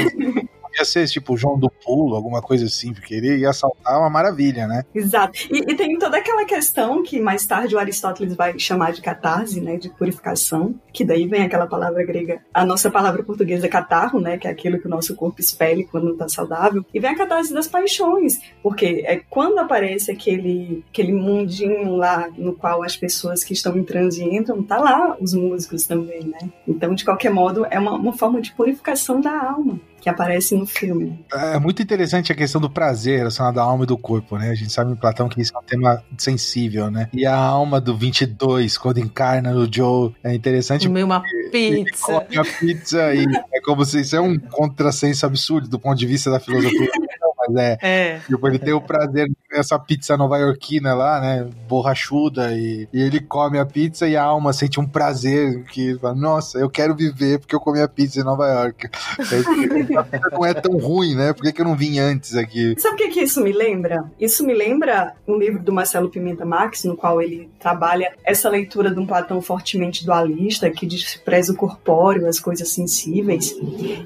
podia 0.74 0.84
ser 0.84 1.06
tipo 1.06 1.36
João 1.36 1.56
do 1.56 1.70
Pulo, 1.70 2.16
alguma 2.16 2.42
coisa 2.42 2.64
assim, 2.66 2.92
porque 2.92 3.14
ele 3.14 3.38
ia 3.38 3.52
saltar 3.52 3.98
uma 3.98 4.10
maravilha, 4.10 4.66
né? 4.66 4.84
Exato. 4.92 5.38
E, 5.50 5.58
e, 5.58 5.74
tem 5.76 5.96
toda 5.98 6.18
aquela 6.18 6.44
questão 6.44 7.02
que 7.02 7.20
mais 7.20 7.46
tarde 7.46 7.76
o 7.76 7.78
Aristóteles 7.78 8.34
vai 8.34 8.58
chamar 8.58 8.92
de 8.92 9.00
catarse, 9.00 9.60
né? 9.60 9.76
De 9.76 9.88
purificação, 9.88 10.74
que 10.92 11.04
daí 11.04 11.26
vem 11.26 11.42
aquela 11.42 11.66
palavra 11.66 12.04
grega, 12.04 12.40
a 12.52 12.66
nossa 12.66 12.90
palavra 12.90 13.22
portuguesa 13.22 13.68
catarro, 13.68 14.20
né? 14.20 14.36
Que 14.36 14.48
é 14.48 14.50
aquilo 14.50 14.80
que 14.80 14.86
o 14.86 14.90
nosso 14.90 15.14
corpo 15.14 15.40
expele 15.40 15.84
quando 15.84 16.08
não 16.08 16.16
tá 16.16 16.28
saudável. 16.28 16.84
E 16.92 16.98
vem 16.98 17.10
a 17.10 17.16
catarse 17.16 17.54
das 17.54 17.68
paixões, 17.68 18.40
porque 18.62 19.04
é 19.06 19.20
quando 19.30 19.58
aparece 19.58 20.10
aquele, 20.10 20.82
aquele 20.90 21.12
mundinho 21.12 21.94
lá 21.94 22.28
no 22.36 22.54
qual 22.54 22.82
as 22.82 22.96
pessoas 22.96 23.44
que 23.44 23.52
estão 23.52 23.76
em 23.76 23.84
transe 23.84 24.24
entram, 24.24 24.62
tá 24.62 24.78
lá 24.78 25.16
os 25.20 25.34
músicos 25.34 25.86
também, 25.86 26.24
né? 26.24 26.50
Então, 26.66 26.94
de 26.94 27.04
qualquer 27.04 27.30
modo, 27.30 27.64
é 27.70 27.78
uma, 27.78 27.92
uma 27.92 28.12
forma 28.12 28.40
de 28.40 28.52
purificação 28.52 29.20
da 29.20 29.50
alma 29.50 29.78
que 30.04 30.10
aparece 30.10 30.54
no 30.54 30.66
filme. 30.66 31.24
É 31.32 31.58
muito 31.58 31.80
interessante 31.80 32.30
a 32.30 32.34
questão 32.34 32.60
do 32.60 32.68
prazer 32.68 33.20
relacionado 33.20 33.58
à 33.58 33.62
alma 33.62 33.84
e 33.84 33.86
do 33.86 33.96
corpo, 33.96 34.36
né? 34.36 34.50
A 34.50 34.54
gente 34.54 34.70
sabe 34.70 34.92
em 34.92 34.96
Platão 34.96 35.30
que 35.30 35.40
isso 35.40 35.56
é 35.56 35.58
um 35.58 35.62
tema 35.62 36.04
sensível, 36.18 36.90
né? 36.90 37.08
E 37.10 37.24
a 37.24 37.34
alma 37.34 37.80
do 37.80 37.96
22, 37.96 38.76
quando 38.76 38.98
encarna 38.98 39.50
no 39.50 39.66
Joe, 39.72 40.14
é 40.22 40.34
interessante. 40.34 40.86
Comer 40.88 41.04
uma 41.04 41.22
pizza. 41.50 42.20
Come 42.20 42.36
a 42.36 42.44
pizza 42.44 43.14
e 43.14 43.24
é 43.54 43.60
como 43.62 43.82
se 43.86 44.02
isso 44.02 44.14
é 44.14 44.20
um 44.20 44.38
contrassenso 44.38 45.24
absurdo 45.24 45.68
do 45.68 45.78
ponto 45.78 45.96
de 45.96 46.06
vista 46.06 46.30
da 46.30 46.38
filosofia. 46.38 46.90
mas 47.48 47.56
é, 47.56 47.78
é. 47.80 48.18
Tipo, 48.26 48.46
ele 48.46 48.58
tem 48.58 48.74
o 48.74 48.80
prazer 48.80 49.30
essa 49.54 49.78
pizza 49.78 50.16
nova-iorquina 50.16 50.94
lá, 50.94 51.20
né? 51.20 51.48
Borrachuda, 51.68 52.52
e, 52.52 52.88
e, 52.92 53.00
ele 53.00 53.20
come 53.20 53.58
a 53.58 53.66
pizza 53.66 54.06
e 54.06 54.16
a 54.16 54.22
alma 54.22 54.52
sente 54.52 54.80
um 54.80 54.86
prazer 54.86 55.64
que 55.64 55.96
fala, 55.98 56.14
nossa, 56.14 56.58
eu 56.58 56.68
quero 56.68 56.94
viver 56.94 57.38
porque 57.38 57.54
eu 57.54 57.60
comi 57.60 57.80
a 57.80 57.88
pizza 57.88 58.20
em 58.20 58.24
Nova 58.24 58.46
York. 58.46 58.88
não 60.32 60.44
é 60.44 60.54
tão 60.54 60.76
ruim, 60.78 61.14
né? 61.14 61.32
Por 61.32 61.42
que, 61.42 61.52
que 61.52 61.60
eu 61.60 61.64
não 61.64 61.76
vim 61.76 61.98
antes 61.98 62.34
aqui? 62.36 62.74
Sabe 62.78 62.94
o 62.94 62.98
que, 62.98 63.08
que 63.08 63.20
isso 63.20 63.40
me 63.42 63.52
lembra? 63.52 64.04
Isso 64.20 64.44
me 64.44 64.54
lembra 64.54 65.14
um 65.26 65.36
livro 65.36 65.62
do 65.62 65.72
Marcelo 65.72 66.08
Pimenta 66.08 66.44
Marx, 66.44 66.84
no 66.84 66.96
qual 66.96 67.20
ele 67.20 67.50
trabalha 67.58 68.12
essa 68.24 68.48
leitura 68.48 68.90
de 68.90 68.98
um 68.98 69.06
Platão 69.06 69.40
fortemente 69.40 70.04
dualista, 70.04 70.70
que 70.70 70.86
despreza 70.86 71.52
o 71.52 71.56
corpóreo, 71.56 72.26
as 72.26 72.40
coisas 72.40 72.68
sensíveis. 72.70 73.56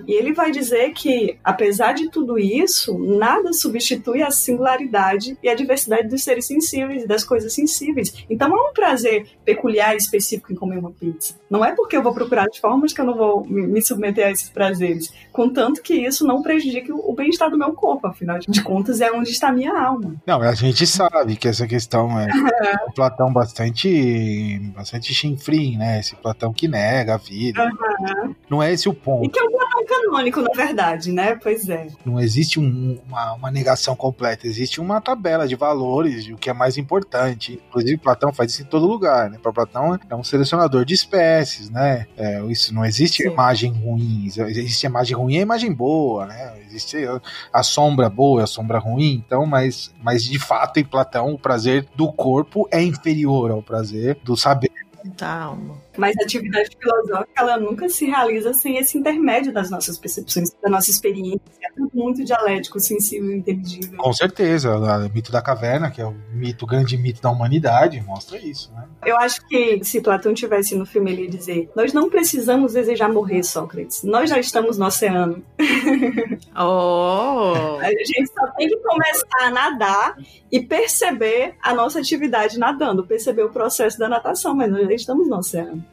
E 0.07 0.13
ele 0.13 0.33
vai 0.33 0.51
dizer 0.51 0.91
que, 0.93 1.39
apesar 1.43 1.93
de 1.93 2.11
tudo 2.11 2.39
isso, 2.39 2.99
nada 2.99 3.53
substitui 3.53 4.23
a 4.23 4.31
singularidade 4.31 5.38
e 5.43 5.49
a 5.49 5.55
diversidade 5.55 6.09
dos 6.09 6.23
seres 6.23 6.47
sensíveis 6.47 7.05
e 7.05 7.07
das 7.07 7.25
coisas 7.25 7.53
sensíveis. 7.53 8.25
Então 8.29 8.55
há 8.55 8.71
um 8.71 8.73
prazer 8.73 9.27
peculiar 9.45 9.95
e 9.95 9.99
específico 9.99 10.53
em 10.53 10.57
comer 10.57 10.79
uma 10.79 10.91
pizza. 10.91 11.35
Não 11.51 11.65
é 11.65 11.75
porque 11.75 11.97
eu 11.97 12.03
vou 12.03 12.13
procurar 12.13 12.47
as 12.49 12.57
formas 12.57 12.93
que 12.93 13.01
eu 13.01 13.05
não 13.05 13.17
vou 13.17 13.45
me 13.45 13.81
submeter 13.83 14.27
a 14.27 14.31
esses 14.31 14.49
prazeres, 14.49 15.13
contanto 15.33 15.83
que 15.83 15.95
isso 15.95 16.27
não 16.27 16.43
prejudique 16.43 16.93
o 16.93 17.13
bem-estar 17.13 17.51
do 17.51 17.59
meu 17.59 17.73
corpo, 17.73 18.07
afinal 18.07 18.39
de 18.39 18.63
contas 18.63 19.01
é 19.01 19.11
onde 19.11 19.31
está 19.31 19.49
a 19.49 19.53
minha 19.53 19.79
alma. 19.79 20.17
Não, 20.27 20.41
a 20.41 20.55
gente 20.55 20.87
sabe 20.87 21.37
que 21.37 21.49
essa 21.49 21.67
questão 21.67 22.19
é 22.19 22.27
um 22.89 22.93
Platão 22.93 23.33
bastante 23.33 24.59
bastante 24.75 25.15
chinfrim, 25.15 25.77
né? 25.77 26.01
Esse 26.01 26.17
Platão 26.17 26.53
que 26.53 26.69
nega 26.69 27.15
a 27.15 27.19
vida. 27.19 27.65
Uhum. 27.65 28.35
Não 28.49 28.63
é 28.63 28.73
esse 28.73 28.89
o 28.89 28.95
ponto. 28.95 29.25
E 29.25 29.29
que 29.29 29.39
é 29.39 29.43
um 29.43 29.51
Platão 29.51 29.85
canônico, 29.87 30.41
na 30.41 30.51
verdade, 30.55 31.13
né? 31.13 31.37
Pois 31.37 31.69
é. 31.69 31.89
Não 32.05 32.19
existe 32.19 32.59
um, 32.59 32.99
uma, 33.07 33.35
uma 33.35 33.51
negação 33.51 33.95
completa, 33.95 34.47
existe 34.47 34.81
uma 34.81 35.01
tabela 35.01 35.28
tabela 35.29 35.47
de 35.47 35.55
valores 35.55 36.25
de 36.25 36.33
o 36.33 36.39
que 36.39 36.49
é 36.49 36.53
mais 36.53 36.79
importante. 36.79 37.61
Inclusive, 37.69 37.99
Platão 37.99 38.33
faz 38.33 38.53
isso 38.53 38.63
em 38.63 38.65
todo 38.65 38.87
lugar, 38.87 39.29
né? 39.31 39.39
Para 39.43 39.53
Platão 39.53 39.99
é 40.09 40.15
um 40.15 40.25
selecionador 40.25 40.85
de 40.85 40.95
espécies, 40.95 41.69
né? 41.69 42.07
É, 42.17 42.43
isso 42.47 42.75
não 42.75 42.85
existe 42.85 43.23
Sim. 43.23 43.31
imagem 43.31 43.73
ruim, 43.73 44.27
existe 44.27 44.87
imagem 44.87 45.17
ruim 45.17 45.35
e 45.35 45.41
imagem 45.41 45.73
boa, 45.73 46.27
né? 46.27 46.55
Existe 46.67 46.97
a 47.53 47.63
sombra 47.63 48.09
boa 48.09 48.41
e 48.41 48.45
a 48.45 48.47
sombra 48.47 48.79
ruim, 48.79 49.23
então, 49.27 49.45
mas, 49.45 49.93
mas 50.03 50.25
de 50.25 50.39
fato 50.39 50.81
em 50.81 50.85
Platão 50.85 51.35
o 51.35 51.39
prazer 51.39 51.87
do 51.95 52.11
corpo 52.11 52.67
é 52.71 52.83
inferior 52.83 53.51
ao 53.51 53.63
prazer 53.63 54.19
do 54.25 54.37
saber 54.37 54.71
da 55.17 55.43
alma. 55.43 55.77
Mas 55.99 56.17
a 56.19 56.23
atividade 56.23 56.71
filosófica, 56.81 57.29
ela 57.37 57.59
nunca 57.59 57.89
se 57.89 58.07
realiza 58.07 58.55
sem 58.55 58.79
esse 58.79 58.97
intermédio 58.97 59.53
das 59.53 59.69
nossas 59.69 59.99
percepções, 59.99 60.55
da 60.63 60.71
nossa 60.71 60.91
experiência. 60.91 61.41
É 61.63 61.73
tudo 61.73 61.91
muito 61.93 62.25
dialético, 62.25 62.79
sensível, 62.79 63.33
inteligível. 63.33 63.99
Com 63.99 64.13
certeza. 64.13 64.77
O 64.77 65.13
mito 65.13 65.33
da 65.33 65.43
caverna, 65.43 65.91
que 65.91 66.01
é 66.01 66.07
o 66.07 66.15
mito, 66.33 66.65
o 66.65 66.69
grande 66.69 66.97
mito 66.97 67.21
da 67.21 67.31
humanidade, 67.31 68.01
mostra 68.01 68.39
isso, 68.39 68.73
né? 68.73 68.85
Eu 69.05 69.17
acho 69.19 69.47
que 69.49 69.83
se 69.83 70.01
Platão 70.01 70.33
tivesse 70.33 70.77
no 70.77 70.87
filme, 70.87 71.11
ele 71.11 71.23
ia 71.23 71.31
dizer: 71.31 71.71
Nós 71.75 71.93
não 71.93 72.09
precisamos 72.09 72.75
desejar 72.75 73.09
morrer, 73.13 73.43
Sócrates. 73.43 74.05
Nós 74.05 74.31
já 74.31 74.39
estamos 74.39 74.79
no 74.79 74.87
oceano. 74.87 75.43
Oh! 76.61 77.79
a 77.81 77.89
gente 77.91 78.27
só 78.33 78.47
tem 78.57 78.69
que 78.69 78.77
começar 78.79 79.47
a 79.47 79.51
nadar 79.51 80.17
e 80.51 80.61
perceber 80.61 81.55
a 81.63 81.73
nossa 81.73 82.01
atividade 82.01 82.59
nadando, 82.59 83.07
perceber 83.07 83.43
o 83.43 83.51
processo 83.51 83.99
da 83.99 84.09
natação, 84.09 84.55
mas 84.55 84.71
nós 84.71 84.87
já 84.87 84.95
estamos 84.95 85.29
no 85.29 85.39
oceano. 85.39 85.85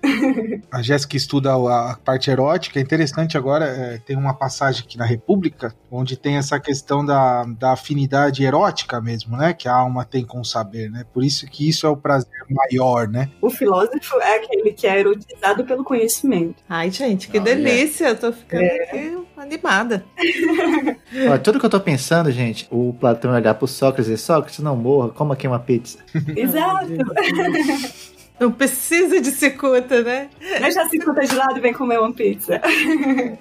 A 0.72 0.82
Jéssica 0.82 1.18
estuda 1.18 1.54
a 1.54 1.98
parte 2.04 2.30
erótica. 2.30 2.80
É 2.80 2.82
interessante 2.82 3.38
agora, 3.38 3.66
é, 3.66 3.98
tem 3.98 4.16
uma 4.16 4.34
passagem 4.34 4.84
aqui 4.84 4.98
na 4.98 5.06
República, 5.06 5.74
onde 5.92 6.18
tem 6.18 6.38
essa 6.38 6.60
questão 6.60 7.06
da, 7.06 7.44
da 7.44 7.74
afinidade 7.74 8.44
erótica 8.44 9.02
mesmo, 9.02 9.38
né? 9.38 9.54
Que 9.54 9.68
a 9.68 9.76
alma 9.76 10.06
tem 10.06 10.26
com 10.26 10.42
o 10.42 10.46
saber, 10.46 10.90
né? 10.90 11.06
Por 11.14 11.24
isso 11.24 11.46
que 11.48 11.68
isso 11.68 11.86
é 11.86 11.90
o 11.90 11.98
prazer 11.98 12.30
maior, 12.50 13.08
né? 13.08 13.30
O 13.42 13.50
filósofo 13.50 14.20
é 14.22 14.38
aquele 14.38 14.72
que 14.72 14.88
é 14.88 15.00
erotizado 15.00 15.64
pelo 15.66 15.84
conhecimento. 15.84 16.64
Ai, 16.70 16.92
gente, 16.92 17.28
que 17.28 17.40
delícia! 17.40 18.10
Eu 18.10 18.18
tô 18.18 18.32
ficando 18.32 18.64
é. 18.64 18.84
aqui 18.84 19.26
animada. 19.38 20.06
Olha, 21.14 21.40
tudo 21.40 21.60
que 21.60 21.66
eu 21.66 21.70
tô 21.70 21.80
pensando, 21.80 22.32
gente, 22.32 22.68
o 22.72 22.94
Platão 22.94 23.32
olhar 23.32 23.54
pro 23.54 23.68
Sócrates 23.68 24.12
e 24.12 24.18
Sócrates, 24.18 24.60
não 24.60 24.76
morra, 24.76 25.10
como 25.10 25.34
aqui 25.34 25.48
uma 25.48 25.60
pizza. 25.60 26.00
Exato. 26.36 26.88
Não 28.40 28.52
precisa 28.52 29.22
de 29.22 29.32
cicuta, 29.32 30.02
né? 30.02 30.30
Deixa 30.60 30.82
a 30.82 30.90
cicuta 30.90 31.22
de 31.22 31.36
lado 31.36 31.58
e 31.58 31.62
vem 31.62 31.74
comer 31.74 32.00
uma 32.00 32.12
pizza. 32.12 32.62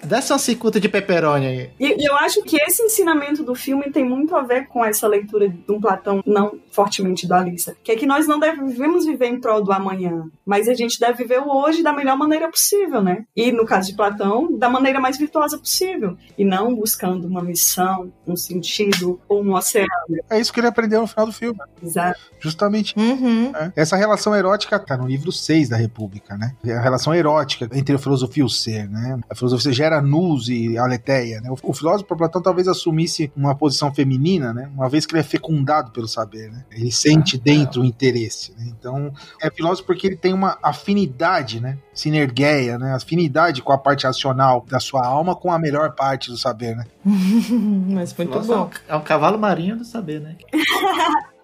Desce 0.05 0.33
uma 0.33 0.39
cicuta 0.39 0.79
de 0.79 0.89
pepperoni 0.89 1.47
aí. 1.47 1.71
E, 1.81 2.03
e 2.03 2.05
eu 2.09 2.17
acho 2.17 2.43
que 2.43 2.57
esse 2.57 2.83
ensinamento 2.83 3.43
do 3.43 3.55
filme 3.55 3.91
tem 3.91 4.05
muito 4.05 4.37
a 4.37 4.43
ver 4.43 4.69
com 4.69 4.85
essa 4.85 5.09
leitura 5.09 5.49
de 5.49 5.73
um 5.73 5.81
Platão 5.81 6.23
não 6.25 6.59
fortemente 6.71 7.27
dualista. 7.27 7.77
Que 7.83 7.93
é 7.93 7.97
que 7.97 8.07
nós 8.07 8.27
não 8.27 8.39
devemos 8.39 9.05
viver 9.05 9.27
em 9.27 9.41
prol 9.41 9.63
do 9.63 9.73
amanhã, 9.73 10.29
mas 10.47 10.69
a 10.69 10.75
gente 10.75 10.99
deve 10.99 11.25
viver 11.25 11.41
o 11.41 11.49
hoje 11.49 11.83
da 11.83 11.93
melhor 11.93 12.17
maneira 12.17 12.49
possível, 12.49 13.03
né? 13.03 13.25
E 13.35 13.51
no 13.53 13.67
caso 13.67 13.91
de 13.91 13.97
Platão, 13.97 14.57
da 14.57 14.69
maneira 14.69 15.01
mais 15.01 15.19
virtuosa 15.19 15.59
possível. 15.59 16.17
E 16.39 16.45
não 16.45 16.75
buscando 16.75 17.27
uma 17.27 17.43
missão, 17.43 18.13
um 18.27 18.37
sentido 18.37 19.21
ou 19.29 19.43
um 19.43 19.55
oceano. 19.55 19.89
É 20.31 20.39
isso 20.39 20.53
que 20.53 20.61
ele 20.61 20.69
aprendeu 20.69 21.01
no 21.01 21.07
final 21.07 21.27
do 21.27 21.33
filme. 21.33 21.59
Exato. 21.83 22.21
Justamente. 22.39 22.95
Uhum. 22.97 23.53
É. 23.55 23.73
Essa 23.77 23.97
relação 23.97 24.35
erótica 24.35 24.84
tá 24.85 24.97
no 24.97 25.07
livro 25.07 25.33
6 25.33 25.69
da 25.69 25.77
República, 25.77 26.37
né? 26.37 26.55
A 26.67 26.81
relação 26.81 27.15
erótica 27.15 27.69
entre 27.73 27.95
a 27.95 27.99
filosofia 27.99 28.43
e 28.43 28.47
o 28.47 28.49
ser, 28.49 28.89
né? 28.89 29.19
A 29.29 29.35
filosofia 29.35 29.73
gera 29.73 30.01
nus 30.01 30.49
e 30.49 30.77
aletheia, 30.79 31.41
né? 31.41 31.51
O, 31.51 31.73
filósofo 31.73 32.15
Platão 32.17 32.41
talvez 32.41 32.69
assumisse 32.69 33.33
uma 33.37 33.55
posição 33.55 33.93
feminina, 33.93 34.53
né? 34.53 34.71
Uma 34.75 34.89
vez 34.89 35.07
que 35.07 35.15
ele 35.15 35.21
é 35.21 35.25
fecundado 35.25 35.91
pelo 35.91 36.07
saber, 36.07 36.51
né? 36.51 36.65
Ele 36.71 36.93
sente 36.93 37.37
dentro 37.37 37.83
o 37.83 37.85
interesse, 37.85 38.53
né? 38.57 38.67
Então, 38.69 39.13
é 39.43 39.51
filósofo 39.51 39.87
porque 39.87 40.07
ele 40.07 40.17
tem 40.17 40.33
uma 40.33 40.59
afinidade, 40.63 41.61
né? 41.61 41.79
Sinergueia, 41.93 42.79
né? 42.79 42.95
Afinidade 42.95 43.63
com 43.63 43.73
a 43.73 43.79
parte 43.79 44.07
racional 44.07 44.65
da 44.69 44.81
sua 44.81 45.05
alma 45.05 45.35
com 45.35 45.51
a 45.51 45.59
melhor 45.59 45.95
parte 45.95 46.31
do 46.31 46.37
saber, 46.37 46.77
né? 46.77 46.85
Mas 47.05 48.17
muito 48.17 48.37
Nossa, 48.37 48.55
bom. 48.55 48.71
É 48.89 48.97
um 48.97 49.03
cavalo 49.03 49.39
marinho 49.39 49.77
do 49.77 49.85
saber, 49.85 50.21
né? 50.21 50.37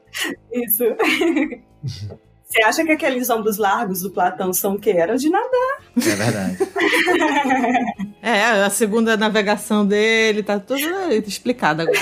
Isso. 0.53 0.84
Você 2.51 2.62
acha 2.62 2.84
que 2.84 2.90
aqueles 2.90 3.30
ombros 3.30 3.59
largos 3.59 4.03
do 4.03 4.11
Platão 4.11 4.53
são 4.53 4.74
o 4.74 4.78
quê? 4.78 4.90
Eram 4.90 5.14
de 5.14 5.30
nadar. 5.30 5.78
É 5.96 6.16
verdade. 6.16 6.59
É, 8.22 8.42
a 8.64 8.68
segunda 8.68 9.16
navegação 9.16 9.86
dele, 9.86 10.42
tá 10.42 10.61
tudo 10.61 10.78
explicado 11.26 11.80
agora. 11.80 11.96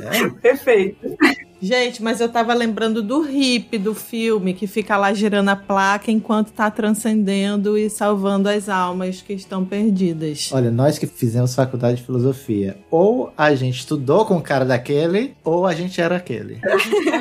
É. 0.00 0.28
Perfeito. 0.40 1.16
Gente, 1.60 2.02
mas 2.02 2.20
eu 2.20 2.28
tava 2.28 2.52
lembrando 2.52 3.02
do 3.02 3.22
hippie 3.22 3.78
do 3.78 3.94
filme, 3.94 4.52
que 4.52 4.66
fica 4.66 4.96
lá 4.96 5.12
girando 5.12 5.48
a 5.48 5.56
placa 5.56 6.10
enquanto 6.10 6.52
tá 6.52 6.70
transcendendo 6.70 7.78
e 7.78 7.88
salvando 7.88 8.48
as 8.48 8.68
almas 8.68 9.22
que 9.22 9.32
estão 9.32 9.64
perdidas. 9.64 10.50
Olha, 10.52 10.70
nós 10.70 10.98
que 10.98 11.06
fizemos 11.06 11.54
faculdade 11.54 11.98
de 11.98 12.04
filosofia, 12.04 12.76
ou 12.90 13.32
a 13.36 13.54
gente 13.54 13.78
estudou 13.78 14.24
com 14.26 14.36
o 14.36 14.42
cara 14.42 14.64
daquele, 14.64 15.34
ou 15.42 15.66
a 15.66 15.74
gente 15.74 16.00
era 16.00 16.16
aquele. 16.16 16.60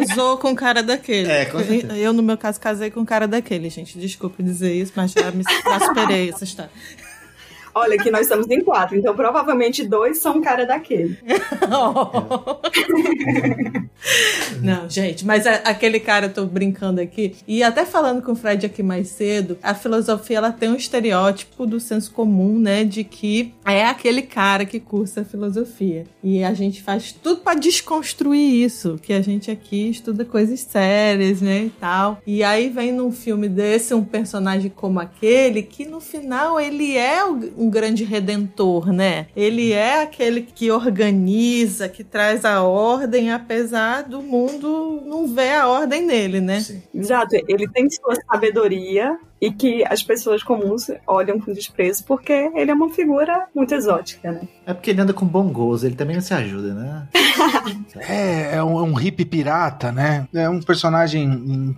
Casou 0.07 0.37
com 0.37 0.51
o 0.51 0.55
cara 0.55 0.83
daquele. 0.83 1.29
É, 1.29 1.45
com 1.45 1.59
certeza. 1.59 1.97
Eu, 1.97 2.11
no 2.11 2.21
meu 2.21 2.37
caso, 2.37 2.59
casei 2.59 2.91
com 2.91 3.01
o 3.01 3.05
cara 3.05 3.27
daquele, 3.27 3.69
gente. 3.69 3.97
Desculpe 3.97 4.43
dizer 4.43 4.73
isso, 4.73 4.91
mas 4.95 5.11
já 5.11 5.31
me 5.31 5.43
já 5.43 5.79
superei 5.79 6.29
essa 6.29 6.43
história. 6.43 6.71
Olha, 7.77 7.97
que 7.97 8.09
nós 8.09 8.21
estamos 8.21 8.49
em 8.49 8.61
quatro, 8.61 8.95
então 8.97 9.13
provavelmente 9.13 9.83
dois 9.85 10.19
são 10.19 10.41
cara 10.41 10.65
daquele. 10.65 11.17
Não, 14.61 14.89
gente, 14.89 15.25
mas 15.25 15.45
a- 15.47 15.55
aquele 15.65 15.99
cara, 15.99 16.27
eu 16.27 16.33
tô 16.33 16.45
brincando 16.45 17.01
aqui, 17.01 17.35
e 17.47 17.61
até 17.63 17.85
falando 17.85 18.21
com 18.21 18.31
o 18.31 18.35
Fred 18.35 18.65
aqui 18.65 18.81
mais 18.83 19.09
cedo, 19.09 19.57
a 19.61 19.73
filosofia 19.73 20.37
ela 20.37 20.51
tem 20.51 20.69
um 20.69 20.75
estereótipo 20.75 21.65
do 21.65 21.79
senso 21.79 22.11
comum, 22.11 22.57
né, 22.59 22.83
de 22.83 23.03
que 23.03 23.53
é 23.65 23.85
aquele 23.85 24.21
cara 24.21 24.65
que 24.65 24.79
cursa 24.79 25.25
filosofia. 25.25 26.05
E 26.23 26.43
a 26.43 26.53
gente 26.53 26.81
faz 26.81 27.11
tudo 27.11 27.41
pra 27.41 27.53
desconstruir 27.55 28.63
isso, 28.63 28.97
que 29.01 29.13
a 29.13 29.21
gente 29.21 29.49
aqui 29.51 29.89
estuda 29.89 30.23
coisas 30.23 30.59
sérias, 30.61 31.41
né, 31.41 31.65
e 31.65 31.69
tal. 31.71 32.19
E 32.25 32.43
aí 32.43 32.69
vem 32.69 32.91
num 32.91 33.11
filme 33.11 33.49
desse 33.49 33.93
um 33.93 34.03
personagem 34.03 34.71
como 34.73 34.99
aquele 34.99 35.61
que 35.63 35.85
no 35.85 35.99
final 35.99 36.59
ele 36.59 36.95
é 36.97 37.23
o- 37.25 37.64
um 37.65 37.69
grande 37.69 38.03
redentor, 38.03 38.91
né? 38.91 39.27
Ele 39.35 39.71
é 39.71 40.01
aquele 40.03 40.41
que 40.41 40.69
organiza, 40.71 41.89
que 41.89 42.03
traz 42.03 42.45
a 42.45 42.61
ordem, 42.63 43.31
apesar 43.31 44.03
do 44.03 44.21
mundo 44.21 45.01
não 45.05 45.27
ver 45.27 45.55
a 45.55 45.67
ordem 45.67 46.05
nele, 46.05 46.39
né? 46.39 46.59
Sim. 46.61 46.81
Exato, 46.93 47.35
ele 47.47 47.67
tem 47.69 47.89
sua 47.89 48.15
sabedoria 48.29 49.17
e 49.41 49.51
que 49.51 49.83
as 49.87 50.01
pessoas 50.01 50.41
comuns 50.43 50.89
olham 51.05 51.39
com 51.39 51.51
desprezo 51.51 52.03
porque 52.05 52.31
ele 52.55 52.71
é 52.71 52.73
uma 52.73 52.89
figura 52.89 53.47
muito 53.53 53.73
exótica, 53.75 54.31
né? 54.31 54.41
É 54.65 54.73
porque 54.73 54.89
ele 54.91 55.01
anda 55.01 55.13
com 55.13 55.25
bom 55.25 55.47
gozo, 55.49 55.85
ele 55.85 55.95
também 55.95 56.15
não 56.15 56.21
se 56.23 56.33
ajuda, 56.33 56.73
né? 56.73 57.07
É, 57.97 58.55
é 58.57 58.63
um, 58.63 58.79
é 58.79 58.81
um 58.83 58.93
hippie 58.93 59.25
pirata, 59.25 59.91
né? 59.91 60.27
É 60.33 60.49
um 60.49 60.59
personagem 60.61 61.23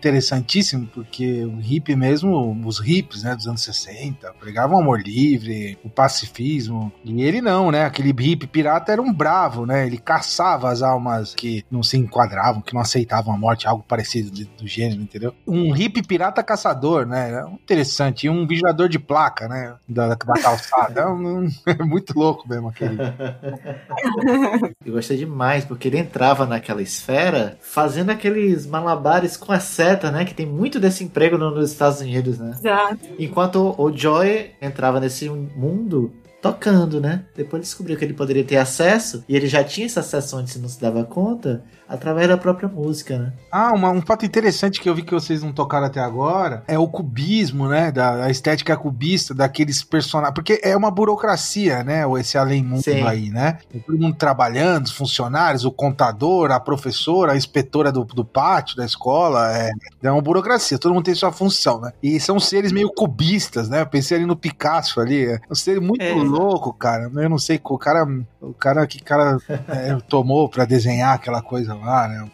interessantíssimo, 0.01 0.87
porque 0.93 1.43
o 1.45 1.57
hippie 1.57 1.95
mesmo, 1.95 2.55
os 2.65 2.79
hippies, 2.79 3.23
né, 3.23 3.35
dos 3.35 3.47
anos 3.47 3.61
60, 3.63 4.33
pregavam 4.39 4.77
o 4.77 4.81
amor 4.81 5.01
livre, 5.01 5.77
o 5.83 5.89
pacifismo. 5.89 6.91
E 7.03 7.21
ele 7.23 7.41
não, 7.41 7.71
né? 7.71 7.85
Aquele 7.85 8.09
hippie 8.11 8.47
pirata 8.47 8.91
era 8.91 9.01
um 9.01 9.13
bravo, 9.13 9.65
né? 9.65 9.85
Ele 9.85 9.97
caçava 9.97 10.69
as 10.69 10.81
almas 10.81 11.33
que 11.33 11.63
não 11.69 11.83
se 11.83 11.97
enquadravam, 11.97 12.61
que 12.61 12.73
não 12.73 12.81
aceitavam 12.81 13.33
a 13.33 13.37
morte, 13.37 13.67
algo 13.67 13.83
parecido 13.87 14.29
de- 14.31 14.45
do 14.45 14.67
gênero, 14.67 15.01
entendeu? 15.01 15.33
Um 15.47 15.71
hippie 15.71 16.01
pirata 16.03 16.43
caçador, 16.43 17.05
né? 17.05 17.43
Interessante. 17.53 18.27
E 18.27 18.29
um 18.29 18.45
vigiador 18.47 18.87
de 18.89 18.99
placa, 18.99 19.47
né? 19.47 19.75
Da, 19.87 20.09
da 20.09 20.15
calçada. 20.15 21.01
É, 21.01 21.07
um- 21.07 21.47
é 21.65 21.83
muito 21.83 22.17
louco 22.17 22.47
mesmo 22.47 22.69
aquele. 22.69 22.97
Eu 24.85 24.93
gostei 24.93 25.17
demais, 25.17 25.65
porque 25.65 25.87
ele 25.87 25.97
entrava 25.97 26.45
naquela 26.45 26.81
esfera 26.81 27.57
fazendo 27.61 28.09
aqueles 28.11 28.65
malabares 28.65 29.35
com 29.37 29.51
a 29.51 29.59
seta, 29.59 30.11
né? 30.11 30.25
Que 30.25 30.33
tem 30.33 30.45
muito 30.45 30.79
desse 30.79 31.03
emprego 31.03 31.37
no- 31.37 31.51
nos 31.51 31.71
Estados 31.71 32.01
Unidos, 32.01 32.37
né? 32.37 32.51
Exato. 32.57 32.99
Enquanto 33.19 33.75
o 33.77 33.91
Joy 33.95 34.51
entrava 34.61 34.99
nesse 34.99 35.29
mundo 35.29 36.11
tocando, 36.41 37.01
né? 37.01 37.23
Depois 37.35 37.59
ele 37.61 37.63
descobriu 37.63 37.97
que 37.97 38.05
ele 38.05 38.13
poderia 38.13 38.43
ter 38.43 38.57
acesso, 38.57 39.23
e 39.27 39.35
ele 39.35 39.47
já 39.47 39.63
tinha 39.63 39.87
esse 39.87 39.99
acesso 39.99 40.37
antes 40.37 40.55
e 40.55 40.59
não 40.59 40.69
se 40.69 40.79
dava 40.79 41.03
conta, 41.03 41.63
através 41.89 42.27
da 42.27 42.37
própria 42.37 42.67
música, 42.67 43.17
né? 43.17 43.33
Ah, 43.51 43.71
uma- 43.73 43.91
um 43.91 44.01
fato 44.01 44.25
interessante 44.25 44.81
que 44.81 44.89
eu 44.89 44.93
vi 44.95 45.03
que 45.03 45.13
vocês 45.13 45.41
não 45.41 45.53
tocaram 45.53 45.87
até 45.87 46.01
agora 46.01 46.63
é 46.67 46.77
o 46.77 46.87
cubismo, 46.87 47.67
né? 47.69 47.91
Da 47.91 48.25
a 48.25 48.29
estética 48.29 48.75
cubista 48.75 49.33
daqueles 49.33 49.83
personagens. 49.83 50.33
Porque 50.33 50.59
é 50.63 50.75
uma 50.75 50.91
burocracia, 50.91 51.83
né? 51.83 52.03
Esse 52.19 52.37
além 52.37 52.61
mundo 52.63 52.83
Sim. 52.83 53.03
aí, 53.03 53.29
né? 53.29 53.59
Todo 53.85 53.97
mundo 53.97 54.15
trabalhando, 54.17 54.85
os 54.85 54.91
funcionários, 54.91 55.63
o 55.63 55.71
contador, 55.71 56.51
a 56.51 56.59
professora, 56.59 57.31
a 57.31 57.37
inspetora 57.37 57.89
do, 57.91 58.03
do 58.03 58.25
pátio, 58.25 58.75
da 58.75 58.85
escola. 58.85 59.55
É, 59.57 59.71
é 60.03 60.11
uma 60.11 60.21
burocracia, 60.21 60.77
todo 60.77 60.93
mundo 60.93 61.05
tem 61.05 61.15
sua 61.15 61.31
função, 61.31 61.79
né? 61.79 61.91
E 62.03 62.19
são 62.19 62.37
seres 62.39 62.71
meio 62.73 62.89
cubistas, 62.93 63.69
né? 63.69 63.81
Eu 63.81 63.87
pensei 63.87 64.17
ali 64.17 64.25
no 64.25 64.35
Picasso 64.35 64.99
ali. 64.99 65.25
É 65.25 65.39
um 65.49 65.55
ser 65.55 65.79
muito 65.79 66.01
É. 66.03 66.13
louco, 66.27 66.73
cara. 66.73 67.11
Eu 67.15 67.29
não 67.29 67.39
sei, 67.39 67.59
o 67.63 67.77
cara. 67.77 68.07
O 68.39 68.53
cara 68.53 68.85
que 68.85 69.01
cara 69.01 69.37
é, 69.67 69.97
tomou 70.07 70.47
pra 70.47 70.63
desenhar 70.63 71.15
aquela 71.15 71.41
coisa 71.41 71.73
lá, 71.73 72.07
né? 72.07 72.29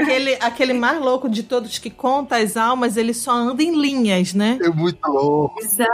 Aquele, 0.00 0.34
aquele 0.34 0.72
mais 0.74 1.00
louco 1.00 1.28
de 1.28 1.42
todos 1.42 1.78
que 1.78 1.88
conta 1.90 2.36
as 2.36 2.56
almas, 2.56 2.96
ele 2.96 3.14
só 3.14 3.32
anda 3.32 3.62
em 3.62 3.74
linhas, 3.80 4.34
né? 4.34 4.58
É 4.62 4.68
muito 4.68 5.06
louco. 5.08 5.58
Exato. 5.62 5.90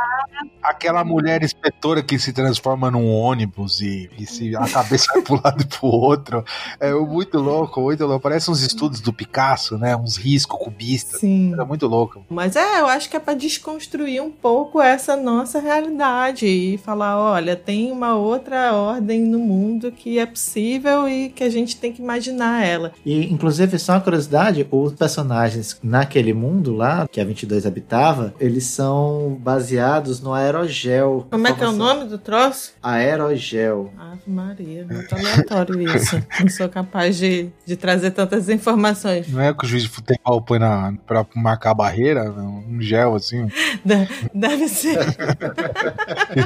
Aquela 0.63 1.05
mulher 1.05 1.43
inspetora 1.43 2.03
que 2.03 2.19
se 2.19 2.33
transforma 2.33 2.91
num 2.91 3.11
ônibus 3.11 3.81
e, 3.81 4.11
e 4.19 4.27
se 4.27 4.55
a 4.57 4.69
cabeça 4.69 5.07
vai 5.15 5.23
pro 5.23 5.41
lado 5.43 5.63
e 5.63 5.67
pro 5.67 5.87
outro. 5.87 6.45
É 6.79 6.93
muito 6.93 7.39
louco, 7.39 7.81
muito 7.81 8.05
louco. 8.05 8.21
Parece 8.21 8.51
uns 8.51 8.63
estudos 8.63 9.01
do 9.01 9.13
Picasso, 9.13 9.79
né? 9.79 9.97
Uns 9.97 10.17
riscos 10.17 10.59
cubistas. 10.59 11.21
Sim. 11.21 11.55
É 11.59 11.65
muito 11.65 11.87
louco. 11.87 12.25
Mas 12.29 12.57
é, 12.57 12.81
eu 12.81 12.87
acho 12.87 13.09
que 13.09 13.17
é 13.17 13.21
pra 13.21 13.35
desconstruir 13.35 14.23
um 14.23 14.31
pouco 14.31 14.81
essa 14.81 15.17
nossa 15.17 15.61
realidade 15.61 16.47
e 16.47 16.79
falar, 16.79 17.10
olha, 17.19 17.57
tem 17.57 17.91
uma 17.93 18.15
outra 18.15 18.73
ordem 18.75 19.21
no 19.23 19.39
mundo 19.39 19.91
que 19.93 20.19
é 20.19 20.27
possível 20.27 21.09
e 21.09 21.29
que 21.31 21.45
a 21.45 21.51
gente 21.51 21.77
tem 21.77 21.93
que 21.93 22.03
imaginar 22.03 22.65
ela. 22.65 22.93
E, 23.05 23.33
inclusive, 23.33 23.79
só 23.79 23.93
uma 23.95 24.01
curiosidade, 24.01 24.67
os 24.71 24.93
personagens 24.95 25.79
naquele 25.83 26.33
mundo 26.33 26.75
lá, 26.75 27.07
que 27.11 27.21
a 27.21 27.25
22 27.25 27.67
habitava, 27.67 28.35
eles 28.41 28.65
são 28.65 29.37
baseados 29.41 30.21
no 30.21 30.33
aerogel. 30.33 31.27
Como 31.31 31.47
é 31.47 31.53
que 31.53 31.63
é 31.65 31.69
o 31.69 31.73
nome 31.73 32.05
do 32.05 32.19
troço? 32.19 32.73
Aerogel. 32.83 33.93
Ave 33.99 34.21
Maria, 34.27 34.87
muito 34.91 35.15
aleatório 35.15 35.81
isso. 35.97 36.21
Não 36.41 36.49
sou 36.49 36.69
capaz 36.69 37.17
de, 37.17 37.49
de 37.67 37.77
trazer 37.77 38.11
tantas 38.13 38.49
informações. 38.49 39.29
Não 39.31 39.41
é 39.41 39.53
que 39.55 39.65
o 39.65 39.69
juiz 39.69 39.83
de 39.83 39.89
futebol 39.89 40.41
põe 40.43 40.59
na, 40.59 40.95
pra 41.07 41.27
marcar 41.35 41.71
a 41.71 41.75
barreira, 41.75 42.25
não? 42.25 42.61
um 42.69 42.81
gel 42.81 43.15
assim, 43.15 43.47
De- 43.85 44.09
Deve 44.35 44.69
ser. 44.69 44.99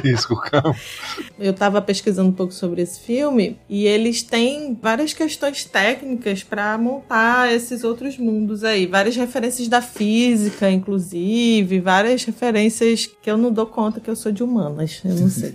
isso, 0.03 0.33
o 0.33 0.37
campo. 0.37 0.54
Eu 1.37 1.53
tava 1.53 1.81
pesquisando 1.81 2.29
um 2.29 2.33
pouco 2.33 2.53
sobre 2.53 2.81
esse 2.81 2.99
filme 2.99 3.59
e 3.69 3.85
eles 3.85 4.23
têm 4.23 4.77
várias 4.81 5.13
questões 5.13 5.65
técnicas 5.65 6.43
para 6.43 6.77
montar 6.77 7.51
esses 7.53 7.83
outros 7.83 8.17
mundos 8.17 8.63
aí, 8.63 8.85
várias 8.85 9.15
referências 9.15 9.67
da 9.67 9.81
física, 9.81 10.69
inclusive, 10.69 11.79
várias 11.79 12.23
referências 12.23 13.05
que 13.05 13.29
eu 13.29 13.37
não 13.37 13.51
dou 13.51 13.65
conta 13.65 13.99
que 13.99 14.09
eu 14.09 14.15
sou 14.15 14.31
de 14.31 14.43
humanas, 14.43 15.01
eu 15.03 15.15
não 15.15 15.29
sei. 15.29 15.53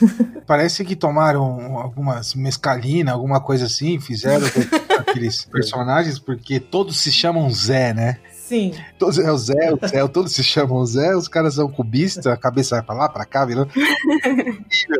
Parece 0.46 0.84
que 0.84 0.94
tomaram 0.94 1.78
algumas 1.78 2.34
mescalina, 2.34 3.12
alguma 3.12 3.40
coisa 3.40 3.66
assim, 3.66 3.98
fizeram. 4.00 4.46
aqueles 5.02 5.44
personagens, 5.50 6.18
porque 6.18 6.58
todos 6.58 6.98
se 6.98 7.12
chamam 7.12 7.50
Zé, 7.50 7.92
né? 7.92 8.18
Sim. 8.30 8.74
Todos 8.98 9.18
é 9.18 9.30
o 9.30 9.38
Zé, 9.38 9.72
o 9.72 9.86
Zé, 9.86 10.08
todos 10.08 10.32
se 10.32 10.42
chamam 10.42 10.84
Zé, 10.84 11.16
os 11.16 11.28
caras 11.28 11.54
são 11.54 11.70
cubistas, 11.70 12.26
a 12.26 12.36
cabeça 12.36 12.76
vai 12.76 12.84
pra 12.84 12.94
lá, 12.94 13.08
pra 13.08 13.24
cá, 13.24 13.44
virando. 13.44 13.70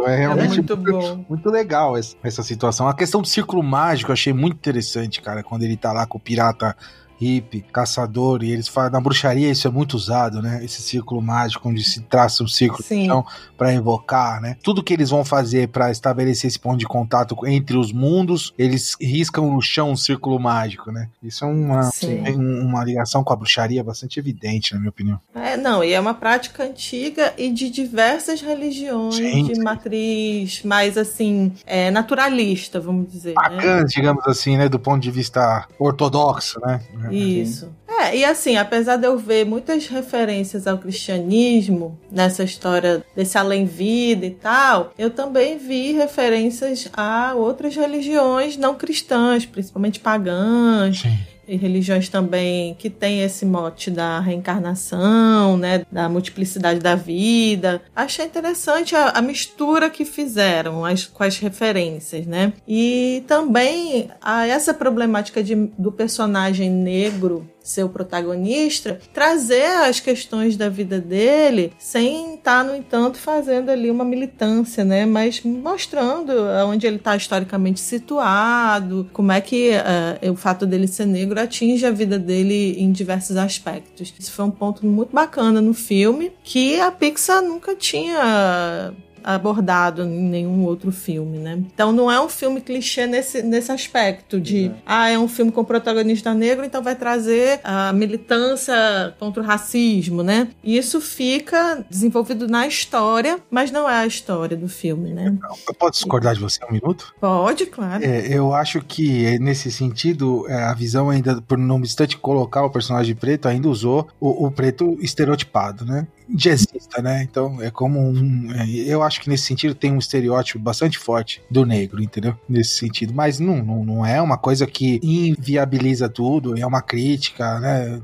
é 0.07 0.17
realmente 0.17 0.57
muito, 0.57 0.77
bom. 0.77 1.25
muito 1.29 1.51
legal 1.51 1.97
essa, 1.97 2.17
essa 2.23 2.43
situação. 2.43 2.89
A 2.89 2.95
questão 2.95 3.21
do 3.21 3.29
círculo 3.29 3.63
mágico 3.63 4.11
eu 4.11 4.15
achei 4.15 4.33
muito 4.33 4.55
interessante, 4.55 5.21
cara, 5.21 5.43
quando 5.43 5.65
ele 5.65 5.77
tá 5.77 5.93
lá 5.93 6.07
com 6.07 6.19
o 6.19 6.21
pirata 6.21 6.77
hippie, 7.23 7.65
caçador, 7.73 8.43
e 8.43 8.51
eles 8.51 8.69
falam, 8.69 8.91
na 8.91 9.01
bruxaria 9.01 9.51
isso 9.51 9.69
é 9.69 9.71
muito 9.71 9.95
usado, 9.95 10.43
né? 10.43 10.65
Esse 10.65 10.83
círculo 10.83 11.23
mágico, 11.23 11.69
onde 11.69 11.85
se 11.85 12.01
traça 12.03 12.43
um 12.43 12.49
círculo 12.49 12.85
então, 12.91 13.25
para 13.57 13.73
invocar, 13.73 14.41
né? 14.41 14.57
Tudo 14.63 14.83
que 14.83 14.93
eles 14.93 15.11
vão 15.11 15.25
fazer 15.25 15.69
para 15.69 15.91
estabelecer 15.91 16.49
esse 16.49 16.59
ponto 16.59 16.79
de 16.79 16.87
contato 16.87 17.37
entre 17.47 17.77
os 17.77 17.93
mundos, 17.93 18.53
eles 18.59 18.97
riscam 19.01 19.53
no 19.53 19.63
chão 19.63 19.93
um 19.93 19.97
círculo 19.97 20.39
mágico, 20.41 20.91
né? 20.91 21.09
Isso 21.23 21.45
é 21.45 21.49
uma, 21.49 21.91
uma 22.37 22.85
ligação 22.85 23.23
com 23.23 23.33
a 23.33 23.37
bruxaria 23.37 23.85
bastante 23.85 24.19
evidente, 24.19 24.75
na 24.75 24.81
minha 24.81 24.91
opinião. 24.91 25.21
É, 25.35 25.57
não, 25.57 25.85
e 25.85 25.93
é 25.93 26.01
uma 26.01 26.15
prática 26.15 26.65
antiga 26.65 27.33
e 27.39 27.51
de 27.51 27.71
diversas 27.71 28.41
religiões 28.41 29.15
sim, 29.15 29.45
de 29.45 29.61
matriz 29.61 30.63
mais, 30.63 30.99
assim, 30.99 31.53
é, 31.67 31.91
naturalista, 31.91 32.81
vamos 32.81 33.11
dizer. 33.11 33.35
Bacana, 33.35 33.81
né? 33.81 33.85
digamos 33.87 34.27
assim, 34.27 34.57
né? 34.57 34.69
Do 34.69 34.79
ponto 34.79 35.01
de 35.01 35.11
vista 35.11 35.67
ortodoxo, 35.79 36.61
né? 36.61 36.81
Isso. 37.17 37.75
É, 37.89 38.17
e 38.17 38.25
assim, 38.25 38.57
apesar 38.57 38.97
de 38.97 39.07
eu 39.07 39.19
ver 39.19 39.45
muitas 39.45 39.87
referências 39.87 40.67
ao 40.67 40.79
cristianismo 40.79 41.99
nessa 42.11 42.43
história 42.43 43.05
desse 43.15 43.39
além-vida 43.39 44.27
e 44.27 44.31
tal, 44.31 44.93
eu 44.99 45.11
também 45.11 45.59
vi 45.59 45.93
referências 45.93 46.89
a 46.93 47.35
outras 47.35 47.77
religiões 47.77 48.57
não 48.57 48.75
cristãs, 48.75 49.47
principalmente 49.47 50.01
pagãs. 50.01 51.01
Sim 51.01 51.33
e 51.53 51.57
religiões 51.57 52.09
também 52.09 52.75
que 52.75 52.89
têm 52.89 53.23
esse 53.23 53.45
mote 53.45 53.91
da 53.91 54.19
reencarnação, 54.21 55.57
né, 55.59 55.85
da 55.93 56.09
multiplicidade 56.09 56.81
da 56.81 56.95
vida. 56.95 57.83
Achei 57.95 58.25
interessante 58.25 58.97
a, 58.97 59.11
a 59.11 59.21
mistura 59.21 59.91
que 59.91 60.05
fizeram 60.05 60.85
as, 60.85 61.07
com 61.07 61.23
as 61.23 61.39
referências, 61.39 62.27
né? 62.27 62.55
E 62.67 63.23
também 63.27 64.09
a 64.21 64.47
essa 64.47 64.73
problemática 64.73 65.43
de, 65.43 65.55
do 65.55 65.93
personagem 65.93 66.71
negro 66.71 67.47
ser 67.63 67.85
o 67.85 67.89
protagonista, 67.89 68.99
trazer 69.13 69.65
as 69.85 70.01
questões 70.01 70.57
da 70.57 70.69
vida 70.69 71.01
dele 71.01 71.73
sem 71.79 72.35
estar, 72.35 72.59
tá, 72.59 72.65
no 72.65 72.77
entanto, 72.77 73.19
fazendo 73.19 73.71
ali 73.71 73.91
uma 73.91 74.05
militância, 74.05 74.85
né? 74.85 75.07
Mas 75.07 75.43
mostrando 75.43 76.33
onde 76.67 76.87
ele 76.87 76.97
está 76.97 77.17
historicamente 77.17 77.81
situado, 77.81 79.09
como 79.13 79.33
é 79.33 79.41
que 79.41 79.71
uh, 79.71 80.31
o 80.31 80.37
fato 80.37 80.67
dele 80.67 80.87
ser 80.87 81.07
negro 81.07 81.41
atinge 81.41 81.87
a 81.87 81.91
vida 81.91 82.19
dele 82.19 82.77
em 82.79 82.91
diversos 82.91 83.37
aspectos. 83.37 84.13
Isso 84.19 84.33
foi 84.33 84.45
um 84.45 84.51
ponto 84.51 84.85
muito 84.87 85.15
bacana 85.15 85.61
no 85.61 85.75
filme 85.75 86.33
que 86.43 86.81
a 86.81 86.91
Pixar 86.91 87.43
nunca 87.43 87.75
tinha 87.75 88.93
abordado 89.25 90.03
em 90.03 90.23
nenhum 90.23 90.65
outro 90.65 90.91
filme, 90.91 91.39
né? 91.39 91.59
Então 91.75 91.93
não 91.93 92.11
é 92.11 92.21
um 92.21 92.29
filme 92.29 92.61
clichê 92.61 93.07
nesse, 93.07 93.43
nesse 93.43 93.71
aspecto 93.73 94.41
de, 94.41 94.71
ah, 94.87 95.09
é 95.09 95.19
um 95.19 95.29
filme 95.29 95.53
com 95.53 95.65
protagonista 95.65 96.35
negro, 96.35 96.65
então 96.65 96.83
vai 96.83 96.95
trazer 96.95 97.61
a 97.65 97.93
militância 97.93 98.75
contra 99.19 99.43
o 99.43 99.47
racismo, 99.47 100.23
né? 100.23 100.49
E 100.63 100.77
isso 100.77 101.01
fica 101.01 101.85
desenvolvido 101.89 102.49
na 102.49 102.67
história, 102.67 103.39
mas 103.51 103.71
não 103.71 103.89
é 103.89 103.97
a 103.97 104.07
história 104.07 104.57
do 104.57 104.69
filme, 104.69 105.13
né? 105.13 105.37
Eu 105.67 105.75
posso 105.75 105.93
discordar 105.93 106.35
de 106.35 106.41
você 106.41 106.65
um 106.65 106.73
minuto? 106.73 107.15
Pode, 107.21 107.67
claro. 107.67 108.05
É, 108.05 108.27
eu 108.29 108.53
acho 108.53 108.81
que 108.81 109.39
nesse 109.39 109.71
sentido, 109.71 110.47
é, 110.49 110.65
a 110.65 110.75
visão 110.75 111.11
ainda, 111.11 111.41
por 111.43 111.59
não 111.59 111.77
obstante 111.77 112.17
colocar 112.17 112.65
o 112.65 112.71
personagem 112.71 113.15
preto, 113.15 113.49
ainda 113.49 113.69
usou 113.69 114.09
o, 114.21 114.47
o 114.47 114.51
preto 114.51 114.97
estereotipado, 115.01 115.85
né? 115.85 116.07
Jazzista, 116.35 117.03
né? 117.03 117.23
Então 117.23 117.61
é 117.61 117.71
como 117.71 118.01
um. 118.01 118.53
É, 118.53 118.67
eu 118.67 119.03
acho 119.03 119.21
que 119.21 119.29
nesse 119.29 119.45
sentido 119.45 119.75
tem 119.75 119.93
um 119.93 119.99
estereótipo 119.99 120.59
bastante 120.59 120.99
forte 120.99 121.43
do 121.51 121.65
negro, 121.65 122.03
entendeu? 122.03 122.37
Nesse 122.49 122.79
sentido. 122.79 123.13
Mas 123.15 123.39
não, 123.39 123.63
não, 123.63 123.85
não 123.85 124.07
é 124.07 124.21
uma 124.21 124.39
coisa 124.39 124.67
que 124.67 125.01
inviabiliza 125.03 126.09
tudo, 126.09 126.59
é 126.59 126.67
uma 126.67 126.83
crítica, 126.83 127.61
né? 127.61 128.01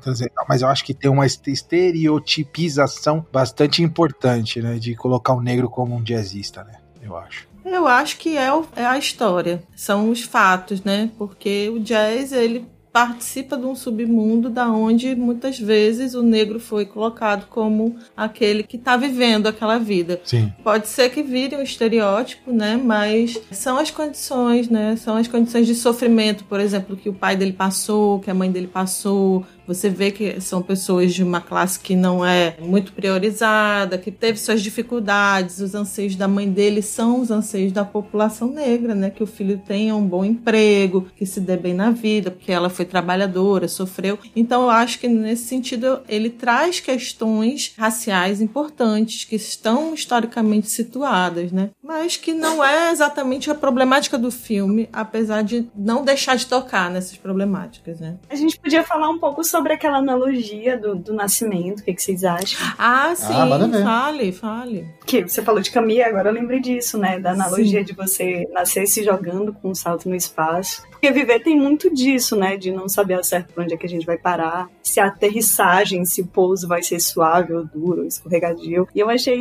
Mas 0.49 0.63
eu 0.63 0.69
acho 0.69 0.85
que 0.85 0.95
tem 0.95 1.11
uma 1.11 1.27
estereotipização 1.27 3.27
bastante 3.33 3.83
importante, 3.83 4.61
né? 4.61 4.79
De 4.79 4.95
colocar 4.95 5.35
o 5.35 5.41
negro 5.41 5.69
como 5.69 5.97
um 5.97 6.03
jazzista, 6.03 6.65
né? 6.65 6.75
Eu 7.03 7.17
acho. 7.17 7.49
Eu 7.65 7.87
acho 7.87 8.17
que 8.17 8.37
é, 8.37 8.49
é 8.77 8.87
a 8.87 8.99
história, 8.99 9.63
são 9.77 10.11
os 10.11 10.23
fatos, 10.23 10.83
né? 10.83 11.11
Porque 11.19 11.69
o 11.69 11.79
jazz, 11.79 12.33
ele 12.33 12.67
participa 12.99 13.57
de 13.57 13.65
um 13.65 13.77
submundo 13.77 14.51
da 14.51 14.69
onde 14.69 15.15
muitas 15.15 15.57
vezes 15.57 16.15
o 16.15 16.23
negro 16.23 16.59
foi 16.59 16.85
colocado 16.85 17.47
como 17.47 17.95
aquele 18.17 18.65
que 18.65 18.77
está 18.77 18.97
vivendo 18.97 19.47
aquela 19.47 19.79
vida. 19.79 20.21
Sim. 20.25 20.53
Pode 20.65 20.89
ser 20.89 21.09
que 21.11 21.23
vire 21.23 21.55
um 21.55 21.63
estereótipo, 21.63 22.53
né? 22.53 22.77
Mas 22.77 23.41
são 23.53 23.79
as 23.79 23.93
condições, 23.93 24.69
né? 24.69 24.97
São 24.97 25.17
as 25.17 25.29
condições 25.29 25.69
de 25.69 25.77
sofrimento, 25.77 26.43
por 26.43 26.59
exemplo, 26.59 26.97
que 26.97 27.09
o 27.09 27.15
pai 27.15 27.37
dele 27.37 27.53
passou, 27.53 28.19
que 28.19 28.33
a 28.33 28.35
mãe 28.35 28.51
dele 28.51 28.67
passou, 28.67 29.47
você 29.69 29.91
vê 29.91 30.11
que 30.11 30.41
são 30.41 30.63
pessoas 30.63 31.13
de 31.13 31.23
uma 31.23 31.43
classe 31.43 31.79
que 31.79 31.95
não 31.95 32.25
é 32.25 32.57
muito 32.59 32.91
priorizada, 32.95 33.99
que 33.99 34.11
teve 34.11 34.41
suas 34.41 34.63
dificuldades. 34.63 35.61
Os 35.61 35.75
anseios 35.75 36.17
da 36.17 36.27
mãe 36.27 36.51
dele 36.51 36.81
são 36.81 37.21
os 37.21 37.31
anseios 37.31 37.71
da 37.71 37.85
população 37.85 38.49
negra, 38.49 38.95
né? 38.95 39.11
Que 39.11 39.23
o 39.23 39.27
filho 39.27 39.61
tenha 39.67 39.95
um 39.95 40.07
bom 40.07 40.25
emprego, 40.25 41.07
que 41.15 41.27
se 41.27 41.39
dê 41.39 41.55
bem 41.55 41.75
na 41.75 41.91
vida, 41.91 42.31
porque 42.31 42.51
ela 42.51 42.71
foi 42.71 42.87
trabalhadora, 42.87 43.69
sofreu. 43.69 44.19
Então 44.35 44.63
eu 44.63 44.71
acho 44.71 44.99
que 44.99 45.07
nesse 45.07 45.45
sentido 45.45 46.01
ele 46.09 46.31
traz 46.31 46.81
questões 46.81 47.75
raciais 47.77 48.41
importantes 48.41 49.25
que 49.25 49.37
estão 49.37 49.93
historicamente 49.93 50.71
situadas, 50.71 51.53
né? 51.53 51.69
Mas 51.83 52.17
que 52.17 52.33
não 52.33 52.65
é 52.65 52.91
exatamente 52.91 53.51
a 53.51 53.55
problemática 53.55 54.17
do 54.17 54.31
filme, 54.31 54.89
apesar 54.91 55.43
de 55.43 55.69
não 55.77 56.03
deixar 56.03 56.37
de 56.37 56.47
tocar 56.47 56.91
nessas 56.91 57.19
problemáticas, 57.19 58.01
né? 58.01 58.17
A 58.31 58.35
gente 58.35 58.59
podia 58.59 58.83
falar 58.83 59.11
um 59.11 59.19
pouco 59.19 59.45
sobre 59.45 59.58
sobre 59.59 59.73
aquela 59.73 59.99
analogia 59.99 60.79
do, 60.79 60.95
do 60.95 61.13
nascimento, 61.13 61.81
o 61.81 61.83
que, 61.83 61.93
que 61.93 62.01
vocês 62.01 62.23
acham? 62.23 62.61
Ah, 62.79 63.13
sim, 63.17 63.35
ah, 63.35 63.83
fale, 63.83 64.31
fale. 64.31 64.87
Que 65.05 65.23
você 65.23 65.43
falou 65.43 65.61
de 65.61 65.73
Camille, 65.73 66.03
agora 66.03 66.29
eu 66.29 66.33
lembrei 66.33 66.61
disso, 66.61 66.97
né? 66.97 67.19
Da 67.19 67.33
analogia 67.33 67.81
sim. 67.81 67.85
de 67.85 67.93
você 67.93 68.49
nascer 68.53 68.87
se 68.87 69.03
jogando 69.03 69.53
com 69.53 69.71
um 69.71 69.75
salto 69.75 70.09
no 70.09 70.15
espaço. 70.15 70.87
Porque 70.91 71.11
viver 71.11 71.41
tem 71.41 71.59
muito 71.59 71.93
disso, 71.93 72.37
né? 72.37 72.57
De 72.57 72.71
não 72.71 72.89
saber 72.89 73.15
ao 73.15 73.25
certo 73.25 73.53
pra 73.53 73.65
onde 73.65 73.75
é 73.75 73.77
que 73.77 73.87
a 73.87 73.89
gente 73.89 74.07
vai 74.07 74.17
parar, 74.17 74.69
se 74.81 75.01
a 75.01 75.07
aterrissagem, 75.07 76.05
se 76.05 76.23
o 76.23 76.27
pouso 76.27 76.69
vai 76.69 76.83
ser 76.83 77.01
suave 77.01 77.53
ou 77.53 77.65
duro, 77.65 78.03
ou 78.03 78.07
escorregadio. 78.07 78.87
E 78.95 79.01
eu 79.01 79.11
achei 79.11 79.37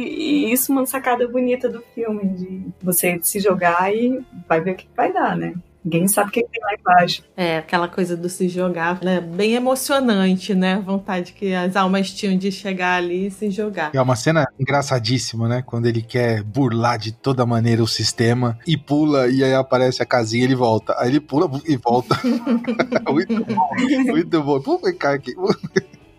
isso 0.51 0.71
uma 0.71 0.85
sacada 0.87 1.27
bonita 1.27 1.69
do 1.69 1.83
filme, 1.93 2.27
de 2.29 2.61
você 2.81 3.19
se 3.21 3.39
jogar 3.39 3.93
e 3.93 4.19
vai 4.49 4.61
ver 4.61 4.71
o 4.71 4.75
que 4.75 4.87
vai 4.95 5.13
dar, 5.13 5.37
né? 5.37 5.53
Ninguém 5.87 6.05
sabe 6.05 6.27
o 6.27 6.31
que 6.33 6.43
tem 6.43 6.61
lá 6.61 6.73
embaixo. 6.77 7.23
É, 7.37 7.59
aquela 7.59 7.87
coisa 7.87 8.17
do 8.17 8.27
se 8.27 8.49
jogar, 8.49 9.01
né? 9.01 9.21
Bem 9.21 9.53
emocionante, 9.53 10.53
né? 10.53 10.73
A 10.73 10.79
vontade 10.81 11.31
que 11.31 11.53
as 11.53 11.77
almas 11.77 12.11
tinham 12.11 12.37
de 12.37 12.51
chegar 12.51 12.97
ali 12.97 13.27
e 13.27 13.31
se 13.31 13.49
jogar. 13.49 13.91
É 13.93 14.01
uma 14.01 14.17
cena 14.17 14.45
engraçadíssima, 14.59 15.47
né? 15.47 15.63
Quando 15.65 15.85
ele 15.85 16.01
quer 16.01 16.43
burlar 16.43 16.97
de 16.97 17.13
toda 17.13 17.45
maneira 17.45 17.81
o 17.81 17.87
sistema 17.87 18.59
e 18.67 18.75
pula, 18.75 19.29
e 19.29 19.41
aí 19.41 19.53
aparece 19.53 20.03
a 20.03 20.05
casinha 20.05 20.43
e 20.43 20.47
ele 20.47 20.55
volta. 20.55 20.93
Aí 20.99 21.07
ele 21.07 21.21
pula 21.21 21.49
e 21.65 21.77
volta. 21.77 22.19
muito 23.09 23.45
bom, 23.45 23.69
muito 24.07 24.43
bom. 24.43 24.59
Pô, 24.59 24.81
cai 24.99 25.15
aqui. 25.15 25.33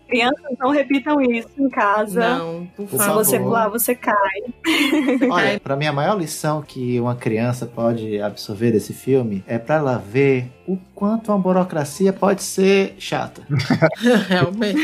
Crianças, 0.09 0.57
não 0.59 0.71
repitam 0.71 1.21
isso 1.21 1.49
em 1.57 1.69
casa. 1.69 2.37
Não, 2.37 2.67
por 2.75 2.87
favor. 2.87 3.23
Se 3.23 3.31
você 3.31 3.39
pular, 3.39 3.69
você 3.69 3.93
cai. 3.93 4.15
Olha, 5.29 5.59
pra 5.59 5.75
mim, 5.75 5.85
a 5.85 5.93
maior 5.93 6.17
lição 6.17 6.63
que 6.63 6.99
uma 6.99 7.15
criança 7.15 7.67
pode 7.67 8.19
absorver 8.19 8.71
desse 8.71 8.91
filme 8.91 9.43
é 9.45 9.59
para 9.59 9.75
ela 9.75 9.97
ver 9.97 10.51
o 10.67 10.77
quanto 10.95 11.31
uma 11.31 11.37
burocracia 11.37 12.11
pode 12.11 12.41
ser 12.41 12.95
chata. 12.97 13.43
realmente. 14.27 14.79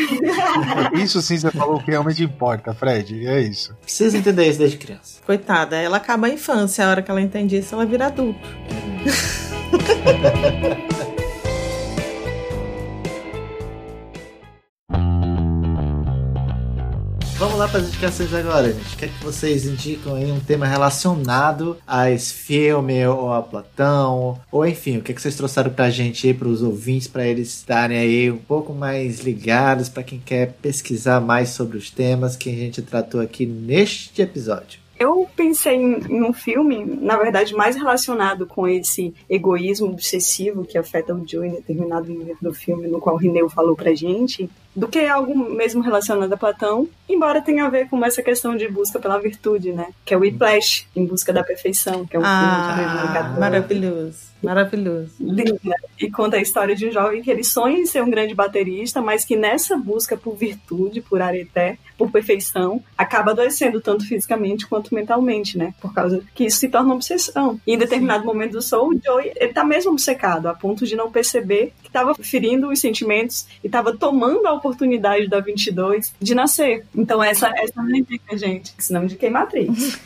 Isso 0.93 1.21
sim 1.21 1.38
você 1.38 1.49
falou 1.49 1.80
que 1.80 1.89
realmente 1.89 2.23
importa, 2.23 2.73
Fred. 2.73 3.28
É 3.28 3.41
isso. 3.41 3.76
Precisa 3.82 4.17
entender 4.17 4.47
isso 4.47 4.59
desde 4.59 4.78
criança. 4.78 5.21
Coitada, 5.26 5.76
ela 5.76 5.97
acaba 5.97 6.28
a 6.28 6.30
infância. 6.30 6.86
A 6.86 6.89
hora 6.89 7.01
que 7.01 7.09
ela 7.09 7.21
entende 7.21 7.57
isso, 7.57 7.73
ela 7.73 7.86
vira 7.86 8.07
adulto. 8.07 8.39
Vamos 17.38 17.57
lá 17.57 17.67
para 17.67 17.81
as 17.81 17.89
indicações 17.89 18.33
agora, 18.33 18.71
gente. 18.71 18.95
Quer 18.95 19.09
que 19.09 19.21
vocês 19.21 19.65
indicam 19.65 20.15
aí 20.15 20.31
um 20.31 20.39
tema 20.39 20.65
relacionado 20.65 21.77
a 21.86 22.09
esse 22.09 22.33
filme, 22.33 23.05
ou 23.05 23.33
a 23.33 23.41
Platão, 23.41 24.39
ou 24.49 24.65
enfim, 24.65 24.97
o 24.97 25.01
que, 25.01 25.13
que 25.13 25.21
vocês 25.21 25.36
trouxeram 25.36 25.69
para 25.69 25.86
a 25.86 25.89
gente 25.89 26.25
aí, 26.25 26.33
para 26.33 26.47
os 26.47 26.63
ouvintes, 26.63 27.09
para 27.09 27.27
eles 27.27 27.49
estarem 27.49 27.97
aí 27.97 28.31
um 28.31 28.38
pouco 28.38 28.71
mais 28.71 29.19
ligados, 29.19 29.89
para 29.89 30.01
quem 30.01 30.17
quer 30.17 30.53
pesquisar 30.61 31.19
mais 31.19 31.49
sobre 31.49 31.77
os 31.77 31.91
temas 31.91 32.38
que 32.38 32.49
a 32.49 32.53
gente 32.53 32.81
tratou 32.81 33.19
aqui 33.19 33.45
neste 33.45 34.21
episódio. 34.21 34.79
Eu 34.97 35.27
pensei 35.36 35.75
em, 35.75 35.99
em, 36.09 36.23
um 36.23 36.31
filme, 36.31 36.86
na 36.86 37.17
verdade, 37.17 37.53
mais 37.53 37.75
relacionado 37.75 38.47
com 38.47 38.65
esse 38.65 39.13
egoísmo 39.29 39.88
obsessivo 39.88 40.63
que 40.63 40.77
afeta 40.77 41.13
o 41.13 41.27
Joe 41.27 41.49
em 41.49 41.51
determinado 41.51 42.09
momento 42.09 42.38
do 42.41 42.53
filme, 42.53 42.88
no 42.88 43.01
qual 43.01 43.17
o 43.17 43.19
Rineu 43.19 43.49
falou 43.49 43.75
pra 43.75 43.93
gente, 43.93 44.49
do 44.76 44.88
que 44.88 44.99
algo 45.05 45.36
mesmo 45.51 45.82
relacionado 45.82 46.32
a 46.32 46.38
Platão, 46.38 46.88
embora 47.07 47.41
tenha 47.41 47.65
a 47.65 47.69
ver 47.69 47.88
com 47.89 48.03
essa 48.03 48.21
questão 48.21 48.55
de 48.55 48.67
busca 48.67 48.99
pela 48.99 49.19
virtude, 49.19 49.71
né? 49.71 49.88
Que 50.03 50.13
é 50.13 50.17
o 50.17 50.19
Whiplash, 50.19 50.88
Em 50.95 51.05
Busca 51.05 51.32
da 51.32 51.43
Perfeição, 51.43 52.05
que 52.05 52.15
é 52.15 52.19
um 52.19 52.23
ah, 52.26 52.73
filme 52.73 52.88
de 52.88 52.93
2014. 52.93 53.39
Maravilhoso. 53.39 54.36
Maravilhoso. 54.45 55.11
Linda. 55.19 55.76
E 55.99 56.11
conta 56.11 56.38
a 56.38 56.41
história 56.41 56.76
de 56.76 56.88
um 56.88 56.91
jovem 56.91 57.21
que 57.21 57.32
ele 57.32 57.43
sonha 57.43 57.80
em 57.80 57.86
ser 57.86 58.03
um 58.03 58.09
grande 58.09 58.36
baterista, 58.36 59.01
mas 59.01 59.26
que 59.26 59.36
nessa 59.36 59.76
busca 59.78 60.15
por 60.15 60.36
virtude, 60.36 61.01
por 61.01 61.21
areté, 61.21 61.78
por 61.97 62.11
perfeição, 62.11 62.84
acaba 62.97 63.32
adoecendo 63.32 63.82
tanto 63.82 64.07
fisicamente 64.07 64.67
quanto 64.67 64.93
mentalmente, 64.93 65.57
né? 65.57 65.73
Por 65.82 65.93
causa 65.93 66.21
que 66.36 66.45
isso 66.45 66.59
se 66.59 66.69
torna 66.69 66.89
uma 66.89 66.95
obsessão. 66.95 67.59
E 67.65 67.73
em 67.73 67.78
determinado 67.78 68.21
Sim. 68.21 68.28
momento 68.28 68.51
do 68.51 68.61
show, 68.61 68.89
o 68.89 68.99
Joey, 69.03 69.32
ele 69.36 69.53
tá 69.53 69.63
mesmo 69.63 69.91
obcecado, 69.91 70.47
a 70.47 70.53
ponto 70.53 70.86
de 70.86 70.95
não 70.95 71.11
perceber 71.11 71.73
estava 71.96 72.14
ferindo 72.16 72.70
os 72.70 72.80
sentimentos 72.80 73.48
e 73.64 73.68
estava 73.68 73.96
tomando 73.96 74.46
a 74.46 74.54
oportunidade 74.54 75.28
da 75.28 75.39
22 75.39 76.14
de 76.20 76.36
nascer. 76.36 76.86
Então 76.93 77.24
essa, 77.24 77.48
essa 77.48 77.74
é 77.78 77.80
a 77.80 77.84
minha 77.84 78.04
dica, 78.04 78.38
gente. 78.38 78.74
Senão 78.78 79.06
de 79.06 79.30
Matrix. 79.30 80.00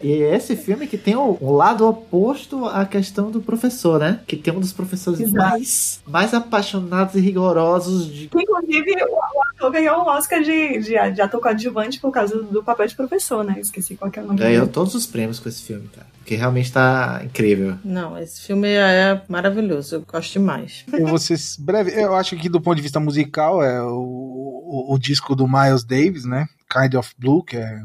E 0.00 0.22
é 0.22 0.36
esse 0.36 0.54
filme 0.54 0.86
que 0.86 0.96
tem 0.96 1.16
o, 1.16 1.36
o, 1.40 1.52
lado 1.52 1.86
oposto 1.86 2.66
à 2.66 2.86
questão 2.86 3.30
do 3.32 3.40
professor, 3.40 3.98
né? 3.98 4.20
Que 4.26 4.36
tem 4.36 4.54
um 4.54 4.60
dos 4.60 4.72
professores 4.72 5.32
mais, 5.32 6.00
mais 6.06 6.32
apaixonados 6.32 7.16
e 7.16 7.20
rigorosos 7.20 8.06
de. 8.06 8.26
Inclusive, 8.26 8.94
o, 9.02 9.16
o 9.16 9.42
ator 9.50 9.72
ganhou 9.72 9.96
o 10.02 10.06
Oscar 10.06 10.40
de, 10.40 10.78
de, 10.78 11.12
de 11.12 11.20
ator 11.20 11.40
coadjuvante 11.40 11.98
por 11.98 12.12
causa 12.12 12.40
do 12.40 12.62
papel 12.62 12.86
de 12.86 12.94
professor, 12.94 13.42
né? 13.42 13.56
Esqueci 13.58 13.96
qual 13.96 14.08
que 14.10 14.20
é 14.20 14.22
o 14.22 14.26
nome 14.26 14.38
Ganhou 14.38 14.68
todos 14.68 14.94
os 14.94 15.04
prêmios 15.04 15.40
com 15.40 15.48
esse 15.48 15.62
filme, 15.62 15.88
cara. 15.88 16.06
Porque 16.28 16.36
realmente 16.36 16.70
tá 16.70 17.22
incrível. 17.24 17.78
Não, 17.82 18.18
esse 18.18 18.42
filme 18.42 18.68
é 18.68 19.22
maravilhoso. 19.30 19.94
Eu 19.94 20.02
gosto 20.02 20.34
demais. 20.34 20.84
Eu 20.92 21.06
vou 21.06 21.16
ser 21.16 21.38
breve. 21.58 21.90
Eu 21.90 22.14
acho 22.14 22.36
que 22.36 22.50
do 22.50 22.60
ponto 22.60 22.76
de 22.76 22.82
vista 22.82 23.00
musical 23.00 23.62
é 23.62 23.80
o, 23.82 23.96
o, 23.96 24.94
o 24.94 24.98
disco 24.98 25.34
do 25.34 25.48
Miles 25.48 25.84
Davis, 25.84 26.26
né? 26.26 26.46
Kind 26.70 26.96
of 26.96 27.14
Blue, 27.18 27.42
que 27.42 27.56
é 27.56 27.82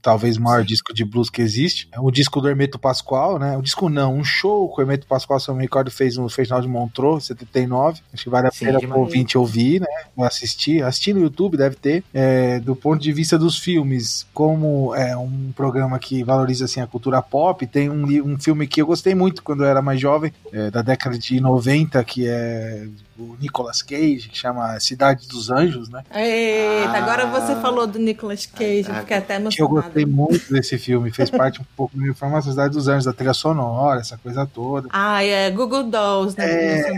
talvez 0.00 0.36
o 0.36 0.42
maior 0.42 0.60
Sim. 0.60 0.66
disco 0.66 0.94
de 0.94 1.04
blues 1.04 1.30
que 1.30 1.42
existe. 1.42 1.88
É 1.92 2.00
o 2.00 2.10
disco 2.10 2.40
do 2.40 2.48
Hermeto 2.48 2.78
Pascoal, 2.78 3.38
né? 3.38 3.56
O 3.56 3.62
disco 3.62 3.88
não, 3.88 4.14
um 4.14 4.24
show 4.24 4.68
que 4.72 4.80
o 4.80 4.82
Hermeto 4.82 5.06
Pascoal, 5.06 5.40
se 5.40 5.48
eu 5.48 5.54
me 5.54 5.62
recordo, 5.62 5.90
fez 5.90 6.16
no 6.16 6.28
Festival 6.28 6.60
de 6.60 6.68
Montreux, 6.68 7.26
79. 7.26 8.00
Acho 8.12 8.24
que 8.24 8.30
vale 8.30 8.48
a 8.48 8.50
pena 8.50 8.78
o 8.78 9.00
ouvinte 9.00 9.36
ouvir, 9.36 9.80
né? 9.80 9.86
Assistir. 10.18 10.82
Assistir 10.82 11.14
no 11.14 11.20
YouTube, 11.20 11.56
deve 11.56 11.76
ter. 11.76 12.04
É, 12.12 12.60
do 12.60 12.74
ponto 12.74 13.02
de 13.02 13.12
vista 13.12 13.38
dos 13.38 13.58
filmes, 13.58 14.26
como 14.32 14.94
é 14.94 15.16
um 15.16 15.52
programa 15.54 15.98
que 15.98 16.22
valoriza 16.22 16.64
assim, 16.64 16.80
a 16.80 16.86
cultura 16.86 17.20
pop, 17.22 17.66
tem 17.66 17.90
um, 17.90 18.04
um 18.24 18.38
filme 18.38 18.66
que 18.66 18.80
eu 18.80 18.86
gostei 18.86 19.14
muito 19.14 19.42
quando 19.42 19.64
eu 19.64 19.68
era 19.68 19.82
mais 19.82 20.00
jovem, 20.00 20.32
é, 20.52 20.70
da 20.70 20.82
década 20.82 21.18
de 21.18 21.40
90, 21.40 22.02
que 22.04 22.26
é 22.28 22.86
o 23.18 23.36
Nicolas 23.40 23.80
Cage, 23.80 24.28
que 24.28 24.36
chama 24.36 24.78
Cidade 24.80 25.28
dos 25.28 25.50
Anjos, 25.50 25.88
né? 25.88 26.02
Eita, 26.12 26.90
ah, 26.90 26.98
agora 26.98 27.26
você 27.26 27.54
falou 27.60 27.86
do 27.86 27.98
Nicolas 27.98 28.46
Cage, 28.46 28.86
ah, 28.88 29.00
fiquei 29.00 29.16
até 29.16 29.36
emocionado. 29.36 29.72
Eu 29.72 29.73
gostei 29.74 30.06
muito 30.06 30.52
desse 30.52 30.78
filme, 30.78 31.10
fez 31.10 31.30
parte 31.30 31.60
um 31.60 31.64
pouco 31.76 31.96
da 31.96 32.02
minha 32.02 32.14
formação, 32.14 32.52
Cidade 32.52 32.74
dos 32.74 32.88
Anjos, 32.88 33.04
da 33.04 33.12
trilha 33.12 33.34
sonora, 33.34 34.00
essa 34.00 34.16
coisa 34.16 34.46
toda. 34.46 34.88
Ah, 34.92 35.22
é 35.22 35.50
Google 35.50 35.84
Dolls, 35.84 36.36
né? 36.36 36.44
É... 36.46 36.92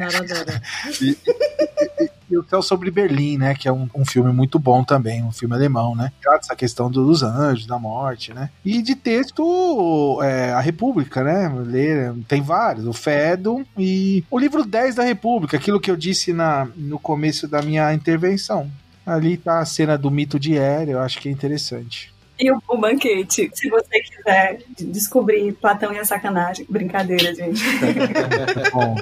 E, 1.01 1.11
e, 1.11 2.11
e 2.31 2.37
o 2.37 2.45
Céu 2.49 2.61
sobre 2.61 2.91
Berlim, 2.91 3.39
né? 3.39 3.55
Que 3.55 3.69
é 3.69 3.73
um, 3.73 3.89
um, 3.95 4.05
filme 4.05 4.33
muito 4.33 4.59
bom 4.59 4.83
também, 4.83 5.23
um 5.23 5.33
filme 5.33 5.55
alemão, 5.55 5.95
né? 5.95 6.13
Essa 6.29 6.57
questão 6.57 6.91
dos 6.91 7.23
anjos, 7.23 7.67
da 7.67 7.79
morte, 7.79 8.33
né? 8.33 8.51
E 8.65 8.83
de 8.83 8.95
texto, 8.95 10.21
é, 10.23 10.53
A 10.53 10.61
República, 10.61 11.23
né? 11.23 11.53
Ler, 11.65 12.15
tem 12.29 12.43
vários, 12.43 12.87
o 12.87 12.93
Fedon 12.93 13.65
e 13.79 14.25
o 14.31 14.39
livro 14.39 14.65
10 14.65 14.97
da 14.97 15.05
República, 15.05 15.57
aquilo 15.57 15.81
que 15.81 15.91
eu 15.91 15.97
disse 15.97 16.33
na, 16.33 16.69
no 16.77 16.99
começo 16.99 17.47
da 17.47 17.63
minha 17.63 17.93
intervenção. 17.95 18.71
Ali 19.05 19.37
tá 19.37 19.61
a 19.61 19.65
cena 19.65 19.97
do 19.97 20.11
mito 20.11 20.39
de 20.39 20.57
Hera, 20.57 20.91
eu 20.91 21.01
acho 21.01 21.21
que 21.21 21.29
é 21.29 21.33
interessante. 21.33 22.13
E 22.39 22.51
o, 22.51 22.63
o, 22.69 22.77
banquete, 22.77 23.51
se 23.55 23.71
você 23.71 24.01
quiser 24.01 24.61
descobrir 24.79 25.53
Platão 25.55 25.93
e 25.93 25.99
a 25.99 26.05
sacanagem. 26.05 26.67
Brincadeira, 26.69 27.35
gente. 27.35 27.63
Bom. 28.73 28.95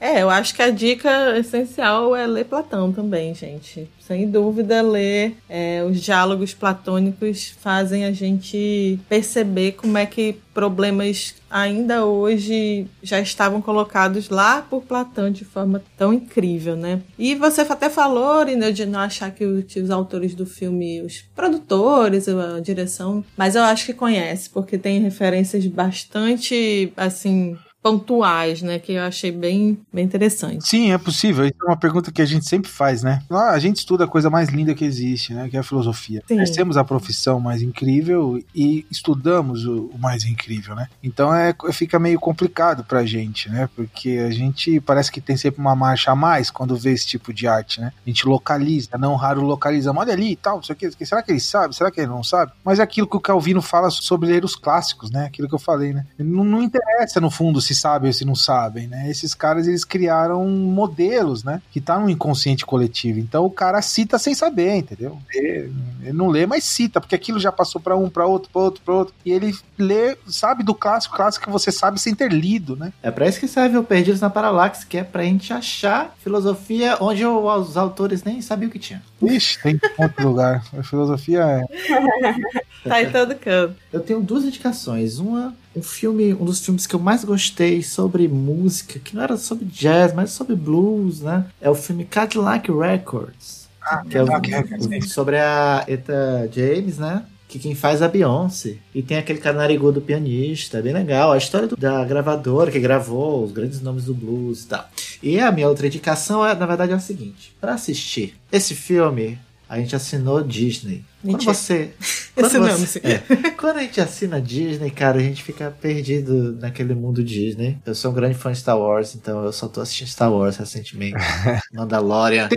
É, 0.00 0.22
eu 0.22 0.30
acho 0.30 0.54
que 0.54 0.62
a 0.62 0.70
dica 0.70 1.36
essencial 1.38 2.14
é 2.14 2.26
ler 2.26 2.44
Platão 2.44 2.92
também, 2.92 3.34
gente. 3.34 3.88
Sem 3.98 4.30
dúvida, 4.30 4.80
ler 4.80 5.36
é, 5.48 5.82
os 5.84 6.00
diálogos 6.00 6.54
platônicos 6.54 7.54
fazem 7.60 8.04
a 8.04 8.12
gente 8.12 8.98
perceber 9.08 9.72
como 9.72 9.98
é 9.98 10.06
que 10.06 10.36
problemas 10.54 11.34
ainda 11.50 12.04
hoje 12.04 12.86
já 13.02 13.20
estavam 13.20 13.60
colocados 13.60 14.28
lá 14.28 14.62
por 14.62 14.82
Platão 14.82 15.30
de 15.30 15.44
forma 15.44 15.82
tão 15.96 16.12
incrível, 16.12 16.76
né? 16.76 17.00
E 17.18 17.34
você 17.34 17.60
até 17.62 17.90
falou, 17.90 18.44
Rina, 18.44 18.72
de 18.72 18.86
não 18.86 19.00
achar 19.00 19.30
que 19.30 19.44
os 19.44 19.90
autores 19.90 20.34
do 20.34 20.46
filme, 20.46 21.02
os 21.02 21.22
produtores, 21.34 22.28
a 22.28 22.60
direção, 22.60 23.24
mas 23.36 23.54
eu 23.54 23.62
acho 23.62 23.86
que 23.86 23.94
conhece, 23.94 24.50
porque 24.50 24.78
tem 24.78 25.00
referências 25.00 25.66
bastante, 25.66 26.92
assim, 26.96 27.56
pontuais, 27.88 28.62
né? 28.62 28.78
Que 28.78 28.92
eu 28.92 29.02
achei 29.02 29.32
bem, 29.32 29.78
bem 29.92 30.04
interessante. 30.04 30.66
Sim, 30.66 30.92
é 30.92 30.98
possível. 30.98 31.44
Isso 31.44 31.56
é 31.62 31.64
uma 31.64 31.76
pergunta 31.76 32.12
que 32.12 32.20
a 32.20 32.26
gente 32.26 32.46
sempre 32.46 32.70
faz, 32.70 33.02
né? 33.02 33.22
Ah, 33.30 33.50
a 33.50 33.58
gente 33.58 33.76
estuda 33.76 34.04
a 34.04 34.08
coisa 34.08 34.28
mais 34.28 34.50
linda 34.50 34.74
que 34.74 34.84
existe, 34.84 35.32
né? 35.32 35.48
Que 35.48 35.56
é 35.56 35.60
a 35.60 35.62
filosofia. 35.62 36.22
Sim. 36.28 36.36
Nós 36.36 36.50
temos 36.50 36.76
a 36.76 36.84
profissão 36.84 37.40
mais 37.40 37.62
incrível 37.62 38.42
e 38.54 38.86
estudamos 38.90 39.64
o, 39.64 39.90
o 39.94 39.98
mais 39.98 40.24
incrível, 40.24 40.74
né? 40.74 40.88
Então 41.02 41.34
é, 41.34 41.54
fica 41.72 41.98
meio 41.98 42.20
complicado 42.20 42.84
pra 42.84 43.04
gente, 43.06 43.48
né? 43.48 43.68
Porque 43.74 44.22
a 44.26 44.30
gente 44.30 44.80
parece 44.80 45.10
que 45.10 45.20
tem 45.20 45.36
sempre 45.36 45.60
uma 45.60 45.74
marcha 45.74 46.10
a 46.10 46.16
mais 46.16 46.50
quando 46.50 46.76
vê 46.76 46.92
esse 46.92 47.06
tipo 47.06 47.32
de 47.32 47.46
arte, 47.46 47.80
né? 47.80 47.92
A 48.06 48.10
gente 48.10 48.26
localiza, 48.26 48.90
não 48.98 49.14
raro 49.14 49.42
localizamos. 49.42 50.00
Olha 50.00 50.12
ali 50.12 50.32
e 50.32 50.36
tal, 50.36 50.60
isso 50.60 50.72
aqui. 50.72 50.90
Será 51.06 51.22
que 51.22 51.30
ele 51.30 51.40
sabe? 51.40 51.74
Será 51.74 51.90
que 51.90 52.00
ele 52.00 52.08
não 52.08 52.22
sabe? 52.22 52.52
Mas 52.64 52.78
é 52.78 52.82
aquilo 52.82 53.06
que 53.06 53.16
o 53.16 53.20
Calvino 53.20 53.62
fala 53.62 53.90
sobre 53.90 54.28
ler 54.28 54.44
os 54.44 54.54
clássicos, 54.54 55.10
né? 55.10 55.26
Aquilo 55.26 55.48
que 55.48 55.54
eu 55.54 55.58
falei, 55.58 55.92
né? 55.92 56.06
Não, 56.18 56.44
não 56.44 56.62
interessa 56.62 57.20
no 57.20 57.30
fundo 57.30 57.60
se 57.60 57.74
sabem 57.78 58.08
ou 58.08 58.12
se 58.12 58.24
não 58.24 58.34
sabem, 58.34 58.86
né? 58.86 59.10
Esses 59.10 59.34
caras 59.34 59.66
eles 59.66 59.84
criaram 59.84 60.46
modelos, 60.48 61.44
né? 61.44 61.62
Que 61.70 61.80
tá 61.80 61.98
no 61.98 62.10
inconsciente 62.10 62.66
coletivo. 62.66 63.18
Então 63.18 63.44
o 63.44 63.50
cara 63.50 63.80
cita 63.82 64.18
sem 64.18 64.34
saber, 64.34 64.76
entendeu? 64.76 65.18
Ele, 65.32 65.72
não 66.12 66.28
lê, 66.28 66.46
mas 66.46 66.64
cita, 66.64 67.00
porque 67.00 67.14
aquilo 67.14 67.38
já 67.38 67.52
passou 67.52 67.80
para 67.80 67.96
um, 67.96 68.08
para 68.08 68.26
outro, 68.26 68.50
para 68.50 68.62
outro, 68.62 68.82
para 68.84 68.94
outro. 68.94 69.14
E 69.24 69.32
ele 69.32 69.54
lê, 69.78 70.16
sabe 70.26 70.62
do 70.62 70.74
clássico, 70.74 71.16
clássico 71.16 71.46
que 71.46 71.52
você 71.52 71.70
sabe 71.70 72.00
sem 72.00 72.14
ter 72.14 72.32
lido, 72.32 72.76
né? 72.76 72.92
É 73.02 73.10
para 73.10 73.28
isso 73.28 73.40
que 73.40 73.48
serve 73.48 73.76
o 73.76 73.84
Perdidos 73.84 74.20
na 74.20 74.30
Paralaxe, 74.30 74.86
que 74.86 74.98
é 74.98 75.04
pra 75.04 75.22
gente 75.22 75.52
achar 75.52 76.14
filosofia 76.18 76.96
onde 77.00 77.24
os 77.24 77.76
autores 77.76 78.22
nem 78.24 78.42
sabiam 78.42 78.70
que 78.70 78.78
tinha. 78.78 79.02
Ixi, 79.22 79.62
tem 79.62 79.80
outro 79.98 80.28
lugar. 80.28 80.64
A 80.76 80.82
filosofia 80.82 81.40
é. 81.40 82.88
tá 82.88 83.02
em 83.02 83.10
todo 83.10 83.34
canto. 83.34 83.74
Eu 83.92 84.00
tenho 84.00 84.20
duas 84.20 84.44
indicações. 84.44 85.18
Uma 85.18 85.54
um 85.78 85.82
filme, 85.82 86.34
um 86.34 86.44
dos 86.44 86.64
filmes 86.64 86.86
que 86.86 86.94
eu 86.94 87.00
mais 87.00 87.24
gostei 87.24 87.82
sobre 87.82 88.26
música, 88.26 88.98
que 88.98 89.14
não 89.14 89.22
era 89.22 89.36
sobre 89.36 89.64
jazz, 89.64 90.12
mas 90.12 90.30
sobre 90.30 90.56
blues, 90.56 91.20
né? 91.20 91.46
É 91.60 91.70
o 91.70 91.74
filme 91.74 92.04
Cadillac 92.04 92.70
Records. 92.70 93.68
Ah, 93.80 94.02
que 94.08 94.18
é 94.18 94.22
o, 94.22 95.08
sobre 95.08 95.38
a 95.38 95.84
Eta 95.86 96.50
James, 96.52 96.98
né? 96.98 97.24
Que 97.48 97.58
quem 97.58 97.74
faz 97.74 98.02
é 98.02 98.04
a 98.04 98.08
Beyoncé. 98.08 98.76
E 98.94 99.02
tem 99.02 99.16
aquele 99.16 99.38
cara 99.38 99.56
narigudo 99.56 100.02
pianista, 100.02 100.82
bem 100.82 100.92
legal. 100.92 101.32
A 101.32 101.38
história 101.38 101.66
do, 101.66 101.76
da 101.76 102.04
gravadora 102.04 102.70
que 102.70 102.78
gravou 102.78 103.42
os 103.42 103.52
grandes 103.52 103.80
nomes 103.80 104.04
do 104.04 104.14
blues 104.14 104.64
e 104.64 104.66
tal. 104.66 104.88
E 105.22 105.40
a 105.40 105.50
minha 105.50 105.68
outra 105.68 105.86
indicação, 105.86 106.46
é, 106.46 106.54
na 106.54 106.66
verdade, 106.66 106.92
é 106.92 106.94
a 106.94 107.00
seguinte: 107.00 107.56
para 107.58 107.72
assistir 107.72 108.36
esse 108.52 108.74
filme, 108.74 109.38
a 109.68 109.78
gente 109.78 109.96
assinou 109.96 110.42
Disney. 110.42 111.04
Quando 111.22 111.44
você. 111.44 111.90
Quando, 112.38 112.78
você 112.78 113.00
é, 113.02 113.50
quando 113.56 113.78
a 113.78 113.82
gente 113.82 114.00
assina 114.00 114.40
Disney, 114.40 114.92
cara, 114.92 115.18
a 115.18 115.20
gente 115.20 115.42
fica 115.42 115.72
perdido 115.72 116.52
naquele 116.60 116.94
mundo 116.94 117.24
Disney. 117.24 117.76
Eu 117.84 117.96
sou 117.96 118.12
um 118.12 118.14
grande 118.14 118.36
fã 118.36 118.52
de 118.52 118.58
Star 118.58 118.78
Wars, 118.78 119.16
então 119.16 119.44
eu 119.44 119.52
só 119.52 119.66
tô 119.66 119.80
assistindo 119.80 120.06
Star 120.06 120.32
Wars 120.32 120.56
recentemente. 120.56 121.16
Mandalorian. 121.74 122.48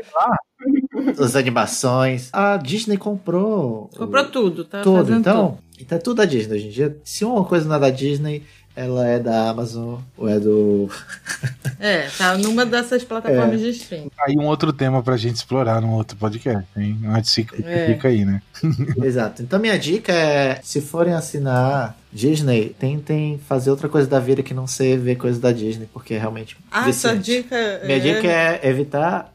As 1.20 1.36
animações. 1.36 2.30
A 2.34 2.58
Disney 2.58 2.97
comprou. 2.97 3.89
Comprou 3.95 4.26
tudo, 4.26 4.66
tá? 4.66 4.82
Tudo. 4.82 5.14
Então, 5.14 5.49
tudo. 5.49 5.64
então 5.80 5.97
é 5.97 6.02
tudo 6.02 6.18
da 6.18 6.26
Disney 6.26 6.56
hoje 6.56 6.68
em 6.68 6.72
dia. 6.72 6.97
Se 7.04 7.26
uma 7.26 7.43
coisa 7.43 7.68
não 7.68 7.76
é 7.76 7.80
da 7.80 7.89
Disney, 7.89 8.43
ela 8.76 9.07
é 9.07 9.19
da 9.19 9.49
Amazon 9.49 9.99
ou 10.17 10.30
é 10.30 10.39
do. 10.39 10.89
é, 11.80 12.07
tá 12.17 12.38
numa 12.38 12.65
dessas 12.65 13.03
plataformas 13.03 13.61
é. 13.61 13.63
de 13.63 13.69
streaming. 13.69 14.11
Aí 14.19 14.36
um 14.38 14.45
outro 14.45 14.72
tema 14.72 15.03
pra 15.03 15.17
gente 15.17 15.36
explorar 15.36 15.82
num 15.82 15.91
outro 15.91 16.17
podcast, 16.17 16.67
hein? 16.78 16.99
Antes 17.05 17.34
fica, 17.34 17.55
é. 17.63 17.88
fica 17.88 18.07
aí, 18.07 18.26
né? 18.26 18.41
Exato. 19.03 19.41
Então 19.41 19.59
minha 19.59 19.78
dica 19.78 20.13
é, 20.13 20.59
se 20.63 20.82
forem 20.82 21.13
assinar 21.13 21.97
Disney, 22.13 22.76
tentem 22.78 23.39
fazer 23.47 23.69
outra 23.72 23.88
coisa 23.88 24.07
da 24.07 24.19
vida 24.19 24.43
que 24.43 24.53
não 24.53 24.67
ser 24.67 24.97
ver 24.97 25.15
coisas 25.15 25.39
da 25.39 25.51
Disney, 25.51 25.88
porque 25.91 26.13
é 26.13 26.17
realmente. 26.17 26.57
Ah, 26.69 26.91
sua 26.91 27.15
dica. 27.15 27.82
Minha 27.84 27.97
é... 27.97 27.99
dica 27.99 28.28
é 28.28 28.59
evitar. 28.63 29.34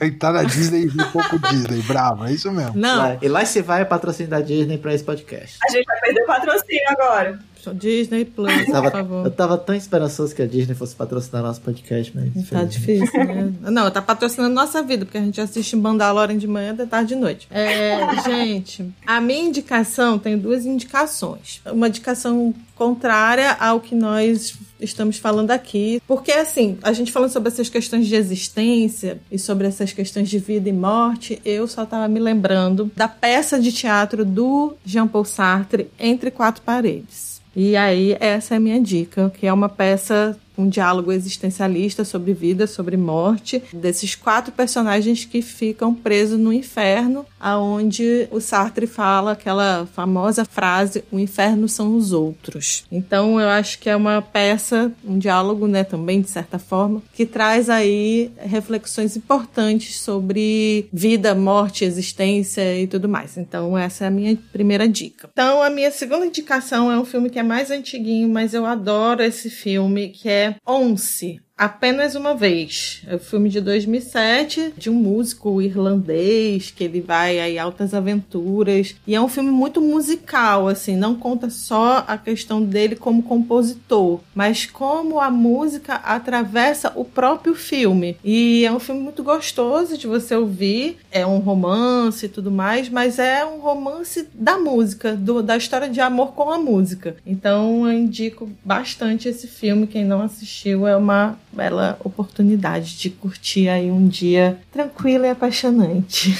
Entrar 0.00 0.32
na 0.34 0.42
Disney 0.42 0.82
e 0.82 0.88
ver 0.88 1.02
um 1.02 1.10
pouco 1.10 1.38
Disney, 1.38 1.82
bravo, 1.82 2.24
é 2.24 2.32
isso 2.32 2.50
mesmo. 2.50 2.72
Não. 2.74 3.18
e 3.22 3.28
lá 3.28 3.44
se 3.44 3.62
vai 3.62 3.84
patrocínio 3.84 4.30
da 4.30 4.40
Disney 4.40 4.78
pra 4.78 4.92
esse 4.92 5.04
podcast. 5.04 5.58
A 5.66 5.72
gente 5.72 5.84
vai 5.84 6.00
perder 6.00 6.22
o 6.22 6.26
patrocínio 6.26 6.88
agora. 6.88 7.38
Disney 7.74 8.24
Plus, 8.24 8.66
tava, 8.66 8.90
por 8.90 8.98
favor. 8.98 9.26
Eu 9.26 9.30
tava 9.30 9.58
tão 9.58 9.74
esperançoso 9.74 10.34
que 10.34 10.42
a 10.42 10.46
Disney 10.46 10.74
fosse 10.74 10.94
patrocinar 10.94 11.42
nosso 11.42 11.60
podcast, 11.60 12.12
mas. 12.14 12.48
Tá 12.48 12.64
difícil, 12.64 13.24
né? 13.24 13.52
Não, 13.62 13.90
tá 13.90 14.02
patrocinando 14.02 14.54
nossa 14.54 14.82
vida, 14.82 15.04
porque 15.04 15.18
a 15.18 15.22
gente 15.22 15.40
assiste 15.40 15.76
Mandalorian 15.76 16.36
de 16.36 16.46
manhã, 16.46 16.74
de 16.74 16.86
tarde 16.86 17.12
e 17.12 17.16
de 17.16 17.20
noite. 17.20 17.48
É, 17.50 18.22
gente, 18.22 18.92
a 19.06 19.20
minha 19.20 19.44
indicação 19.44 20.18
tem 20.18 20.38
duas 20.38 20.64
indicações. 20.64 21.60
Uma 21.66 21.88
indicação 21.88 22.54
contrária 22.80 23.52
ao 23.60 23.78
que 23.78 23.94
nós 23.94 24.54
estamos 24.80 25.18
falando 25.18 25.50
aqui. 25.50 26.02
Porque, 26.06 26.32
assim, 26.32 26.78
a 26.82 26.94
gente 26.94 27.12
falando 27.12 27.30
sobre 27.30 27.48
essas 27.50 27.68
questões 27.68 28.06
de 28.06 28.14
existência 28.14 29.20
e 29.30 29.38
sobre 29.38 29.66
essas 29.66 29.92
questões 29.92 30.30
de 30.30 30.38
vida 30.38 30.68
e 30.68 30.72
morte, 30.72 31.40
eu 31.44 31.68
só 31.68 31.82
estava 31.82 32.08
me 32.08 32.18
lembrando 32.18 32.90
da 32.96 33.06
peça 33.06 33.60
de 33.60 33.70
teatro 33.70 34.24
do 34.24 34.74
Jean-Paul 34.84 35.26
Sartre, 35.26 35.90
Entre 35.98 36.30
Quatro 36.30 36.62
Paredes. 36.62 37.29
E 37.54 37.76
aí, 37.76 38.16
essa 38.20 38.54
é 38.54 38.56
a 38.56 38.60
minha 38.60 38.80
dica, 38.80 39.30
que 39.30 39.46
é 39.46 39.52
uma 39.52 39.68
peça 39.68 40.38
um 40.60 40.68
diálogo 40.68 41.12
existencialista 41.12 42.04
sobre 42.04 42.32
vida, 42.32 42.66
sobre 42.66 42.96
morte, 42.96 43.62
desses 43.72 44.14
quatro 44.14 44.52
personagens 44.52 45.24
que 45.24 45.42
ficam 45.42 45.94
presos 45.94 46.38
no 46.38 46.52
inferno, 46.52 47.24
aonde 47.38 48.28
o 48.30 48.40
Sartre 48.40 48.86
fala 48.86 49.32
aquela 49.32 49.86
famosa 49.94 50.44
frase: 50.44 51.04
"O 51.10 51.18
inferno 51.18 51.68
são 51.68 51.96
os 51.96 52.12
outros". 52.12 52.84
Então, 52.90 53.40
eu 53.40 53.48
acho 53.48 53.78
que 53.78 53.88
é 53.88 53.96
uma 53.96 54.20
peça, 54.20 54.92
um 55.04 55.18
diálogo, 55.18 55.66
né, 55.66 55.84
também 55.84 56.20
de 56.20 56.30
certa 56.30 56.58
forma, 56.58 57.02
que 57.14 57.24
traz 57.24 57.70
aí 57.70 58.30
reflexões 58.38 59.16
importantes 59.16 60.00
sobre 60.00 60.88
vida, 60.92 61.34
morte, 61.34 61.84
existência 61.84 62.78
e 62.78 62.86
tudo 62.86 63.08
mais. 63.08 63.36
Então, 63.36 63.76
essa 63.76 64.04
é 64.04 64.08
a 64.08 64.10
minha 64.10 64.36
primeira 64.52 64.88
dica. 64.88 65.28
Então, 65.32 65.62
a 65.62 65.70
minha 65.70 65.90
segunda 65.90 66.26
indicação 66.26 66.90
é 66.90 66.98
um 66.98 67.04
filme 67.04 67.30
que 67.30 67.38
é 67.38 67.42
mais 67.42 67.70
antiguinho, 67.70 68.28
mas 68.28 68.54
eu 68.54 68.66
adoro 68.66 69.22
esse 69.22 69.48
filme, 69.48 70.08
que 70.08 70.28
é 70.28 70.49
Once, 70.66 71.24
Apenas 71.60 72.14
uma 72.14 72.34
vez. 72.34 73.02
É 73.06 73.16
um 73.16 73.18
filme 73.18 73.50
de 73.50 73.60
2007 73.60 74.72
de 74.78 74.88
um 74.88 74.94
músico 74.94 75.60
irlandês 75.60 76.70
que 76.70 76.82
ele 76.82 77.02
vai 77.02 77.38
aí 77.38 77.58
altas 77.58 77.92
aventuras 77.92 78.96
e 79.06 79.14
é 79.14 79.20
um 79.20 79.28
filme 79.28 79.50
muito 79.50 79.78
musical, 79.78 80.68
assim, 80.68 80.96
não 80.96 81.14
conta 81.14 81.50
só 81.50 82.02
a 82.08 82.16
questão 82.16 82.62
dele 82.62 82.96
como 82.96 83.22
compositor, 83.22 84.20
mas 84.34 84.64
como 84.64 85.20
a 85.20 85.30
música 85.30 85.96
atravessa 85.96 86.92
o 86.96 87.04
próprio 87.04 87.54
filme. 87.54 88.16
E 88.24 88.64
é 88.64 88.72
um 88.72 88.80
filme 88.80 89.02
muito 89.02 89.22
gostoso 89.22 89.98
de 89.98 90.06
você 90.06 90.34
ouvir, 90.34 90.96
é 91.12 91.26
um 91.26 91.40
romance 91.40 92.24
e 92.24 92.30
tudo 92.30 92.50
mais, 92.50 92.88
mas 92.88 93.18
é 93.18 93.44
um 93.44 93.60
romance 93.60 94.26
da 94.32 94.58
música, 94.58 95.14
do, 95.14 95.42
da 95.42 95.58
história 95.58 95.90
de 95.90 96.00
amor 96.00 96.32
com 96.32 96.50
a 96.50 96.58
música. 96.58 97.16
Então 97.26 97.86
eu 97.86 97.92
indico 97.92 98.48
bastante 98.64 99.28
esse 99.28 99.46
filme, 99.46 99.86
quem 99.86 100.06
não 100.06 100.22
assistiu 100.22 100.88
é 100.88 100.96
uma 100.96 101.38
bela 101.52 101.98
oportunidade 102.04 102.96
de 102.98 103.10
curtir 103.10 103.68
aí 103.68 103.90
um 103.90 104.06
dia 104.06 104.58
tranquilo 104.72 105.24
e 105.24 105.30
apaixonante. 105.30 106.34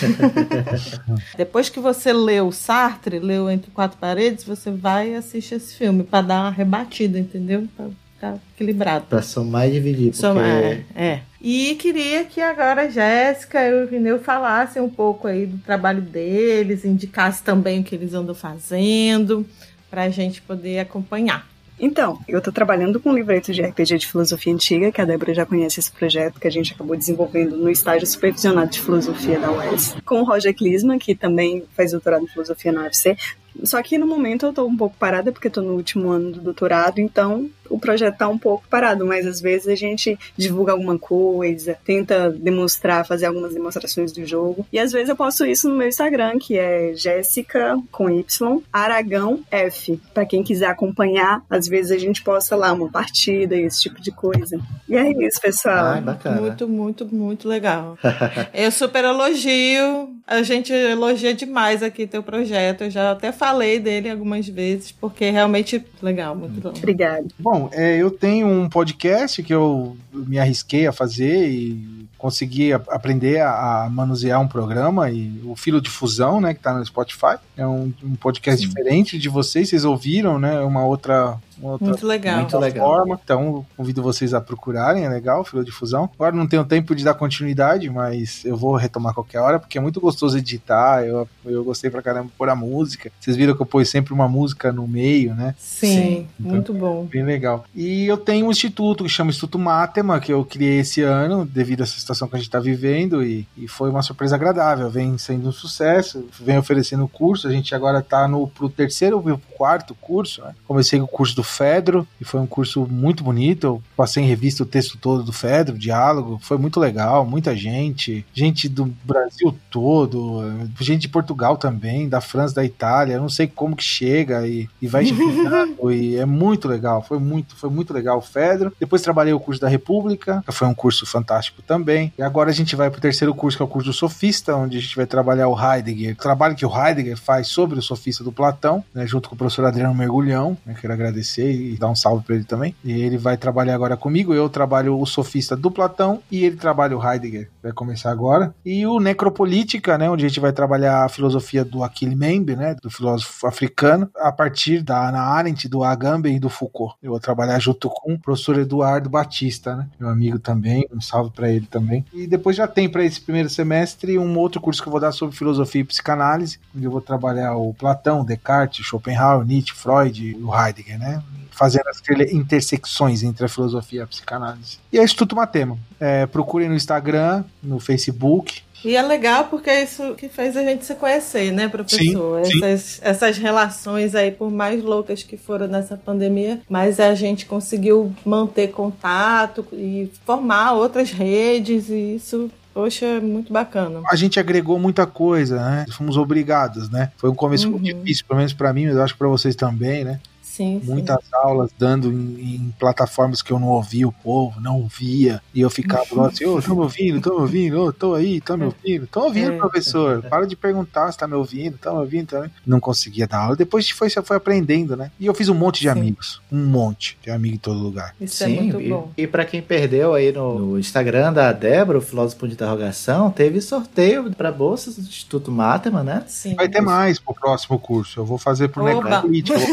Depois 1.36 1.68
que 1.68 1.80
você 1.80 2.12
leu 2.12 2.52
Sartre, 2.52 3.18
leu 3.18 3.50
Entre 3.50 3.70
Quatro 3.70 3.98
Paredes, 3.98 4.44
você 4.44 4.70
vai 4.70 5.14
assiste 5.14 5.54
esse 5.54 5.74
filme 5.74 6.04
para 6.04 6.22
dar 6.22 6.40
uma 6.42 6.50
rebatida, 6.50 7.18
entendeu? 7.18 7.66
Pra 7.76 7.86
ficar 8.14 8.38
equilibrado. 8.54 9.06
Pra 9.08 9.22
somar 9.22 9.68
e 9.68 9.72
dividir. 9.72 10.10
Porque... 10.10 10.20
Somar, 10.20 10.44
é, 10.44 10.84
é. 10.94 11.20
E 11.40 11.74
queria 11.76 12.24
que 12.24 12.40
agora 12.40 12.82
a 12.82 12.88
Jéssica 12.88 13.66
e 13.66 13.82
o 13.82 13.86
Vineu 13.86 14.18
falassem 14.18 14.82
um 14.82 14.90
pouco 14.90 15.26
aí 15.26 15.46
do 15.46 15.56
trabalho 15.58 16.02
deles, 16.02 16.84
indicassem 16.84 17.42
também 17.42 17.80
o 17.80 17.84
que 17.84 17.94
eles 17.94 18.12
andam 18.12 18.34
fazendo, 18.34 19.46
para 19.90 20.02
a 20.02 20.10
gente 20.10 20.42
poder 20.42 20.80
acompanhar. 20.80 21.48
Então, 21.80 22.18
eu 22.28 22.38
estou 22.38 22.52
trabalhando 22.52 23.00
com 23.00 23.10
um 23.10 23.14
livreto 23.14 23.52
de 23.52 23.62
RPG 23.62 23.98
de 23.98 24.06
filosofia 24.06 24.52
antiga, 24.52 24.92
que 24.92 25.00
a 25.00 25.04
Débora 25.06 25.32
já 25.32 25.46
conhece 25.46 25.80
esse 25.80 25.90
projeto, 25.90 26.38
que 26.38 26.46
a 26.46 26.50
gente 26.50 26.74
acabou 26.74 26.94
desenvolvendo 26.94 27.56
no 27.56 27.70
estágio 27.70 28.06
supervisionado 28.06 28.70
de 28.70 28.80
filosofia 28.80 29.40
da 29.40 29.50
UES, 29.50 29.96
com 30.04 30.20
o 30.20 30.24
Roger 30.24 30.54
Klisman, 30.54 30.98
que 30.98 31.14
também 31.14 31.64
faz 31.74 31.92
doutorado 31.92 32.24
em 32.24 32.28
filosofia 32.28 32.70
na 32.70 32.82
UFC. 32.82 33.16
Só 33.64 33.82
que 33.82 33.98
no 33.98 34.06
momento 34.06 34.46
eu 34.46 34.50
estou 34.50 34.68
um 34.68 34.76
pouco 34.76 34.96
parada, 34.96 35.32
porque 35.32 35.48
estou 35.48 35.62
no 35.62 35.74
último 35.74 36.10
ano 36.10 36.32
do 36.32 36.40
doutorado, 36.40 37.00
então 37.00 37.50
o 37.70 37.78
projeto 37.78 38.18
tá 38.18 38.28
um 38.28 38.36
pouco 38.36 38.64
parado, 38.68 39.06
mas 39.06 39.26
às 39.26 39.40
vezes 39.40 39.68
a 39.68 39.76
gente 39.76 40.18
divulga 40.36 40.72
alguma 40.72 40.98
coisa, 40.98 41.78
tenta 41.84 42.30
demonstrar, 42.30 43.06
fazer 43.06 43.26
algumas 43.26 43.54
demonstrações 43.54 44.12
do 44.12 44.26
jogo. 44.26 44.66
E 44.72 44.78
às 44.78 44.90
vezes 44.90 45.08
eu 45.08 45.16
posto 45.16 45.46
isso 45.46 45.68
no 45.68 45.76
meu 45.76 45.88
Instagram, 45.88 46.38
que 46.38 46.58
é 46.58 46.92
Jéssica 46.94 47.78
com 47.92 48.10
Y, 48.10 48.60
Aragão 48.72 49.40
F. 49.50 50.00
Para 50.12 50.26
quem 50.26 50.42
quiser 50.42 50.66
acompanhar, 50.66 51.42
às 51.48 51.68
vezes 51.68 51.92
a 51.92 51.98
gente 51.98 52.22
posta 52.22 52.56
lá 52.56 52.72
uma 52.72 52.90
partida 52.90 53.54
e 53.54 53.62
esse 53.62 53.82
tipo 53.82 54.00
de 54.00 54.10
coisa. 54.10 54.58
E 54.88 54.96
é 54.96 55.08
isso, 55.24 55.40
pessoal. 55.40 55.86
Ai, 55.86 56.00
bacana. 56.00 56.40
Muito, 56.40 56.68
muito, 56.68 57.14
muito 57.14 57.48
legal. 57.48 57.96
eu 58.52 58.72
super 58.72 59.04
elogio. 59.04 60.10
A 60.26 60.42
gente 60.42 60.72
elogia 60.72 61.32
demais 61.32 61.82
aqui 61.82 62.06
teu 62.06 62.22
projeto. 62.22 62.84
Eu 62.84 62.90
já 62.90 63.12
até 63.12 63.30
falei 63.40 63.80
dele 63.80 64.10
algumas 64.10 64.46
vezes, 64.46 64.92
porque 64.92 65.24
é 65.24 65.30
realmente 65.30 65.82
legal, 66.02 66.36
muito 66.36 66.60
bom. 66.60 66.68
Obrigada. 66.76 67.26
Bom, 67.38 67.70
é, 67.72 67.96
eu 67.96 68.10
tenho 68.10 68.46
um 68.46 68.68
podcast 68.68 69.42
que 69.42 69.54
eu 69.54 69.96
me 70.12 70.38
arrisquei 70.38 70.86
a 70.86 70.92
fazer 70.92 71.48
e 71.48 72.06
consegui 72.18 72.74
aprender 72.74 73.40
a, 73.40 73.88
manusear 73.90 74.38
um 74.42 74.46
programa 74.46 75.10
e 75.10 75.40
o 75.42 75.56
Filo 75.56 75.80
de 75.80 75.88
Fusão, 75.88 76.38
né, 76.38 76.52
que 76.52 76.60
está 76.60 76.74
no 76.74 76.84
Spotify. 76.84 77.36
É 77.56 77.66
um, 77.66 77.90
um 78.04 78.14
podcast 78.14 78.60
Sim. 78.60 78.68
diferente 78.68 79.18
de 79.18 79.30
vocês, 79.30 79.70
vocês 79.70 79.86
ouviram, 79.86 80.38
né? 80.38 80.60
Uma 80.60 80.84
outra 80.84 81.38
outra 81.62 81.86
muito 81.86 82.06
legal. 82.06 82.40
Muito 82.40 82.58
legal. 82.58 82.86
Forma. 82.86 83.20
Então, 83.22 83.66
convido 83.76 84.02
vocês 84.02 84.34
a 84.34 84.40
procurarem, 84.40 85.04
é 85.04 85.08
legal, 85.08 85.44
Filo 85.44 85.64
de 85.64 85.70
Fusão. 85.70 86.10
Agora 86.14 86.34
não 86.34 86.46
tenho 86.46 86.64
tempo 86.64 86.94
de 86.94 87.04
dar 87.04 87.14
continuidade, 87.14 87.88
mas 87.90 88.44
eu 88.44 88.56
vou 88.56 88.76
retomar 88.76 89.14
qualquer 89.14 89.40
hora, 89.40 89.58
porque 89.58 89.78
é 89.78 89.80
muito 89.80 90.00
gostoso 90.00 90.38
editar. 90.38 91.04
Eu, 91.04 91.28
eu 91.44 91.64
gostei 91.64 91.90
pra 91.90 92.02
caramba 92.02 92.30
pôr 92.36 92.48
a 92.48 92.56
música. 92.56 93.10
Vocês 93.20 93.36
viram 93.36 93.54
que 93.54 93.62
eu 93.62 93.66
pus 93.66 93.88
sempre 93.88 94.12
uma 94.12 94.28
música 94.28 94.72
no 94.72 94.86
meio, 94.86 95.34
né? 95.34 95.54
Sim, 95.58 95.86
Sim. 95.86 96.28
Então, 96.38 96.52
muito 96.52 96.72
bom. 96.72 97.04
Bem 97.04 97.24
legal. 97.24 97.64
E 97.74 98.06
eu 98.06 98.16
tenho 98.16 98.46
um 98.46 98.50
instituto 98.50 99.04
que 99.04 99.10
chama 99.10 99.30
Instituto 99.30 99.58
Matema, 99.58 100.20
que 100.20 100.32
eu 100.32 100.44
criei 100.44 100.80
esse 100.80 101.02
ano, 101.02 101.44
devido 101.44 101.80
a 101.80 101.84
essa 101.84 101.98
situação 101.98 102.28
que 102.28 102.36
a 102.36 102.38
gente 102.38 102.48
está 102.48 102.60
vivendo, 102.60 103.22
e, 103.22 103.46
e 103.56 103.68
foi 103.68 103.90
uma 103.90 104.02
surpresa 104.02 104.36
agradável. 104.36 104.90
Vem 104.90 105.18
sendo 105.18 105.48
um 105.48 105.52
sucesso, 105.52 106.26
vem 106.40 106.58
oferecendo 106.58 107.06
curso. 107.08 107.48
A 107.48 107.50
gente 107.50 107.74
agora 107.74 107.98
está 107.98 108.26
no 108.26 108.48
pro 108.48 108.68
terceiro 108.68 109.16
ou 109.16 109.40
quarto 109.56 109.94
curso, 109.94 110.42
né? 110.42 110.54
Comecei 110.66 110.98
com 110.98 111.04
o 111.04 111.08
curso 111.08 111.36
do 111.36 111.42
Fedro, 111.50 112.06
e 112.20 112.24
foi 112.24 112.40
um 112.40 112.46
curso 112.46 112.86
muito 112.90 113.22
bonito. 113.22 113.66
Eu 113.66 113.82
passei 113.96 114.22
em 114.22 114.26
revista 114.26 114.62
o 114.62 114.66
texto 114.66 114.96
todo 114.98 115.22
do 115.22 115.32
Fedro, 115.32 115.78
diálogo, 115.78 116.38
foi 116.42 116.58
muito 116.58 116.80
legal, 116.80 117.26
muita 117.26 117.54
gente, 117.56 118.24
gente 118.32 118.68
do 118.68 118.86
Brasil 119.04 119.56
todo, 119.70 120.42
gente 120.80 121.02
de 121.02 121.08
Portugal 121.08 121.56
também, 121.56 122.08
da 122.08 122.20
França, 122.20 122.54
da 122.54 122.64
Itália, 122.64 123.14
eu 123.14 123.20
não 123.20 123.28
sei 123.28 123.46
como 123.46 123.76
que 123.76 123.82
chega 123.82 124.46
e, 124.46 124.68
e 124.80 124.86
vai 124.86 125.04
chegando, 125.04 125.90
e 125.92 126.16
é 126.16 126.26
muito 126.26 126.68
legal, 126.68 127.02
foi 127.02 127.18
muito, 127.18 127.56
foi 127.56 127.70
muito 127.70 127.92
legal 127.92 128.18
o 128.18 128.22
Fedro. 128.22 128.72
Depois 128.78 129.02
trabalhei 129.02 129.32
o 129.32 129.40
curso 129.40 129.60
da 129.60 129.68
República, 129.68 130.42
que 130.46 130.52
foi 130.52 130.68
um 130.68 130.74
curso 130.74 131.06
fantástico 131.06 131.62
também. 131.62 132.12
E 132.16 132.22
agora 132.22 132.50
a 132.50 132.52
gente 132.52 132.76
vai 132.76 132.90
pro 132.90 133.00
terceiro 133.00 133.34
curso, 133.34 133.56
que 133.56 133.62
é 133.62 133.64
o 133.64 133.68
curso 133.68 133.90
do 133.90 133.92
Sofista, 133.92 134.56
onde 134.56 134.76
a 134.76 134.80
gente 134.80 134.96
vai 134.96 135.06
trabalhar 135.06 135.48
o 135.48 135.58
Heidegger, 135.58 136.12
o 136.12 136.16
trabalho 136.16 136.54
que 136.54 136.66
o 136.66 136.70
Heidegger 136.70 137.16
faz 137.16 137.48
sobre 137.48 137.78
o 137.78 137.82
Sofista 137.82 138.22
do 138.22 138.32
Platão, 138.32 138.84
né, 138.94 139.06
junto 139.06 139.28
com 139.28 139.34
o 139.34 139.38
professor 139.38 139.64
Adriano 139.64 139.94
Mergulhão, 139.94 140.56
né, 140.64 140.76
quero 140.80 140.92
agradecer 140.92 141.39
e 141.40 141.76
dar 141.76 141.88
um 141.88 141.94
salve 141.94 142.24
para 142.24 142.34
ele 142.34 142.44
também. 142.44 142.74
E 142.84 142.92
ele 142.92 143.18
vai 143.18 143.36
trabalhar 143.36 143.74
agora 143.74 143.96
comigo. 143.96 144.34
Eu 144.34 144.48
trabalho 144.48 144.98
o 144.98 145.06
sofista 145.06 145.56
do 145.56 145.70
Platão 145.70 146.20
e 146.30 146.44
ele 146.44 146.56
trabalha 146.56 146.96
o 146.96 147.04
Heidegger. 147.04 147.48
Vai 147.62 147.72
começar 147.72 148.10
agora. 148.10 148.54
E 148.64 148.86
o 148.86 148.98
Necropolítica, 148.98 149.96
né, 149.98 150.10
onde 150.10 150.24
a 150.24 150.28
gente 150.28 150.40
vai 150.40 150.52
trabalhar 150.52 151.04
a 151.04 151.08
filosofia 151.08 151.64
do 151.64 151.84
Achille 151.84 152.14
Mbembe, 152.14 152.56
né, 152.56 152.74
do 152.82 152.90
filósofo 152.90 153.46
africano, 153.46 154.10
a 154.16 154.32
partir 154.32 154.82
da 154.82 155.08
Ana 155.08 155.20
Arendt, 155.20 155.68
do 155.68 155.84
Agamben 155.84 156.36
e 156.36 156.40
do 156.40 156.48
Foucault. 156.48 156.96
Eu 157.02 157.10
vou 157.10 157.20
trabalhar 157.20 157.58
junto 157.58 157.88
com 157.88 158.14
o 158.14 158.18
professor 158.18 158.58
Eduardo 158.58 159.08
Batista, 159.08 159.76
né, 159.76 159.88
meu 159.98 160.08
amigo 160.08 160.38
também. 160.38 160.86
Um 160.92 161.00
salve 161.00 161.30
para 161.30 161.50
ele 161.50 161.66
também. 161.66 162.04
E 162.12 162.26
depois 162.26 162.56
já 162.56 162.66
tem 162.66 162.88
para 162.88 163.04
esse 163.04 163.20
primeiro 163.20 163.48
semestre 163.48 164.18
um 164.18 164.38
outro 164.38 164.60
curso 164.60 164.82
que 164.82 164.88
eu 164.88 164.92
vou 164.92 165.00
dar 165.00 165.12
sobre 165.12 165.36
filosofia 165.36 165.80
e 165.80 165.84
psicanálise, 165.84 166.58
onde 166.74 166.84
eu 166.84 166.90
vou 166.90 167.00
trabalhar 167.00 167.54
o 167.56 167.74
Platão, 167.74 168.24
Descartes, 168.24 168.84
Schopenhauer, 168.84 169.46
Nietzsche, 169.46 169.74
Freud 169.74 170.24
e 170.24 170.34
o 170.36 170.54
Heidegger, 170.54 170.98
né? 170.98 171.22
Fazendo 171.60 171.88
as 171.88 172.00
intersecções 172.32 173.22
entre 173.22 173.44
a 173.44 173.48
filosofia 173.48 174.00
e 174.00 174.02
a 174.02 174.06
psicanálise. 174.06 174.78
E 174.90 174.98
é 174.98 175.04
Instituto 175.04 175.36
Matema. 175.36 175.76
É, 176.00 176.24
procurem 176.24 176.70
no 176.70 176.74
Instagram, 176.74 177.44
no 177.62 177.78
Facebook, 177.78 178.62
e 178.82 178.96
é 178.96 179.02
legal 179.02 179.44
porque 179.44 179.68
é 179.68 179.82
isso 179.84 180.14
que 180.14 180.26
fez 180.26 180.56
a 180.56 180.62
gente 180.62 180.86
se 180.86 180.94
conhecer, 180.94 181.52
né, 181.52 181.68
professor? 181.68 182.46
Sim, 182.46 182.64
essas, 182.64 182.80
sim. 182.80 183.00
essas 183.02 183.36
relações 183.36 184.14
aí, 184.14 184.30
por 184.30 184.50
mais 184.50 184.82
loucas 184.82 185.22
que 185.22 185.36
foram 185.36 185.66
nessa 185.66 185.98
pandemia, 185.98 186.62
mas 186.66 186.98
a 186.98 187.14
gente 187.14 187.44
conseguiu 187.44 188.10
manter 188.24 188.68
contato 188.68 189.66
e 189.70 190.10
formar 190.24 190.72
outras 190.72 191.10
redes, 191.10 191.90
e 191.90 192.14
isso 192.14 192.50
Poxa, 192.72 193.04
é 193.04 193.20
muito 193.20 193.52
bacana. 193.52 194.00
A 194.08 194.14
gente 194.14 194.38
agregou 194.38 194.78
muita 194.78 195.04
coisa, 195.04 195.58
né? 195.58 195.86
Fomos 195.90 196.16
obrigados, 196.16 196.88
né? 196.88 197.10
Foi 197.16 197.28
um 197.28 197.34
começo 197.34 197.68
uhum. 197.68 197.78
difícil, 197.78 198.24
pelo 198.26 198.38
menos 198.38 198.52
para 198.52 198.72
mim, 198.72 198.86
mas 198.86 198.94
eu 198.94 199.02
acho 199.02 199.14
que 199.14 199.18
para 199.18 199.28
vocês 199.28 199.56
também, 199.56 200.04
né? 200.04 200.20
Sim, 200.60 200.78
Muitas 200.84 201.24
sim. 201.24 201.30
aulas 201.32 201.70
dando 201.78 202.12
em, 202.12 202.56
em, 202.56 202.74
plataformas 202.78 203.40
que 203.40 203.50
eu 203.50 203.58
não 203.58 203.68
ouvia 203.68 204.06
o 204.06 204.12
povo, 204.12 204.60
não 204.60 204.86
via. 204.86 205.40
E 205.54 205.62
eu 205.62 205.70
ficava 205.70 206.04
lá 206.12 206.26
assim, 206.26 206.44
ô, 206.44 206.58
oh, 206.58 206.62
tô 206.62 206.74
me 206.74 206.80
ouvindo, 206.82 207.20
tô 207.22 207.30
me 207.30 207.40
ouvindo, 207.40 207.82
oh, 207.82 207.90
tô 207.90 208.14
aí, 208.14 208.42
tô 208.42 208.58
me 208.58 208.64
é. 208.64 208.66
ouvindo. 208.66 209.06
Tô 209.06 209.20
ouvindo, 209.22 209.52
é. 209.52 209.56
professor. 209.56 210.22
Para 210.22 210.46
de 210.46 210.54
perguntar 210.54 211.10
se 211.10 211.16
tá 211.16 211.26
me 211.26 211.32
ouvindo, 211.32 211.78
tá 211.78 211.90
me 211.90 212.00
ouvindo 212.00 212.26
também. 212.26 212.50
Não 212.66 212.78
conseguia 212.78 213.26
dar 213.26 213.38
aula. 213.38 213.56
Depois 213.56 213.88
foi, 213.88 214.10
você 214.10 214.20
foi 214.20 214.36
aprendendo, 214.36 214.94
né? 214.98 215.10
E 215.18 215.24
eu 215.24 215.32
fiz 215.32 215.48
um 215.48 215.54
monte 215.54 215.80
de 215.80 215.84
sim. 215.84 215.98
amigos. 215.98 216.42
Um 216.52 216.66
monte 216.66 217.16
de 217.22 217.30
amigos 217.30 217.56
em 217.56 217.60
todo 217.60 217.78
lugar. 217.78 218.14
Isso 218.20 218.44
é 218.44 218.46
sim, 218.46 218.58
é 218.58 218.60
muito 218.60 218.80
e, 218.82 218.88
bom. 218.90 219.10
E 219.16 219.26
pra 219.26 219.46
quem 219.46 219.62
perdeu 219.62 220.12
aí 220.12 220.30
no, 220.30 220.58
no 220.58 220.78
Instagram 220.78 221.32
da 221.32 221.54
Débora, 221.54 221.96
o 221.96 222.02
filósofo 222.02 222.46
de 222.46 222.52
interrogação, 222.52 223.30
teve 223.30 223.62
sorteio 223.62 224.30
para 224.34 224.52
bolsas 224.52 224.96
do 224.96 225.00
Instituto 225.00 225.50
Matema, 225.50 226.02
né? 226.02 226.22
Sim. 226.26 226.54
Vai 226.54 226.68
ter 226.68 226.82
mais 226.82 227.18
pro 227.18 227.32
próximo 227.32 227.78
curso. 227.78 228.20
Eu 228.20 228.26
vou 228.26 228.36
fazer 228.36 228.68
pro. 228.68 228.86
Eu 228.86 229.00
vou 229.00 229.02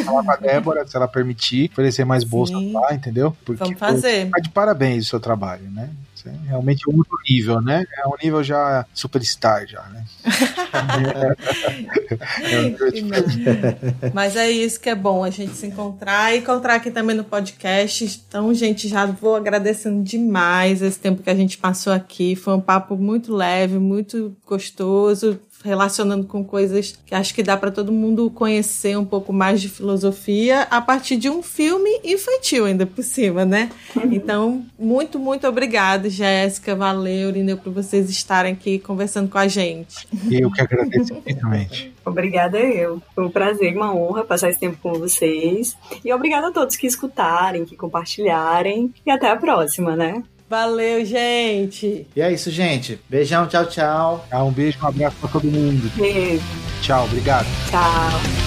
falar 0.06 0.24
com 0.24 0.32
a 0.32 0.36
Débora 0.38 0.77
se 0.86 0.96
ela 0.96 1.08
permitir 1.08 1.70
oferecer 1.72 2.06
mais 2.06 2.24
bolsa 2.24 2.54
lá, 2.58 2.94
entendeu? 2.94 3.36
Porque 3.46 3.64
Vamos 3.64 3.80
fazer. 3.80 4.30
Tá 4.30 4.40
de 4.40 4.50
parabéns 4.50 5.06
o 5.06 5.10
seu 5.10 5.20
trabalho, 5.20 5.70
né? 5.72 5.90
é 6.28 6.50
realmente 6.50 6.90
um 6.90 6.98
outro 6.98 7.18
nível, 7.28 7.62
né? 7.62 7.86
É 7.98 8.08
um 8.08 8.16
nível 8.22 8.44
já 8.44 8.86
superstar, 8.94 9.66
já, 9.68 9.84
né? 9.84 10.06
é 12.44 14.12
Mas 14.14 14.36
é 14.36 14.50
isso 14.50 14.80
que 14.80 14.90
é 14.90 14.96
bom, 14.96 15.24
a 15.24 15.30
gente 15.30 15.54
se 15.54 15.68
encontrar 15.68 16.34
e 16.34 16.40
encontrar 16.40 16.76
aqui 16.76 16.92
também 16.92 17.16
no 17.16 17.24
podcast. 17.24 18.22
Então, 18.28 18.54
gente, 18.54 18.88
já 18.88 19.06
vou 19.06 19.36
agradecendo 19.36 20.04
demais 20.04 20.82
esse 20.82 21.00
tempo 21.00 21.24
que 21.24 21.30
a 21.30 21.36
gente 21.36 21.58
passou 21.58 21.94
aqui. 21.94 22.36
Foi 22.36 22.54
um 22.56 22.62
papo 22.62 22.98
muito 22.98 23.34
leve, 23.34 23.80
muito 23.80 24.36
gostoso 24.46 25.40
relacionando 25.68 26.26
com 26.26 26.44
coisas 26.44 26.98
que 27.06 27.14
acho 27.14 27.36
que 27.36 27.44
dá 27.44 27.58
para 27.58 27.70
todo 27.70 27.92
mundo 27.92 28.32
conhecer 28.32 28.98
um 28.98 29.06
pouco 29.06 29.34
mais 29.34 29.62
de 29.62 29.68
filosofia 29.68 30.62
a 30.72 30.82
partir 30.82 31.18
de 31.18 31.30
um 31.30 31.44
filme 31.44 32.00
infantil 32.04 32.66
ainda 32.66 32.86
por 32.86 33.04
cima, 33.04 33.46
né? 33.46 33.70
Então, 34.10 34.66
muito, 34.80 35.20
muito 35.20 35.46
obrigada, 35.46 36.10
Jéssica, 36.10 36.76
valeu, 36.76 37.30
Lineu, 37.30 37.58
por 37.58 37.74
vocês 37.74 38.10
estarem 38.10 38.54
aqui 38.54 38.80
conversando 38.80 39.30
com 39.30 39.38
a 39.38 39.48
gente. 39.48 40.08
Eu 40.32 40.50
que 40.52 40.62
agradeço 40.62 41.14
infinitamente. 41.14 41.94
Obrigada 42.06 42.58
eu. 42.58 43.02
Foi 43.14 43.26
um 43.26 43.30
prazer, 43.30 43.76
uma 43.76 43.94
honra 43.94 44.24
passar 44.24 44.50
esse 44.50 44.60
tempo 44.60 44.78
com 44.82 44.94
vocês. 44.94 45.76
E 46.04 46.14
obrigada 46.14 46.48
a 46.48 46.52
todos 46.52 46.78
que 46.78 46.88
escutarem, 46.88 47.66
que 47.66 47.76
compartilharem. 47.76 48.94
E 49.06 49.12
até 49.12 49.30
a 49.30 49.36
próxima, 49.36 49.96
né? 49.96 50.24
Valeu, 50.50 51.06
gente. 51.06 52.08
E 52.16 52.22
é 52.22 52.32
isso, 52.32 52.50
gente. 52.50 53.00
Beijão, 53.10 53.48
tchau, 53.48 53.66
tchau. 53.66 54.26
Um 54.34 54.52
beijo, 54.52 54.78
um 54.82 54.88
abraço 54.88 55.18
pra 55.20 55.30
todo 55.30 55.46
mundo. 55.46 55.92
Beijo. 55.96 56.44
Tchau, 56.82 57.06
obrigado. 57.06 57.48
Tchau. 57.70 58.47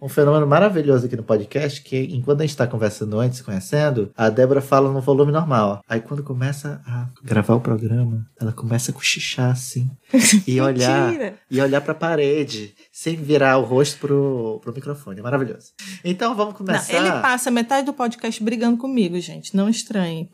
Um 0.00 0.08
fenômeno 0.08 0.46
maravilhoso 0.46 1.06
aqui 1.06 1.16
no 1.16 1.22
podcast, 1.22 1.82
que 1.82 1.96
enquanto 2.12 2.40
a 2.40 2.42
gente 2.42 2.50
está 2.50 2.66
conversando 2.66 3.18
antes, 3.18 3.38
se 3.38 3.44
conhecendo, 3.44 4.10
a 4.16 4.28
Débora 4.30 4.60
fala 4.60 4.92
no 4.92 5.00
volume 5.00 5.32
normal. 5.32 5.80
Aí 5.88 6.00
quando 6.00 6.22
começa 6.22 6.80
a 6.86 7.06
gravar 7.22 7.54
o 7.54 7.60
programa, 7.60 8.26
ela 8.40 8.52
começa 8.52 8.90
a 8.90 8.94
cochichar 8.94 9.50
assim. 9.50 9.90
E 10.46 10.60
olhar, 10.60 11.12
e 11.50 11.60
olhar 11.60 11.80
pra 11.80 11.94
parede, 11.94 12.74
sem 12.92 13.16
virar 13.16 13.58
o 13.58 13.64
rosto 13.64 13.98
pro, 13.98 14.60
pro 14.62 14.72
microfone. 14.72 15.20
É 15.20 15.22
maravilhoso. 15.22 15.72
Então 16.04 16.34
vamos 16.34 16.54
começar. 16.54 16.92
Não, 16.92 17.00
ele 17.00 17.10
passa 17.20 17.50
metade 17.50 17.84
do 17.84 17.92
podcast 17.92 18.42
brigando 18.42 18.78
comigo, 18.78 19.18
gente. 19.20 19.54
Não 19.54 19.68
estranhe. 19.68 20.30